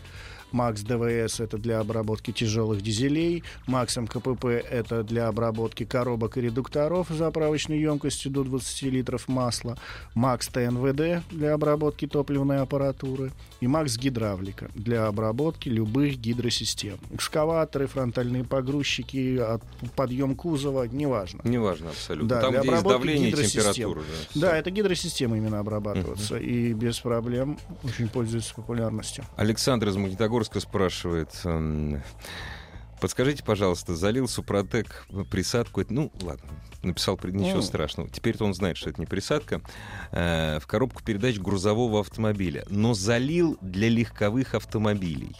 Max 0.51 0.83
ДВС 0.83 1.39
это 1.39 1.57
для 1.57 1.79
обработки 1.79 2.31
тяжелых 2.31 2.81
дизелей. 2.81 3.43
Max 3.67 3.99
МКПП 3.99 4.45
это 4.45 5.03
для 5.03 5.27
обработки 5.27 5.85
коробок 5.85 6.37
и 6.37 6.41
редукторов 6.41 7.07
заправочной 7.09 7.79
емкостью 7.79 8.31
до 8.31 8.43
20 8.43 8.81
литров 8.83 9.27
масла. 9.27 9.77
Max 10.15 10.49
ТНВД 10.51 11.23
для 11.31 11.53
обработки 11.53 12.07
топливной 12.07 12.59
аппаратуры. 12.61 13.31
И 13.61 13.65
Max 13.65 13.99
Гидравлика 13.99 14.69
для 14.73 15.07
обработки 15.07 15.69
любых 15.69 16.17
гидросистем. 16.17 16.97
Экскаваторы, 17.11 17.87
фронтальные 17.87 18.43
погрузчики, 18.43 19.41
подъем 19.95 20.35
кузова, 20.35 20.83
неважно. 20.83 21.41
Неважно 21.43 21.89
абсолютно. 21.89 22.29
Да, 22.29 22.41
Там, 22.41 22.51
для 22.51 22.61
где 22.61 22.71
есть 22.71 22.83
давление 22.83 23.29
и 23.29 23.33
температура. 23.33 24.01
Да, 24.35 24.41
Да, 24.41 24.57
это 24.57 24.71
гидросистема 24.71 25.37
именно 25.37 25.59
обрабатываться. 25.59 26.37
И 26.37 26.73
без 26.73 26.99
проблем 26.99 27.59
очень 27.83 28.07
пользуется 28.07 28.53
популярностью. 28.55 29.25
Александр 29.35 29.89
из 29.89 29.95
Магнитогорска 29.95 30.38
спрашивает. 30.59 31.29
эм, 31.43 32.01
Подскажите, 32.99 33.43
пожалуйста, 33.43 33.95
залил 33.95 34.27
Супротек 34.27 35.07
присадку. 35.31 35.81
Ну, 35.89 36.11
ладно, 36.21 36.49
написал, 36.83 37.17
ничего 37.23 37.61
страшного. 37.61 38.09
Теперь-то 38.09 38.43
он 38.43 38.53
знает, 38.53 38.75
что 38.75 38.89
это 38.89 38.99
не 38.99 39.07
присадка. 39.07 39.61
э, 40.11 40.59
в 40.59 40.67
коробку 40.67 41.01
передач 41.01 41.39
грузового 41.39 42.01
автомобиля. 42.01 42.65
Но 42.69 42.93
залил 42.93 43.57
для 43.61 43.87
легковых 43.87 44.53
автомобилей. 44.53 45.35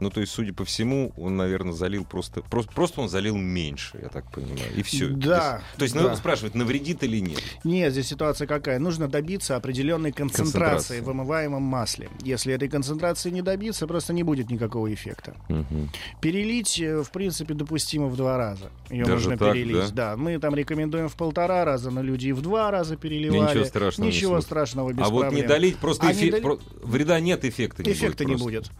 Ну, 0.00 0.10
то 0.10 0.20
есть, 0.20 0.32
судя 0.32 0.52
по 0.52 0.64
всему, 0.64 1.12
он, 1.16 1.36
наверное, 1.36 1.72
залил 1.72 2.04
просто... 2.04 2.42
Просто, 2.42 2.72
просто 2.72 3.00
он 3.02 3.08
залил 3.08 3.36
меньше, 3.36 3.98
я 4.02 4.08
так 4.08 4.30
понимаю. 4.32 4.58
И 4.76 4.82
все. 4.82 5.08
Да, 5.08 5.62
То 5.76 5.82
есть, 5.84 5.94
да. 5.94 6.02
надо 6.02 6.16
спрашивать, 6.16 6.54
навредит 6.54 7.02
или 7.04 7.18
нет. 7.18 7.40
Нет, 7.64 7.92
здесь 7.92 8.08
ситуация 8.08 8.46
какая? 8.46 8.78
Нужно 8.78 9.08
добиться 9.08 9.56
определенной 9.56 10.12
концентрации 10.12 10.40
Концентрации. 10.50 11.00
в 11.00 11.04
вымываемом 11.04 11.62
масле. 11.62 12.08
Если 12.22 12.54
этой 12.54 12.68
концентрации 12.68 13.30
не 13.30 13.42
добиться, 13.42 13.86
просто 13.86 14.12
не 14.12 14.22
будет 14.22 14.50
никакого 14.50 14.92
эффекта. 14.92 15.36
Мгм. 15.48 15.90
Перелить, 16.20 16.80
э, 16.80 17.02
в 17.02 17.10
принципе, 17.10 17.54
допустимо 17.54 18.06
в 18.06 18.16
два 18.16 18.36
раза. 18.36 18.70
Ее 18.90 19.04
Даже 19.04 19.28
можно 19.30 19.36
так, 19.38 19.52
перелить. 19.54 19.92
Да? 19.92 20.16
мы 20.16 20.38
там 20.38 20.54
рекомендуем 20.54 21.08
в 21.08 21.16
полтора 21.16 21.64
раза, 21.64 21.90
но 21.90 22.02
люди 22.02 22.28
и 22.28 22.32
в 22.32 22.40
два 22.42 22.70
раза 22.70 22.96
переливали. 22.96 23.50
Ничего 23.50 23.64
страшного 23.64 24.08
не 24.08 24.14
Ничего 24.16 24.40
страшного 24.40 24.92
без 24.92 25.04
а 25.06 25.08
вот 25.10 25.24
не 25.24 25.28
проблем. 25.30 25.48
долить, 25.48 25.76
просто 25.76 26.06
А 26.06 26.12
не 26.12 26.18
эффект- 26.18 26.32
доли- 26.32 26.42
про- 26.42 26.58
вреда 26.82 27.20
нет, 27.20 27.44
эффекта 27.44 27.82
не 27.82 27.92
Эффекта 27.92 28.24
будет. 28.24 28.28
не 28.28 28.34
просто. 28.36 28.44
будет. 28.44 28.70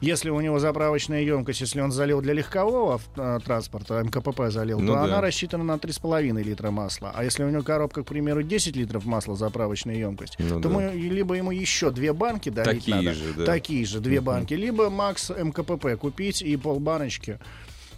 Если 0.00 0.30
у 0.30 0.40
него 0.40 0.58
заправочная 0.58 1.20
емкость, 1.20 1.60
если 1.60 1.80
он 1.80 1.92
залил 1.92 2.22
для 2.22 2.32
легкового 2.32 3.00
транспорта, 3.44 4.02
МКПП 4.02 4.48
залил, 4.50 4.80
Ну 4.80 4.86
то 4.88 4.92
да. 4.94 5.04
она 5.04 5.20
рассчитана 5.20 5.62
на 5.62 5.72
3,5 5.76 6.42
литра 6.42 6.70
масла. 6.70 7.12
А 7.14 7.22
если 7.22 7.44
у 7.44 7.50
него 7.50 7.62
коробка, 7.62 8.02
к 8.02 8.06
примеру, 8.06 8.42
10 8.42 8.76
литров 8.76 9.04
масла 9.04 9.36
заправочная 9.36 9.96
емкость, 9.96 10.36
Ну 10.38 10.60
то 10.60 10.68
да. 10.70 10.74
мы 10.74 10.82
либо 10.94 11.34
ему 11.34 11.50
еще 11.50 11.90
две 11.90 12.14
банки 12.14 12.48
долить 12.48 12.78
Такие 12.86 12.96
надо, 12.96 13.12
же, 13.14 13.34
да. 13.34 13.44
такие 13.44 13.84
же 13.84 14.00
две 14.00 14.22
банки, 14.22 14.54
либо 14.54 14.88
Макс 14.88 15.28
МКПП 15.30 15.96
купить 16.00 16.40
и 16.40 16.56
полбаночки 16.56 17.38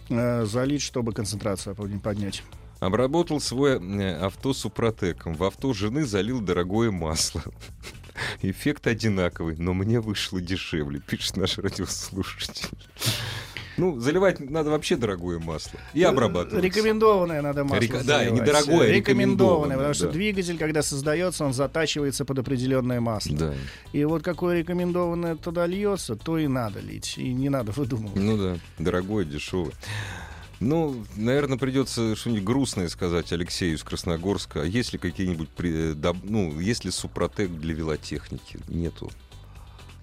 э, 0.09 0.43
залить, 0.45 0.81
чтобы 0.81 1.13
концентрацию 1.13 1.73
под- 1.73 2.01
поднять. 2.01 2.43
Обработал 2.81 3.39
свое 3.39 3.79
э, 3.79 4.15
авто 4.17 4.51
супротеком. 4.53 5.35
В 5.35 5.43
авто 5.45 5.71
жены 5.71 6.03
залил 6.03 6.41
дорогое 6.41 6.91
масло. 6.91 7.41
Эффект 8.41 8.87
одинаковый, 8.87 9.55
но 9.57 9.73
мне 9.73 9.99
вышло 9.99 10.41
дешевле, 10.41 10.99
пишет 11.07 11.37
наш 11.37 11.57
радиослушатель. 11.57 12.69
Ну, 13.75 13.99
заливать 13.99 14.39
надо 14.39 14.69
вообще 14.69 14.95
дорогое 14.95 15.39
масло. 15.39 15.79
И 15.93 16.03
обрабатывать. 16.03 16.63
Рекомендованное 16.63 17.41
надо 17.41 17.63
масло 17.63 17.79
Река- 17.79 18.03
да, 18.03 18.23
недорогое, 18.25 18.91
Рекомендованное, 18.91 18.95
рекомендованное, 18.95 19.77
потому 19.77 19.93
что 19.95 20.05
да. 20.05 20.11
двигатель, 20.11 20.57
когда 20.57 20.83
создается, 20.83 21.43
он 21.43 21.53
затачивается 21.53 22.23
под 22.23 22.39
определенное 22.39 23.01
масло. 23.01 23.35
Да. 23.35 23.53
И 23.91 24.03
вот 24.05 24.21
какое 24.21 24.59
рекомендованное 24.59 25.35
туда 25.35 25.65
льется, 25.65 26.15
то 26.15 26.37
и 26.37 26.47
надо 26.47 26.81
лить. 26.81 27.15
И 27.17 27.33
не 27.33 27.49
надо 27.49 27.71
выдумывать. 27.75 28.15
Ну 28.15 28.37
да, 28.37 28.57
дорогое, 28.77 29.25
дешевое. 29.25 29.73
Ну, 30.63 31.03
наверное, 31.17 31.57
придется 31.57 32.15
что-нибудь 32.15 32.43
грустное 32.43 32.87
сказать 32.87 33.31
Алексею 33.33 33.75
из 33.75 33.83
Красногорска. 33.83 34.61
А 34.61 34.65
есть 34.65 34.93
ли 34.93 34.99
какие-нибудь, 34.99 35.49
э, 35.59 35.93
ну, 36.23 36.57
есть 36.59 36.85
ли 36.85 36.91
супротек 36.91 37.51
для 37.51 37.73
велотехники? 37.73 38.59
Нету. 38.69 39.11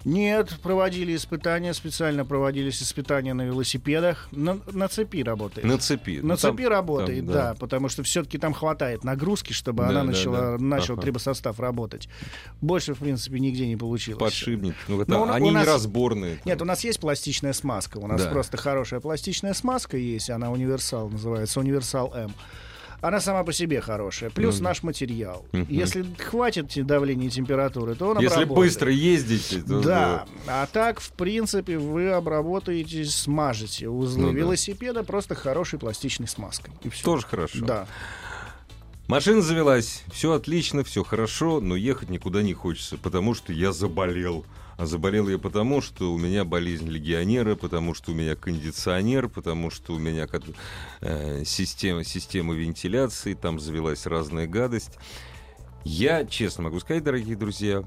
Нет, 0.05 0.57
проводили 0.63 1.15
испытания, 1.15 1.73
специально 1.73 2.25
проводились 2.25 2.81
испытания 2.81 3.33
на 3.33 3.43
велосипедах. 3.43 4.27
На, 4.31 4.57
на 4.71 4.87
цепи 4.87 5.23
работает. 5.23 5.65
На 5.67 5.77
цепи. 5.77 6.17
На 6.21 6.29
Ну, 6.33 6.37
там- 6.37 6.37
цепи 6.57 6.63
работает, 6.63 7.25
там, 7.25 7.33
да. 7.33 7.55
потому 7.59 7.87
что 7.89 8.01
все-таки 8.03 8.37
там 8.37 8.53
хватает 8.53 9.03
нагрузки, 9.03 9.53
чтобы 9.53 9.83
Да, 9.83 9.89
она 9.89 9.99
да, 10.01 10.03
начала, 10.07 10.37
да. 10.53 10.57
начал 10.57 10.93
Ага. 10.95 11.03
трибосостав 11.03 11.59
работать. 11.59 12.09
Больше, 12.61 12.93
в 12.95 12.99
принципе, 12.99 13.39
нигде 13.39 13.67
не 13.67 13.75
получилось. 13.77 14.19
Подшипники. 14.19 14.75
Ну, 14.87 15.01
это, 15.01 15.11
Ну, 15.11 15.25
на- 15.25 15.35
они 15.35 15.49
у 15.49 15.51
нас- 15.53 15.65
неразборные. 15.67 16.39
Нет, 16.45 16.61
у 16.61 16.65
нас 16.65 16.83
есть 16.83 16.99
пластичная 16.99 17.53
смазка. 17.53 17.97
У 17.99 18.07
нас 18.07 18.23
Да. 18.23 18.29
просто 18.31 18.57
хорошая 18.57 18.99
пластичная 19.01 19.53
смазка 19.53 19.97
есть. 19.97 20.29
Она 20.29 20.51
универсал 20.51 21.09
называется, 21.09 21.59
универсал 21.59 22.11
М. 22.15 22.33
Она 23.01 23.19
сама 23.19 23.43
по 23.43 23.51
себе 23.51 23.81
хорошая. 23.81 24.29
Плюс 24.29 24.55
Мгм. 24.57 24.63
наш 24.65 24.83
материал. 24.83 25.45
Мгм. 25.53 25.65
Если 25.69 26.05
хватит 26.19 26.67
давления 26.85 27.27
и 27.27 27.31
температуры, 27.31 27.95
то 27.95 28.09
он 28.09 28.19
Если 28.19 28.35
обработает. 28.43 28.55
быстро 28.69 28.91
ездите, 28.91 29.61
то 29.63 29.81
Да, 29.81 30.25
а 30.47 30.67
так, 30.71 30.99
в 30.99 31.11
принципе, 31.13 31.79
вы 31.79 32.11
обработаете, 32.11 33.03
смажете 33.05 33.89
узлы 33.89 34.21
Ну 34.27 34.31
да. 34.33 34.37
велосипеда 34.37 35.03
просто 35.03 35.33
хорошей 35.33 35.79
пластичной 35.79 36.27
смазкой. 36.27 36.73
И 36.83 36.89
всё. 36.89 37.03
Тоже 37.03 37.25
хорошо. 37.25 37.65
Да. 37.65 37.87
Машина 39.07 39.41
завелась, 39.41 40.03
все 40.13 40.31
отлично, 40.33 40.83
все 40.83 41.03
хорошо, 41.03 41.59
но 41.59 41.75
ехать 41.75 42.09
никуда 42.09 42.43
не 42.43 42.53
хочется, 42.53 42.97
потому 42.97 43.33
что 43.33 43.51
я 43.51 43.73
заболел. 43.73 44.45
А 44.81 44.87
заболел 44.87 45.29
я 45.29 45.37
потому, 45.37 45.79
что 45.79 46.11
у 46.11 46.17
меня 46.17 46.43
болезнь 46.43 46.89
легионера, 46.89 47.55
потому 47.55 47.93
что 47.93 48.13
у 48.13 48.15
меня 48.15 48.35
кондиционер, 48.35 49.29
потому 49.29 49.69
что 49.69 49.93
у 49.93 49.99
меня 49.99 50.27
э, 51.01 51.43
система, 51.45 52.03
система 52.03 52.55
вентиляции, 52.55 53.35
там 53.35 53.59
завелась 53.59 54.07
разная 54.07 54.47
гадость. 54.47 54.97
Я, 55.83 56.25
честно 56.25 56.63
могу 56.63 56.79
сказать, 56.79 57.03
дорогие 57.03 57.35
друзья, 57.35 57.83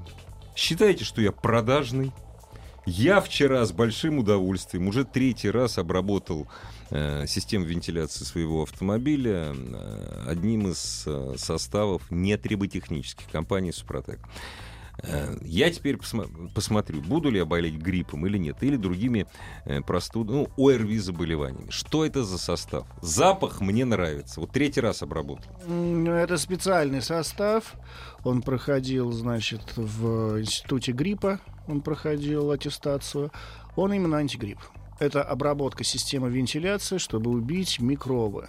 считайте, 0.55 1.03
что 1.03 1.19
я 1.21 1.33
продажный. 1.33 2.13
Я 2.85 3.19
вчера 3.19 3.65
с 3.65 3.73
большим 3.73 4.19
удовольствием 4.19 4.87
уже 4.87 5.03
третий 5.03 5.49
раз 5.49 5.77
обработал 5.77 6.47
э, 6.91 7.27
систему 7.27 7.65
вентиляции 7.65 8.23
своего 8.23 8.63
автомобиля 8.63 9.53
э, 9.53 10.23
одним 10.27 10.69
из 10.69 11.03
э, 11.05 11.33
составов 11.35 12.09
нетриботехнических 12.09 13.29
компании 13.29 13.71
«Супротек». 13.71 14.21
Э, 15.03 15.35
Я 15.41 15.69
теперь 15.71 15.95
посма- 15.95 16.29
посмотрю, 16.53 17.01
буду 17.01 17.29
ли 17.29 17.37
я 17.39 17.45
болеть 17.45 17.75
гриппом 17.75 18.25
или 18.27 18.37
нет, 18.37 18.57
или 18.61 18.75
другими 18.77 19.27
э, 19.65 19.81
простуд... 19.81 20.27
ну, 20.29 20.47
ОРВИ 20.57 20.97
заболеваниями. 20.99 21.69
Что 21.69 22.05
это 22.05 22.23
за 22.23 22.37
состав? 22.37 22.87
Запах 23.01 23.61
мне 23.61 23.85
нравится. 23.85 24.39
Вот 24.39 24.51
третий 24.51 24.81
раз 24.81 25.01
обработал. 25.01 25.51
М, 25.67 26.07
Это 26.07 26.37
специальный 26.37 27.01
состав. 27.01 27.73
Он 28.23 28.41
проходил, 28.41 29.11
значит, 29.11 29.73
в 29.75 30.39
институте 30.41 30.91
гриппа. 30.91 31.39
Он 31.67 31.81
проходил 31.81 32.51
аттестацию. 32.51 33.31
Он 33.75 33.91
именно 33.93 34.17
антигрипп. 34.17 34.59
Это 34.97 35.21
обработка 35.21 35.83
системы 35.83 36.29
вентиляции, 36.29 36.99
чтобы 36.99 37.29
убить 37.31 37.81
микробы. 37.81 38.47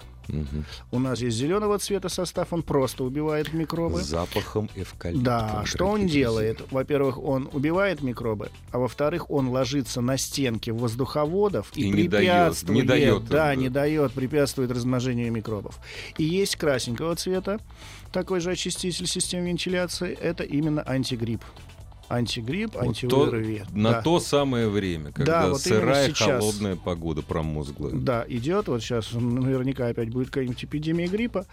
У 0.90 0.98
нас 0.98 1.20
есть 1.20 1.36
зеленого 1.36 1.78
цвета 1.78 2.08
состав, 2.08 2.52
он 2.52 2.62
просто 2.62 3.04
убивает 3.04 3.52
микробы. 3.52 4.02
Запахом 4.02 4.68
эвкалипта. 4.74 5.24
Да, 5.24 5.62
что 5.66 5.86
он 5.86 6.06
делает? 6.06 6.60
Во-первых, 6.70 7.18
он 7.22 7.48
убивает 7.52 8.02
микробы, 8.02 8.50
а 8.72 8.78
во-вторых, 8.78 9.30
он 9.30 9.48
ложится 9.48 10.00
на 10.00 10.16
стенки 10.18 10.70
воздуховодов 10.70 11.70
и, 11.74 11.82
И 11.82 11.90
не 11.90 12.08
дает- 12.08 12.10
препятствует, 12.10 12.80
не 12.82 12.86
дает 12.86 13.24
да, 13.26 13.46
да. 13.48 13.54
не 13.54 13.68
дает, 13.68 14.12
препятствует 14.12 14.70
размножению 14.70 15.30
микробов. 15.32 15.78
И 16.18 16.24
есть 16.24 16.56
красненького 16.56 17.14
цвета, 17.16 17.60
такой 18.12 18.40
же 18.40 18.50
очиститель 18.50 19.06
системы 19.06 19.48
вентиляции, 19.48 20.12
это 20.14 20.42
именно 20.42 20.82
антигрипп. 20.86 21.42
Антигрипп, 22.08 22.74
Вот 22.74 22.82
то- 23.00 23.24
анти 23.24 23.66
на 23.72 23.92
да. 23.92 24.02
то 24.02 24.20
самое 24.20 24.68
время, 24.68 25.12
когда 25.12 25.48
вот 25.48 25.66
именно 25.66 25.80
сырая, 25.80 26.08
сейчас. 26.08 26.40
холодная 26.40 26.76
погода 26.76 27.22
промозглая. 27.22 27.94
Да, 27.94 28.24
идет. 28.28 28.68
Вот 28.68 28.80
сейчас 28.82 29.12
наверняка 29.12 29.88
опять 29.88 30.10
будет 30.10 30.28
какая-нибудь 30.28 30.64
эпидемия 30.64 31.08
гриппа. 31.08 31.46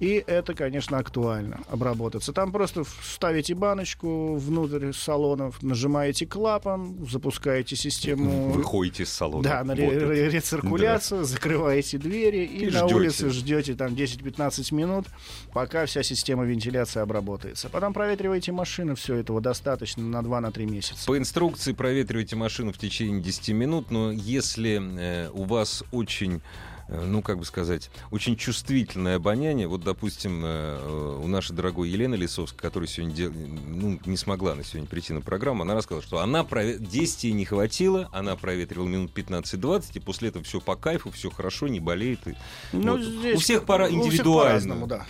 И 0.00 0.24
это, 0.26 0.54
конечно, 0.54 0.96
актуально 0.98 1.60
обработаться. 1.70 2.32
Там 2.32 2.52
просто 2.52 2.84
вставите 2.84 3.54
баночку 3.54 4.36
внутрь 4.36 4.92
салонов, 4.92 5.62
нажимаете 5.62 6.26
клапан, 6.26 7.06
запускаете 7.06 7.76
систему. 7.76 8.50
Выходите 8.50 9.02
из 9.02 9.10
салона. 9.12 9.42
Да, 9.44 9.62
на 9.62 9.74
Вот 9.74 9.92
ре- 9.92 10.30
рециркуляцию, 10.30 11.24
закрываете 11.24 11.98
двери 11.98 12.44
и, 12.46 12.62
И 12.62 12.70
на 12.70 12.70
ждёте. 12.86 12.94
улице 12.94 13.30
ждете 13.30 13.74
там 13.74 13.92
10-15 13.92 14.74
минут, 14.74 15.06
пока 15.52 15.84
вся 15.84 16.02
система 16.02 16.44
вентиляции 16.44 17.00
обработается. 17.00 17.68
Потом 17.68 17.92
проветриваете 17.92 18.52
машину, 18.52 18.94
все 18.94 19.16
этого 19.16 19.42
достаточно 19.42 20.02
на 20.02 20.22
2-3 20.22 20.64
месяца. 20.64 21.06
По 21.06 21.18
инструкции 21.18 21.72
проветривайте 21.72 22.36
машину 22.36 22.72
в 22.72 22.78
течение 22.78 23.20
10 23.20 23.50
минут, 23.50 23.90
но 23.90 24.10
если 24.12 24.80
э, 24.98 25.28
у 25.34 25.44
вас 25.44 25.84
очень 25.92 26.40
ну, 26.90 27.22
как 27.22 27.38
бы 27.38 27.44
сказать, 27.44 27.90
очень 28.10 28.36
чувствительное 28.36 29.16
обоняние. 29.16 29.68
Вот, 29.68 29.82
допустим, 29.84 30.42
э, 30.44 31.18
у 31.22 31.26
нашей 31.28 31.54
дорогой 31.54 31.88
Елены 31.88 32.16
Лисовской, 32.16 32.58
которая 32.58 32.88
сегодня 32.88 33.14
дел- 33.14 33.32
ну, 33.32 34.00
не 34.06 34.16
смогла 34.16 34.54
на 34.54 34.64
сегодня 34.64 34.88
прийти 34.88 35.12
на 35.12 35.20
программу, 35.20 35.62
она 35.62 35.74
рассказала, 35.74 36.02
что 36.02 36.18
она 36.18 36.42
прове- 36.42 36.78
10 36.78 37.24
ей 37.24 37.32
не 37.32 37.44
хватило, 37.44 38.08
она 38.12 38.34
проветривала 38.36 38.88
минут 38.88 39.12
15-20, 39.14 39.96
и 39.96 40.00
после 40.00 40.30
этого 40.30 40.44
все 40.44 40.60
по 40.60 40.74
кайфу, 40.76 41.10
все 41.10 41.30
хорошо, 41.30 41.68
не 41.68 41.80
болеет. 41.80 42.26
и- 42.26 42.34
Ну, 42.72 42.96
вот. 42.96 43.02
здесь 43.02 43.36
У 43.36 43.40
всех 43.40 43.64
пора 43.66 43.86
у 43.86 43.88
всех 43.90 44.04
индивидуально. 44.06 44.48
по-разному, 44.50 44.86
да. 44.86 45.06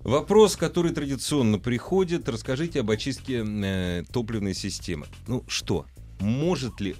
Вопрос, 0.00 0.56
который 0.56 0.92
традиционно 0.92 1.58
приходит, 1.60 2.28
расскажите 2.28 2.80
об 2.80 2.90
очистке 2.90 3.44
э, 3.46 4.02
топливной 4.12 4.52
системы. 4.54 5.06
Ну 5.28 5.44
что, 5.46 5.86
может 6.18 6.80
ли 6.80 6.96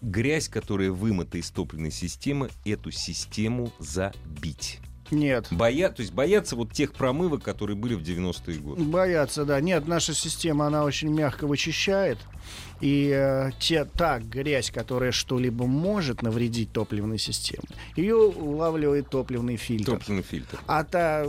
грязь, 0.00 0.48
которая 0.48 0.90
вымыта 0.90 1.38
из 1.38 1.50
топливной 1.50 1.90
системы, 1.90 2.50
эту 2.64 2.90
систему 2.90 3.72
забить? 3.78 4.80
Нет. 5.10 5.46
Боя... 5.50 5.88
То 5.90 6.02
есть 6.02 6.12
боятся 6.12 6.56
вот 6.56 6.72
тех 6.72 6.92
промывок, 6.92 7.42
которые 7.42 7.76
были 7.76 7.94
в 7.94 8.02
90-е 8.02 8.58
годы. 8.58 8.82
Боятся, 8.82 9.44
да. 9.44 9.60
Нет, 9.60 9.86
наша 9.86 10.14
система, 10.14 10.66
она 10.66 10.84
очень 10.84 11.12
мягко 11.12 11.46
вычищает. 11.46 12.18
И 12.80 13.10
э, 13.14 13.50
те, 13.58 13.84
та 13.84 14.18
грязь, 14.18 14.70
которая 14.70 15.12
что-либо 15.12 15.66
может 15.66 16.22
навредить 16.22 16.72
топливной 16.72 17.18
системе, 17.18 17.64
ее 17.96 18.16
улавливает 18.16 19.08
топливный 19.08 19.56
фильтр. 19.56 19.92
Топливный 19.92 20.22
фильтр. 20.22 20.58
А 20.66 20.84
та, 20.84 21.24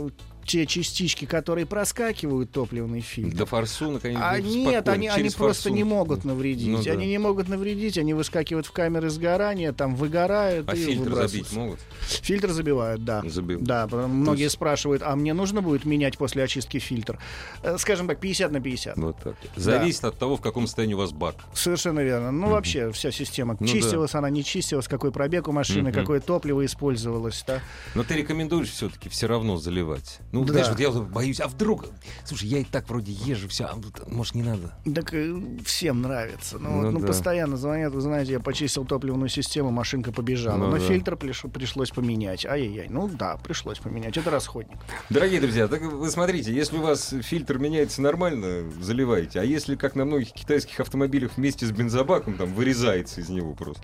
те 0.48 0.64
частички, 0.66 1.26
которые 1.26 1.66
проскакивают 1.66 2.50
топливный 2.50 3.00
фильтр, 3.00 3.36
До 3.36 3.46
форсунок 3.46 4.04
они 4.06 4.16
а 4.18 4.40
нет, 4.40 4.88
они, 4.88 5.08
они 5.08 5.28
просто 5.30 5.70
не 5.70 5.82
форсунки. 5.82 5.82
могут 5.82 6.24
навредить. 6.24 6.68
Ну 6.68 6.82
да. 6.82 6.92
Они 6.92 7.06
не 7.06 7.18
могут 7.18 7.48
навредить, 7.48 7.98
они 7.98 8.14
выскакивают 8.14 8.66
в 8.66 8.72
камеры 8.72 9.10
сгорания, 9.10 9.72
там 9.72 9.94
выгорают 9.94 10.68
А 10.68 10.74
и 10.74 10.82
фильтр 10.82 11.14
забить 11.14 11.52
могут? 11.52 11.80
Фильтр 12.00 12.50
забивают, 12.50 13.04
да. 13.04 13.22
Забивают. 13.26 13.62
Да, 13.64 13.86
многие 13.86 14.44
есть- 14.44 14.54
спрашивают, 14.54 15.02
а 15.04 15.14
мне 15.16 15.34
нужно 15.34 15.60
будет 15.60 15.84
менять 15.84 16.16
после 16.16 16.42
очистки 16.44 16.78
фильтр? 16.78 17.18
Э, 17.62 17.76
Скажем 17.78 18.08
так, 18.08 18.18
50 18.18 18.50
на 18.50 18.60
50. 18.60 18.96
Вот 18.96 19.18
так. 19.22 19.36
Зависит 19.54 20.04
от 20.04 20.18
того, 20.18 20.36
в 20.38 20.40
каком 20.40 20.66
состоянии 20.66 20.94
у 20.94 20.98
вас 20.98 21.12
бак. 21.12 21.34
Совершенно 21.52 22.00
верно. 22.00 22.32
Ну, 22.32 22.48
вообще, 22.48 22.90
вся 22.92 23.10
система. 23.12 23.56
Ну 23.60 23.66
чистилась 23.66 24.14
она, 24.14 24.30
не 24.30 24.42
чистилась, 24.42 24.88
какой 24.88 25.12
пробег 25.12 25.46
у 25.48 25.52
машины, 25.52 25.92
какое 25.92 26.20
топливо 26.20 26.64
использовалось. 26.64 27.44
Да? 27.46 27.60
Но 27.94 28.02
ты 28.02 28.14
рекомендуешь 28.14 28.70
все-таки 28.70 29.10
все 29.10 29.26
равно 29.26 29.58
заливать. 29.58 30.20
Ну, 30.32 30.37
Да. 30.46 30.52
знаешь, 30.52 30.68
вот 30.68 30.80
я 30.80 30.90
вот 30.90 31.08
боюсь, 31.08 31.40
а 31.40 31.48
вдруг... 31.48 31.86
Слушай, 32.24 32.48
я 32.48 32.58
и 32.58 32.64
так 32.64 32.88
вроде 32.88 33.12
езжу, 33.12 33.48
все, 33.48 33.64
а 33.64 33.74
вот, 33.74 34.06
может, 34.10 34.34
не 34.34 34.42
надо? 34.42 34.74
Так 34.94 35.12
э, 35.14 35.34
всем 35.64 36.02
нравится. 36.02 36.58
Ну, 36.58 36.70
Ну 36.70 36.82
вот, 36.82 36.90
ну, 36.92 37.00
да. 37.00 37.06
постоянно 37.06 37.56
звонят, 37.56 37.92
вы 37.92 38.00
знаете, 38.00 38.32
я 38.32 38.40
почистил 38.40 38.84
топливную 38.84 39.28
систему, 39.28 39.70
машинка 39.70 40.12
побежала. 40.12 40.56
Ну 40.56 40.66
но 40.68 40.78
да. 40.78 40.80
фильтр 40.80 41.14
приш- 41.14 41.48
пришлось 41.50 41.90
поменять. 41.90 42.44
Ай-яй-яй. 42.46 42.88
Ну 42.88 43.08
да, 43.08 43.36
пришлось 43.36 43.78
поменять. 43.78 44.16
Это 44.16 44.30
расходник. 44.30 44.78
Дорогие 45.10 45.40
друзья, 45.40 45.68
так 45.68 45.82
вы 45.82 46.10
смотрите, 46.10 46.52
если 46.52 46.76
у 46.76 46.82
вас 46.82 47.14
фильтр 47.22 47.58
меняется 47.58 48.02
нормально, 48.02 48.70
заливайте. 48.80 49.40
А 49.40 49.44
если, 49.44 49.76
как 49.76 49.94
на 49.94 50.04
многих 50.04 50.32
китайских 50.32 50.80
автомобилях, 50.80 51.32
вместе 51.36 51.66
с 51.66 51.70
бензобаком 51.70 52.34
там 52.34 52.52
вырезается 52.54 53.20
из 53.20 53.28
него 53.28 53.54
просто, 53.54 53.82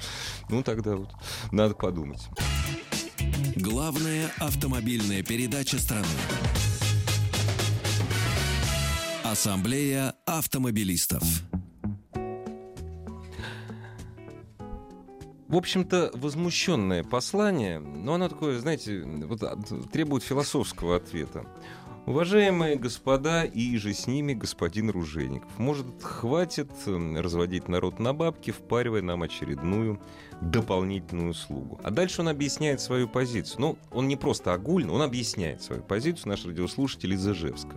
ну 0.49 0.63
тогда 0.63 0.97
вот 0.97 1.09
надо 1.53 1.75
подумать. 1.75 2.23
Главная 3.65 4.31
автомобильная 4.41 5.23
передача 5.23 5.79
страны. 5.79 6.05
Ассамблея 9.25 10.15
автомобилистов. 10.27 11.23
В 15.49 15.57
общем-то, 15.57 16.11
возмущенное 16.13 17.05
послание, 17.05 17.79
но 17.79 18.15
оно 18.15 18.29
такое, 18.29 18.59
знаете, 18.59 19.03
вот, 19.03 19.41
требует 19.91 20.23
философского 20.23 20.97
ответа. 20.97 21.47
Уважаемые 22.07 22.77
господа 22.77 23.45
и 23.45 23.79
же 23.79 23.95
с 23.95 24.07
ними 24.07 24.35
господин 24.35 24.91
Ружейников, 24.91 25.59
может, 25.59 25.87
хватит 26.03 26.71
э, 26.85 27.21
разводить 27.21 27.67
народ 27.69 27.99
на 27.99 28.13
бабки, 28.13 28.51
впаривая 28.51 29.01
нам 29.01 29.23
очередную 29.23 29.99
дополнительную 30.43 31.31
услугу. 31.31 31.81
А 31.83 31.91
дальше 31.91 32.21
он 32.21 32.29
объясняет 32.29 32.83
свою 32.83 33.09
позицию. 33.09 33.61
Ну, 33.63 33.79
он 33.91 34.07
не 34.07 34.17
просто 34.17 34.53
огульно, 34.53 34.93
он 34.93 35.01
объясняет 35.01 35.63
свою 35.63 35.83
позицию, 35.83 36.29
наш 36.29 36.45
радиослушатель 36.45 37.15
из 37.15 37.27
Ижевска. 37.27 37.75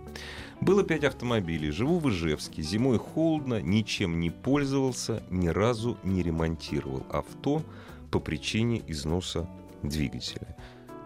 Было 0.60 0.84
пять 0.84 1.04
автомобилей, 1.04 1.70
живу 1.70 1.98
в 1.98 2.10
Ижевске, 2.10 2.60
зимой 2.60 2.98
холодно, 2.98 3.62
ничем 3.62 4.20
не 4.20 4.28
пользовался, 4.28 5.22
ни 5.30 5.48
разу 5.48 5.96
не 6.02 6.22
ремонтировал 6.22 7.06
авто 7.10 7.62
по 8.10 8.20
причине 8.20 8.82
износа 8.88 9.48
двигателя. 9.82 10.54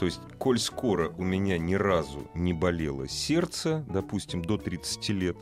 То 0.03 0.07
есть, 0.07 0.21
коль 0.37 0.59
скоро 0.59 1.11
у 1.11 1.23
меня 1.23 1.59
ни 1.59 1.75
разу 1.75 2.29
не 2.35 2.53
болело 2.53 3.07
сердце, 3.07 3.85
допустим, 3.89 4.43
до 4.43 4.59
30 4.59 5.09
лет, 5.11 5.37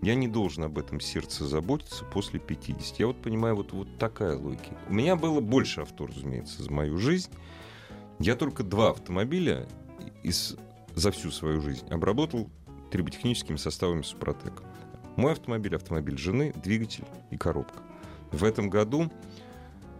я 0.00 0.14
не 0.14 0.28
должен 0.28 0.64
об 0.64 0.78
этом 0.78 0.98
сердце 0.98 1.46
заботиться 1.46 2.06
после 2.06 2.40
50. 2.40 3.00
Я 3.00 3.08
вот 3.08 3.20
понимаю, 3.20 3.56
вот, 3.56 3.74
вот 3.74 3.98
такая 3.98 4.34
логика. 4.34 4.78
У 4.88 4.94
меня 4.94 5.14
было 5.14 5.40
больше 5.40 5.82
авто, 5.82 6.06
разумеется, 6.06 6.62
за 6.62 6.72
мою 6.72 6.96
жизнь. 6.96 7.30
Я 8.18 8.34
только 8.34 8.62
два 8.62 8.92
автомобиля 8.92 9.68
из, 10.22 10.56
за 10.94 11.10
всю 11.10 11.30
свою 11.30 11.60
жизнь 11.60 11.86
обработал 11.90 12.48
триботехническими 12.90 13.58
составами 13.58 14.00
Супротек. 14.00 14.62
Мой 15.16 15.32
автомобиль, 15.32 15.76
автомобиль 15.76 16.16
жены, 16.16 16.54
двигатель 16.64 17.04
и 17.30 17.36
коробка. 17.36 17.82
В 18.32 18.42
этом 18.42 18.70
году 18.70 19.12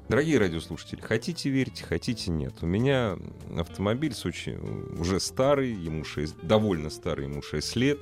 Дорогие 0.09 0.39
радиослушатели, 0.39 1.03
хотите 1.03 1.51
верьте, 1.51 1.85
хотите 1.85 2.31
нет. 2.31 2.55
У 2.63 2.67
меня 2.67 3.19
автомобиль 3.59 4.15
очень, 4.25 4.57
уже 4.99 5.21
старый, 5.21 5.71
ему 5.71 6.03
6, 6.03 6.47
довольно 6.47 6.89
старый, 6.89 7.27
ему 7.27 7.43
6 7.43 7.77
лет. 7.77 7.99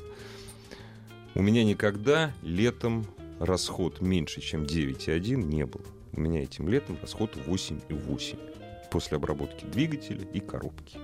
У 1.34 1.42
меня 1.42 1.64
никогда 1.64 2.32
летом 2.42 3.04
расход 3.40 4.00
меньше, 4.00 4.40
чем 4.40 4.62
9,1 4.62 5.34
не 5.34 5.66
был. 5.66 5.80
У 6.12 6.20
меня 6.20 6.44
этим 6.44 6.68
летом 6.68 6.96
расход 7.02 7.34
8,8 7.34 8.88
после 8.92 9.16
обработки 9.16 9.64
двигателя 9.64 10.24
и 10.32 10.38
коробки. 10.38 10.98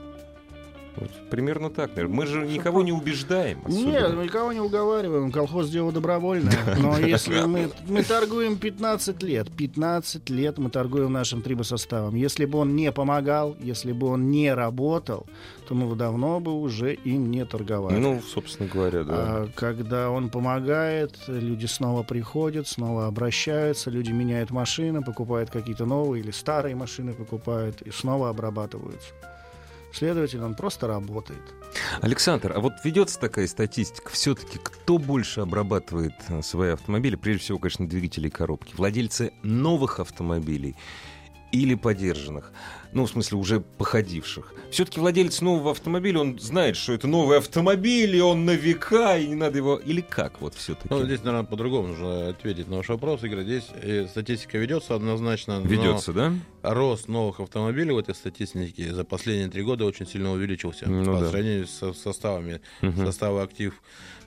Вот, 0.97 1.11
примерно 1.31 1.71
так. 1.71 1.91
наверное. 1.91 2.15
Мы 2.15 2.27
же 2.27 2.47
никого 2.47 2.83
не 2.83 2.93
убеждаем. 2.93 3.61
особенно. 3.65 3.87
Нет, 3.87 4.15
мы 4.15 4.25
никого 4.25 4.53
не 4.53 4.61
уговариваем. 4.61 5.33
Колхоз 5.33 5.71
дело 5.71 5.91
добровольное. 5.91 6.53
Но 6.79 6.99
если 6.99 7.41
мы, 7.43 7.71
мы 7.89 8.03
торгуем 8.03 8.57
15 8.57 9.23
лет, 9.23 9.51
15 9.51 10.29
лет 10.31 10.59
мы 10.59 10.71
торгуем 10.71 11.13
нашим 11.13 11.43
трибосоставом. 11.43 12.15
Если 12.15 12.45
бы 12.45 12.59
он 12.59 12.77
не 12.77 12.93
помогал, 12.93 13.57
если 13.61 13.93
бы 13.93 14.09
он 14.09 14.31
не 14.31 14.53
работал, 14.53 15.27
то 15.67 15.75
мы 15.75 15.87
бы 15.87 15.97
давно 15.97 16.41
бы 16.41 16.53
уже 16.53 16.93
им 16.93 17.31
не 17.31 17.45
торговали. 17.47 17.97
Ну, 17.97 18.21
собственно 18.21 18.69
говоря, 18.69 19.05
да. 19.05 19.15
А 19.15 19.49
когда 19.55 20.11
он 20.11 20.29
помогает, 20.29 21.17
люди 21.27 21.67
снова 21.67 22.03
приходят, 22.03 22.69
снова 22.69 23.07
обращаются, 23.07 23.91
люди 23.91 24.11
меняют 24.11 24.51
машины, 24.51 25.03
покупают 25.03 25.51
какие-то 25.51 25.87
новые 25.87 26.23
или 26.23 26.31
старые 26.31 26.75
машины 26.75 27.15
покупают 27.15 27.81
и 27.83 27.91
снова 27.91 28.29
обрабатываются. 28.29 29.15
Следовательно, 29.93 30.47
он 30.47 30.55
просто 30.55 30.87
работает. 30.87 31.43
Александр, 32.01 32.53
а 32.57 32.61
вот 32.61 32.73
ведется 32.85 33.21
такая 33.21 33.47
статистика, 33.47 34.11
все-таки 34.11 34.59
кто 34.59 34.99
больше 34.99 35.41
обрабатывает 35.41 36.15
э, 36.29 36.43
свои 36.43 36.71
автомобили, 36.71 37.17
прежде 37.17 37.43
всего, 37.43 37.59
конечно, 37.59 37.87
двигатели 37.87 38.29
и 38.29 38.31
коробки? 38.31 38.75
Владельцы 38.77 39.33
новых 39.43 40.01
автомобилей 40.01 40.77
или 41.53 41.75
подержанных? 41.75 42.53
Ну, 42.93 43.07
в 43.07 43.11
смысле, 43.11 43.39
уже 43.39 43.61
походивших. 43.61 44.53
Все-таки 44.71 45.01
владелец 45.01 45.41
нового 45.41 45.71
автомобиля, 45.71 46.21
он 46.21 46.39
знает, 46.39 46.77
что 46.77 46.93
это 46.93 47.07
новый 47.07 47.39
автомобиль, 47.39 48.17
и 48.17 48.21
он 48.21 48.45
на 48.45 48.53
века, 48.53 49.17
и 49.19 49.29
не 49.29 49.35
надо 49.35 49.59
его... 49.59 49.77
Или 49.77 50.03
как 50.03 50.41
вот 50.41 50.55
все-таки? 50.55 50.89
Ну, 50.91 51.05
здесь, 51.05 51.23
наверное, 51.23 51.47
по-другому 51.47 51.89
нужно 51.89 52.29
ответить 52.29 52.69
на 52.69 52.77
ваш 52.77 52.89
вопрос, 52.89 53.23
Игорь. 53.25 53.45
Здесь 53.45 53.69
э, 53.75 54.07
статистика 54.09 54.59
ведется 54.59 54.95
однозначно. 54.95 55.61
но 55.61 55.67
Ведется, 55.67 56.13
да? 56.13 56.35
Рост 56.63 57.09
новых 57.09 57.41
автомобилей 57.41 57.93
в 57.93 57.99
этой 57.99 58.15
статистике 58.15 58.93
за 58.93 59.05
последние 59.05 59.49
три 59.49 59.63
года 59.63 59.85
очень 59.85 60.07
сильно 60.07 60.31
увеличился. 60.31 60.89
Ну 60.89 61.05
по 61.05 61.21
да. 61.21 61.31
сравнению 61.31 61.67
со 61.67 61.93
составами. 61.93 62.61
Мгм. 62.83 63.07
Составы 63.07 63.43
актив 63.43 63.75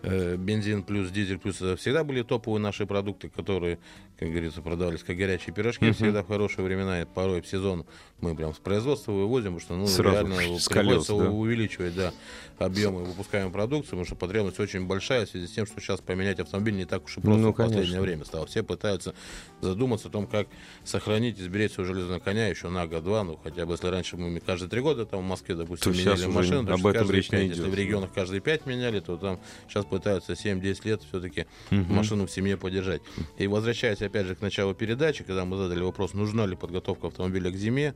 э, 0.01 0.35
бензин 0.37 0.83
плюс 0.83 1.09
дизель 1.11 1.37
плюс 1.37 1.57
это 1.57 1.75
всегда 1.77 2.03
были 2.03 2.23
топовые 2.23 2.61
наши 2.61 2.85
продукты, 2.85 3.29
которые, 3.29 3.79
как 4.17 4.29
говорится, 4.29 4.61
продавались 4.61 5.03
как 5.03 5.15
горячие 5.17 5.53
пирожки. 5.53 5.85
Мгм. 5.85 5.93
Всегда 5.93 6.23
в 6.23 6.27
хорошие 6.27 6.65
времена, 6.65 7.01
и 7.01 7.05
порой 7.05 7.41
в 7.41 7.47
сезон 7.47 7.85
мы 8.19 8.35
прям 8.35 8.53
с 8.55 8.59
производства 8.59 9.11
вывозим, 9.11 9.59
потому 9.59 9.59
что 9.59 9.75
ну, 9.75 9.87
Сразу 9.87 10.27
реально 10.27 10.59
с 10.59 10.67
приходится 10.67 10.73
колес, 10.73 11.07
да. 11.07 11.29
увеличивать 11.29 11.95
да, 11.95 12.13
объемы 12.57 13.03
выпускаемой 13.03 13.51
продукции, 13.51 13.91
потому 13.91 14.05
что 14.05 14.15
потребность 14.15 14.59
очень 14.59 14.85
большая 14.87 15.25
в 15.25 15.29
связи 15.29 15.47
с 15.47 15.51
тем, 15.51 15.65
что 15.65 15.79
сейчас 15.79 16.01
поменять 16.01 16.39
автомобиль 16.39 16.75
не 16.75 16.85
так 16.85 17.03
уж 17.05 17.17
и 17.17 17.21
просто 17.21 17.41
Ну, 17.41 17.51
в 17.51 17.55
последнее 17.55 18.01
время 18.01 18.25
стало. 18.25 18.45
Все 18.47 18.63
пытаются 18.63 19.13
задуматься 19.61 20.07
о 20.07 20.11
том, 20.11 20.27
как 20.27 20.47
сохранить 20.83 21.39
и 21.39 21.43
сберечь 21.43 21.73
своего 21.73 21.93
железного 21.93 22.19
коня 22.19 22.47
еще 22.47 22.69
на 22.69 22.87
год-два, 22.87 23.23
ну 23.23 23.39
хотя 23.43 23.65
бы 23.65 23.73
если 23.73 23.87
раньше 23.87 24.17
мы 24.17 24.39
каждые 24.39 24.69
три 24.69 24.81
года 24.81 25.05
там 25.05 25.21
в 25.21 25.23
Москве, 25.23 25.55
допустим, 25.55 25.91
То 25.93 25.97
меняли 25.97 26.25
машину, 26.27 26.59
об 26.61 26.67
то 26.67 26.73
этом 26.89 26.93
каждые 26.93 27.17
речь 27.17 27.31
не 27.31 27.37
пять, 27.37 27.47
идет, 27.47 27.57
если 27.57 27.69
в 27.69 27.75
регионах 27.75 28.13
каждые 28.13 28.41
пять 28.41 28.65
меняли, 28.65 28.99
то 28.99 29.17
там 29.17 29.39
сейчас 29.67 29.85
пытаются 29.85 30.33
7-10 30.33 30.85
лет 30.87 31.01
все-таки 31.09 31.45
Мгм. 31.71 31.93
машину 31.93 32.25
в 32.27 32.31
семье 32.31 32.57
поддержать. 32.57 33.01
И 33.37 33.47
возвращаясь 33.47 34.01
опять 34.01 34.27
же 34.27 34.35
к 34.35 34.41
началу 34.41 34.73
передачи, 34.73 35.23
когда 35.23 35.45
мы 35.45 35.57
задали 35.57 35.81
вопрос, 35.81 36.13
нужна 36.13 36.45
ли 36.45 36.55
подготовка 36.55 37.07
автомобиля 37.07 37.51
к 37.51 37.55
зиме, 37.55 37.95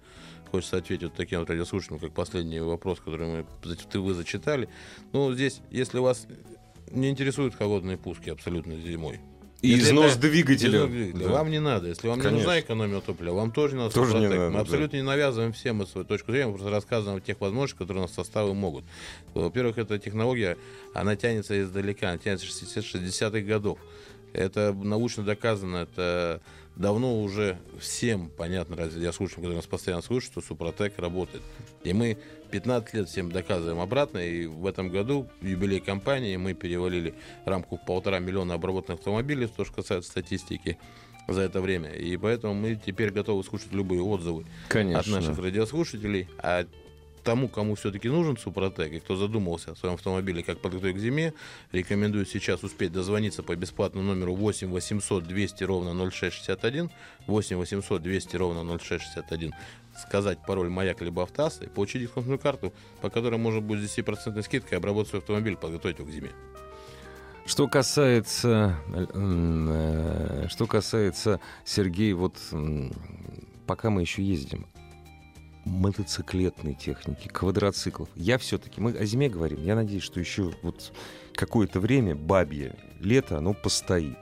хочется 0.50 0.78
ответить 0.78 1.04
вот 1.04 1.14
таким 1.14 1.40
вот 1.40 1.50
радиослушателям, 1.50 2.00
как 2.00 2.12
последний 2.14 2.60
вопрос, 2.60 3.00
который 3.00 3.28
мы, 3.28 3.46
ты- 3.92 4.00
вы 4.00 4.14
зачитали. 4.14 4.68
Ну, 5.14 5.34
здесь, 5.34 5.62
если 5.72 6.00
вас 6.00 6.28
не 6.92 7.10
интересуют 7.10 7.56
холодные 7.56 7.98
пуски 7.98 8.30
абсолютно 8.30 8.76
зимой, 8.76 9.20
И 9.62 9.72
Если 9.72 9.88
износ 9.90 10.14
это- 10.14 10.22
двигателя. 10.22 10.78
износ 10.80 10.90
двигателя, 10.90 11.28
Да. 11.28 11.34
Вам 11.34 11.52
не 11.52 11.60
надо. 11.60 11.90
Если 11.90 12.08
вам 12.08 12.18
Конечно. 12.20 12.30
не 12.38 12.44
нужна 12.44 12.60
экономия 12.62 13.02
топлива, 13.02 13.34
вам 13.36 13.52
тоже 13.52 13.76
не 13.76 13.82
надо 13.82 13.94
Тоже 13.94 14.14
не 14.18 14.28
надо, 14.30 14.48
Мы 14.48 14.54
да. 14.54 14.60
абсолютно 14.62 14.96
не 14.96 15.02
навязываем 15.04 15.52
всем 15.52 15.76
мы 15.76 15.86
свою 15.86 16.06
точку 16.08 16.32
зрения, 16.32 16.48
мы 16.48 16.54
просто 16.54 16.72
рассказываем 16.72 17.18
о 17.18 17.22
тех 17.22 17.42
возможностях, 17.42 17.80
которые 17.80 18.04
у 18.04 18.08
нас 18.08 18.16
составы 18.16 18.54
могут. 18.54 18.86
Во-первых, 19.34 19.78
эта 19.78 20.00
технология, 20.00 20.56
она 20.94 21.18
тянется 21.18 21.62
издалека, 21.62 22.08
она 22.12 22.18
тянется 22.20 22.48
с 22.48 22.78
60-х 22.78 23.42
годов. 23.42 23.80
Это 24.32 24.72
научно 24.74 25.24
доказано, 25.24 25.76
это 25.92 26.42
давно 26.80 27.22
уже 27.22 27.60
всем 27.78 28.30
понятно, 28.30 28.76
разве 28.78 29.04
я 29.04 29.12
слушаю, 29.12 29.36
которые 29.36 29.58
нас 29.58 29.68
постоянно 29.68 30.02
слушают, 30.02 30.32
что 30.32 30.42
Супротек 30.42 30.98
работает. 30.98 31.44
И 31.84 31.94
мы 31.94 32.18
15 32.52 32.94
лет 32.96 33.10
всем 33.10 33.32
доказываем 33.32 33.80
обратно, 33.80 34.18
и 34.18 34.48
в 34.48 34.66
этом 34.66 34.90
году 34.90 35.30
в 35.42 35.46
юбилей 35.46 35.82
компании 35.82 36.36
мы 36.38 36.54
перевалили 36.54 37.14
рамку 37.46 37.78
в 37.78 37.86
полтора 37.86 38.20
миллиона 38.20 38.56
обработанных 38.56 39.00
автомобилей, 39.00 39.48
то, 39.48 39.66
что 39.66 39.76
касается 39.76 40.10
статистики 40.10 40.80
за 41.28 41.42
это 41.42 41.62
время. 41.62 41.92
И 41.92 42.16
поэтому 42.18 42.54
мы 42.54 42.76
теперь 42.76 43.12
готовы 43.12 43.44
слушать 43.44 43.74
любые 43.74 44.02
отзывы 44.02 44.46
Конечно. 44.70 45.00
от 45.00 45.08
наших 45.08 45.38
радиослушателей. 45.38 46.28
А 46.40 46.66
тому, 47.24 47.48
кому 47.48 47.76
все-таки 47.76 48.10
нужен 48.10 48.38
Супротек, 48.38 48.92
и 48.94 49.00
кто 49.00 49.16
задумывался 49.16 49.72
о 49.72 49.76
своем 49.76 49.96
автомобиле, 49.96 50.44
как 50.44 50.60
подготовить 50.60 50.96
к 50.96 51.00
зиме, 51.00 51.34
рекомендую 51.72 52.26
сейчас 52.26 52.64
успеть 52.64 52.92
дозвониться 52.92 53.44
по 53.44 53.56
бесплатному 53.56 54.08
номеру 54.14 54.36
8 54.36 54.70
800 54.70 55.24
200 55.24 55.64
ровно 55.64 55.94
0661, 56.12 56.90
8 57.28 57.58
800 57.58 58.02
200 58.02 58.36
ровно 58.36 58.78
0661, 58.80 59.54
сказать 59.98 60.40
пароль 60.46 60.70
«Маяк» 60.70 61.02
либо 61.02 61.24
«Автаз» 61.24 61.62
и 61.62 61.68
получить 61.68 62.02
дисконтную 62.02 62.40
карту, 62.40 62.74
по 63.02 63.10
которой 63.10 63.38
можно 63.38 63.62
будет 63.62 63.90
с 63.90 63.98
10% 63.98 64.42
скидкой 64.44 64.78
обработать 64.78 65.10
свой 65.10 65.22
автомобиль, 65.22 65.56
подготовить 65.56 66.00
его 66.00 66.08
к 66.08 66.12
зиме. 66.12 66.32
Что 67.46 67.68
касается, 67.68 68.76
э, 68.94 70.48
что 70.50 70.68
касается, 70.68 71.40
Сергей, 71.66 72.14
вот 72.14 72.38
пока 73.66 73.90
мы 73.90 74.02
еще 74.02 74.22
ездим, 74.22 74.68
мотоциклетной 75.70 76.74
техники, 76.74 77.28
квадроциклов, 77.28 78.10
я 78.16 78.38
все-таки, 78.38 78.82
мы 78.82 78.92
о 78.92 79.06
зиме 79.06 79.30
говорим, 79.30 79.64
я 79.64 79.76
надеюсь, 79.76 80.04
что 80.04 80.20
еще 80.20 80.52
вот 80.62 80.92
какое-то 81.34 81.80
время, 81.80 82.16
бабье 82.16 82.76
лето, 83.00 83.38
оно 83.38 83.54
постоит. 83.54 84.18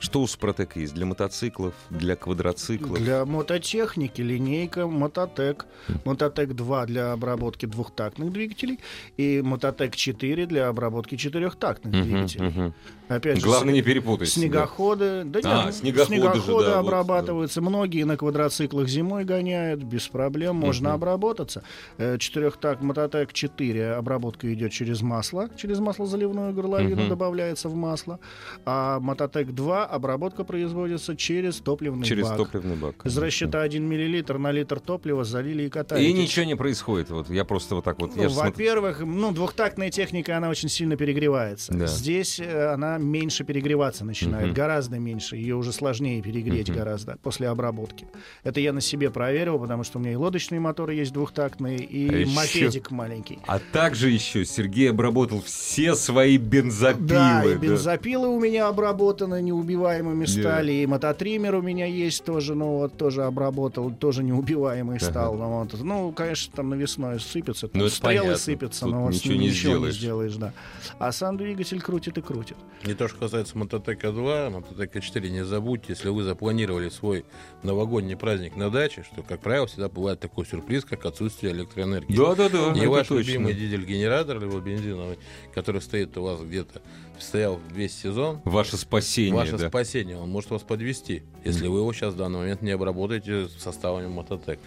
Что 0.00 0.20
у 0.22 0.28
Супротека 0.28 0.78
есть 0.78 0.94
для 0.94 1.06
мотоциклов, 1.06 1.74
для 1.90 2.14
квадроциклов? 2.14 2.98
Для 3.02 3.24
мототехники 3.24 4.20
линейка 4.20 4.86
Мототек. 4.86 5.66
Мототек 6.04 6.52
2 6.54 6.86
для 6.86 7.12
обработки 7.12 7.66
двухтактных 7.66 8.30
двигателей 8.32 8.78
и 9.16 9.42
Мототек 9.42 9.96
4 9.96 10.46
для 10.46 10.68
обработки 10.68 11.16
четырехтактных 11.16 11.92
Мгм, 11.92 12.02
двигателей. 12.04 12.48
мгм. 12.48 12.74
Опять 13.08 13.38
же, 13.38 13.46
Главное 13.46 13.72
с- 13.72 13.76
не 13.76 13.82
перепутать. 13.82 14.28
Снегоходы, 14.28 15.24
да 15.24 15.40
А, 15.44 15.64
нет, 15.66 15.74
снегоходы 15.74 16.40
же, 16.40 16.46
да, 16.46 16.52
вот, 16.52 16.68
обрабатываются. 16.68 17.60
Многие 17.62 18.04
на 18.04 18.16
квадроциклах 18.16 18.88
зимой 18.88 19.24
гоняют, 19.24 19.82
без 19.82 20.08
проблем, 20.08 20.56
можно 20.56 20.90
Мгм. 20.90 20.94
обработаться. 20.96 21.62
Э, 21.96 22.18
Четырехтак 22.18 22.82
Мототек 22.82 23.32
4 23.32 23.92
обработка 23.94 24.52
идет 24.52 24.72
через 24.72 25.00
масло, 25.02 25.48
через 25.56 25.78
масло 25.78 26.06
заливную 26.06 26.52
горловину 26.52 27.00
Мгм. 27.02 27.08
добавляется 27.08 27.68
в 27.68 27.74
масло. 27.74 28.18
А 28.66 29.00
Мототек 29.00 29.52
2 29.52 29.86
обработка 29.86 30.44
производится 30.44 31.16
через 31.16 31.56
топливный 31.56 32.04
Через 32.04 32.28
бак. 32.28 32.36
топливный 32.36 32.76
бак. 32.76 33.06
Из 33.06 33.16
расчета 33.16 33.62
1 33.62 33.86
мл 33.88 34.38
на 34.38 34.52
литр 34.52 34.80
топлива 34.80 35.24
залили 35.24 35.64
и 35.64 35.68
катаетесь. 35.70 36.10
И 36.10 36.12
ничего 36.12 36.44
не 36.44 36.56
происходит. 36.56 37.10
Вот 37.10 37.30
я 37.30 37.44
просто 37.44 37.74
вот 37.76 37.84
так 37.84 37.98
вот. 38.00 38.14
Ну, 38.16 38.28
во-первых, 38.28 39.00
ну, 39.00 39.32
двухтактная 39.32 39.90
техника, 39.90 40.36
она 40.36 40.48
очень 40.50 40.68
сильно 40.68 40.96
перегревается. 40.96 41.72
Да. 41.72 41.86
Здесь 41.86 42.38
э, 42.40 42.68
она 42.98 43.04
меньше 43.04 43.44
перегреваться 43.44 44.04
начинает, 44.04 44.46
Мгм. 44.48 44.54
гораздо 44.54 44.98
меньше. 44.98 45.36
Ее 45.36 45.56
уже 45.56 45.72
сложнее 45.72 46.20
перегреть 46.22 46.68
Мгм. 46.68 46.78
гораздо 46.78 47.16
после 47.22 47.48
обработки. 47.48 48.06
Это 48.42 48.60
я 48.60 48.72
на 48.72 48.80
себе 48.80 49.10
проверил, 49.10 49.58
потому 49.58 49.84
что 49.84 49.98
у 49.98 50.02
меня 50.02 50.12
и 50.12 50.16
лодочные 50.16 50.60
моторы 50.60 50.94
есть 50.94 51.12
двухтактные, 51.12 51.78
и 51.78 52.24
А 52.24 52.26
мопедик 52.28 52.90
маленький. 52.90 53.38
А 53.46 53.58
также 53.58 54.10
еще 54.10 54.44
Сергей 54.44 54.90
обработал 54.90 55.40
все 55.42 55.94
свои 55.94 56.36
бензопилы. 56.36 57.06
Да, 57.08 57.44
и 57.44 57.54
да. 57.54 57.58
бензопилы 57.58 58.28
у 58.28 58.40
меня 58.40 58.68
обработаны, 58.68 59.40
неубиваемыми 59.42 60.24
стали, 60.26 60.72
и 60.72 60.86
мототриммер 60.86 61.54
у 61.54 61.62
меня 61.62 61.86
есть 61.86 62.24
тоже, 62.24 62.54
ну 62.54 62.78
вот 62.78 62.96
тоже 62.96 63.24
обработал, 63.24 63.90
тоже 63.92 64.22
неубиваемый 64.22 65.00
стал. 65.00 65.34
Ну, 65.36 65.48
вот. 65.60 65.74
ну, 65.82 66.12
конечно, 66.12 66.52
там 66.56 66.70
навесной 66.70 67.20
сыпется, 67.20 67.68
там 67.68 67.80
Ну, 67.82 67.88
стрелы 67.88 68.16
понятно. 68.18 68.36
сыпятся, 68.38 68.84
Тут 68.84 68.92
но 68.94 69.02
вот 69.04 69.14
с 69.14 69.16
ничего 69.24 69.34
не 69.34 69.46
ничего 69.48 69.72
сделаешь. 69.72 69.94
не 69.94 69.98
сделаешь, 70.00 70.34
да. 70.36 70.52
А 70.98 71.12
сам 71.12 71.36
двигатель 71.36 71.80
крутит 71.80 72.18
и 72.18 72.20
крутит. 72.22 72.56
Не 72.88 72.94
то, 72.94 73.06
что 73.06 73.18
касается 73.18 73.58
Мототека 73.58 74.12
2, 74.12 74.48
Мототека 74.48 75.02
4, 75.02 75.28
не 75.28 75.44
забудьте, 75.44 75.88
если 75.90 76.08
вы 76.08 76.22
запланировали 76.22 76.88
свой 76.88 77.26
новогодний 77.62 78.16
праздник 78.16 78.56
на 78.56 78.70
даче, 78.70 79.02
что, 79.02 79.22
как 79.22 79.42
правило, 79.42 79.66
всегда 79.66 79.90
бывает 79.90 80.20
такой 80.20 80.46
сюрприз, 80.46 80.86
как 80.86 81.04
отсутствие 81.04 81.52
электроэнергии. 81.52 82.16
Да, 82.16 82.34
да, 82.34 82.48
да. 82.48 82.72
И 82.72 82.78
это 82.78 82.88
ваш 82.88 83.08
точно. 83.08 83.28
любимый 83.28 83.52
дизель-генератор, 83.52 84.40
либо 84.40 84.58
бензиновый, 84.60 85.18
который 85.52 85.82
стоит 85.82 86.16
у 86.16 86.22
вас 86.22 86.40
где-то, 86.40 86.80
стоял 87.18 87.60
весь 87.74 87.94
сезон, 87.94 88.40
Ваше 88.46 88.78
спасение. 88.78 89.34
ваше 89.34 89.58
да. 89.58 89.68
спасение, 89.68 90.16
он 90.16 90.30
может 90.30 90.48
вас 90.48 90.62
подвести, 90.62 91.24
если 91.44 91.66
вы 91.66 91.80
его 91.80 91.92
сейчас 91.92 92.14
в 92.14 92.16
данный 92.16 92.38
момент 92.38 92.62
не 92.62 92.70
обработаете 92.70 93.48
составами 93.58 94.06
Мототек. 94.06 94.60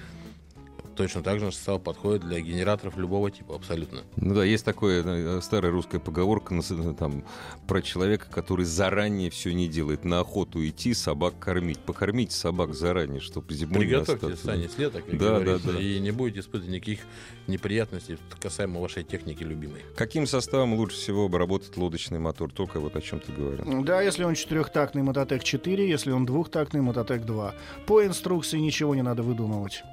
Точно 0.96 1.24
так 1.24 1.40
же 1.40 1.46
наш 1.46 1.56
состав 1.56 1.82
подходит 1.82 2.22
для 2.24 2.40
генераторов 2.42 2.98
любого 2.98 3.32
типа, 3.32 3.56
абсолютно. 3.56 4.02
Ну 4.18 4.36
да, 4.36 4.44
есть 4.44 4.66
такая 4.66 5.04
э, 5.06 5.42
старая 5.42 5.72
русская 5.72 6.00
поговорка 6.00 6.56
э, 6.56 6.94
там, 6.98 7.24
про 7.68 7.82
человека, 7.82 8.28
который 8.30 8.66
заранее 8.66 9.30
все 9.30 9.54
не 9.54 9.68
делает. 9.68 10.04
На 10.06 10.20
охоту 10.20 10.66
идти, 10.68 10.94
собак 10.94 11.40
кормить. 11.40 11.80
Покормите 11.80 12.36
собак 12.36 12.74
заранее, 12.74 13.22
чтобы 13.22 13.54
зимой 13.54 13.74
не 13.74 13.80
Приготовьте 13.80 14.28
остаться. 14.28 14.46
сани 14.46 14.68
с 14.68 14.78
лета, 14.78 15.02
как 15.02 15.18
Да, 15.18 15.40
говорится, 15.40 15.68
да, 15.68 15.74
да. 15.74 15.80
и 15.82 16.00
не 16.00 16.12
будете 16.12 16.42
испытывать 16.42 16.72
никаких 16.74 17.00
неприятностей 17.48 18.18
касаемо 18.40 18.80
вашей 18.82 19.04
техники 19.04 19.44
любимой. 19.44 19.82
Каким 19.96 20.28
составом 20.28 20.74
лучше 20.74 20.98
всего 20.98 21.26
обработать 21.26 21.76
лодочный 21.78 22.20
мотор? 22.20 22.52
Только 22.52 22.80
вот 22.80 22.96
о 22.96 23.02
чем 23.02 23.20
ты 23.20 23.32
говорил. 23.32 23.84
Да, 23.84 24.02
если 24.02 24.24
он 24.24 24.36
четырехтактный 24.36 25.04
Мототек 25.04 25.44
4, 25.44 25.88
если 25.90 26.12
он 26.12 26.26
двухтактный 26.26 26.82
Мототек 26.82 27.24
2. 27.24 27.56
По 27.88 28.06
инструкции 28.06 28.60
ничего 28.60 28.96
не 28.96 29.02
надо 29.02 29.24
выдумывать. 29.24 29.84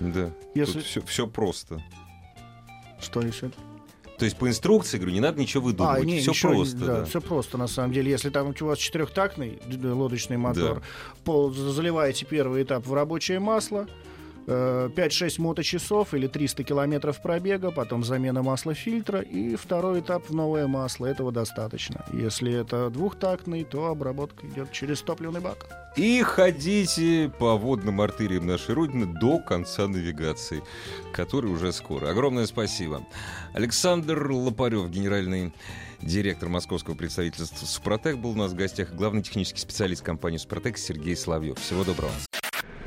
Да. 0.00 0.30
Если- 0.54 0.80
Тут 0.80 1.08
все, 1.08 1.26
просто. 1.26 1.82
Что 3.00 3.20
еще? 3.20 3.50
То 4.18 4.24
есть 4.24 4.36
по 4.36 4.48
инструкции, 4.48 4.96
говорю, 4.96 5.12
не 5.12 5.20
надо 5.20 5.40
ничего 5.40 5.64
выдумывать. 5.64 6.02
А, 6.02 6.04
не, 6.04 6.20
все 6.20 6.30
ничего 6.30 6.52
просто. 6.52 6.76
да, 6.78 6.86
да. 7.00 7.04
все 7.04 7.20
просто, 7.20 7.58
на 7.58 7.66
самом 7.66 7.92
деле. 7.92 8.10
Если 8.12 8.30
там 8.30 8.54
у 8.58 8.64
вас 8.64 8.78
четырехтактный 8.78 9.58
д- 9.66 9.88
лодочный 9.92 10.36
мотор, 10.36 10.82
пол, 11.24 11.52
заливаете 11.52 12.24
первый 12.24 12.62
этап 12.62 12.86
в 12.86 12.94
рабочее 12.94 13.40
масло, 13.40 13.86
э, 13.88 14.13
5-6 14.46 15.40
моточасов 15.40 16.14
или 16.14 16.26
300 16.26 16.64
километров 16.64 17.22
пробега, 17.22 17.70
потом 17.70 18.04
замена 18.04 18.42
масла 18.42 18.74
фильтра 18.74 19.20
и 19.20 19.56
второй 19.56 20.00
этап 20.00 20.28
в 20.28 20.34
новое 20.34 20.66
масло. 20.66 21.06
Этого 21.06 21.32
достаточно. 21.32 22.04
Если 22.12 22.52
это 22.52 22.90
двухтактный, 22.90 23.64
то 23.64 23.86
обработка 23.86 24.46
идет 24.46 24.72
через 24.72 25.00
топливный 25.02 25.40
бак. 25.40 25.66
И 25.96 26.22
ходите 26.22 27.32
по 27.38 27.56
водным 27.56 28.00
артериям 28.00 28.46
нашей 28.46 28.74
Родины 28.74 29.06
до 29.06 29.38
конца 29.38 29.86
навигации, 29.86 30.62
который 31.12 31.50
уже 31.50 31.72
скоро. 31.72 32.10
Огромное 32.10 32.46
спасибо. 32.46 33.06
Александр 33.52 34.32
Лопарев, 34.32 34.90
генеральный 34.90 35.52
директор 36.02 36.48
московского 36.48 36.94
представительства 36.94 37.64
«Супротек», 37.64 38.16
был 38.16 38.30
у 38.30 38.34
нас 38.34 38.50
в 38.52 38.56
гостях. 38.56 38.92
Главный 38.92 39.22
технический 39.22 39.60
специалист 39.60 40.02
компании 40.02 40.38
«Супротек» 40.38 40.76
Сергей 40.78 41.16
Соловьев. 41.16 41.58
Всего 41.60 41.84
доброго. 41.84 42.10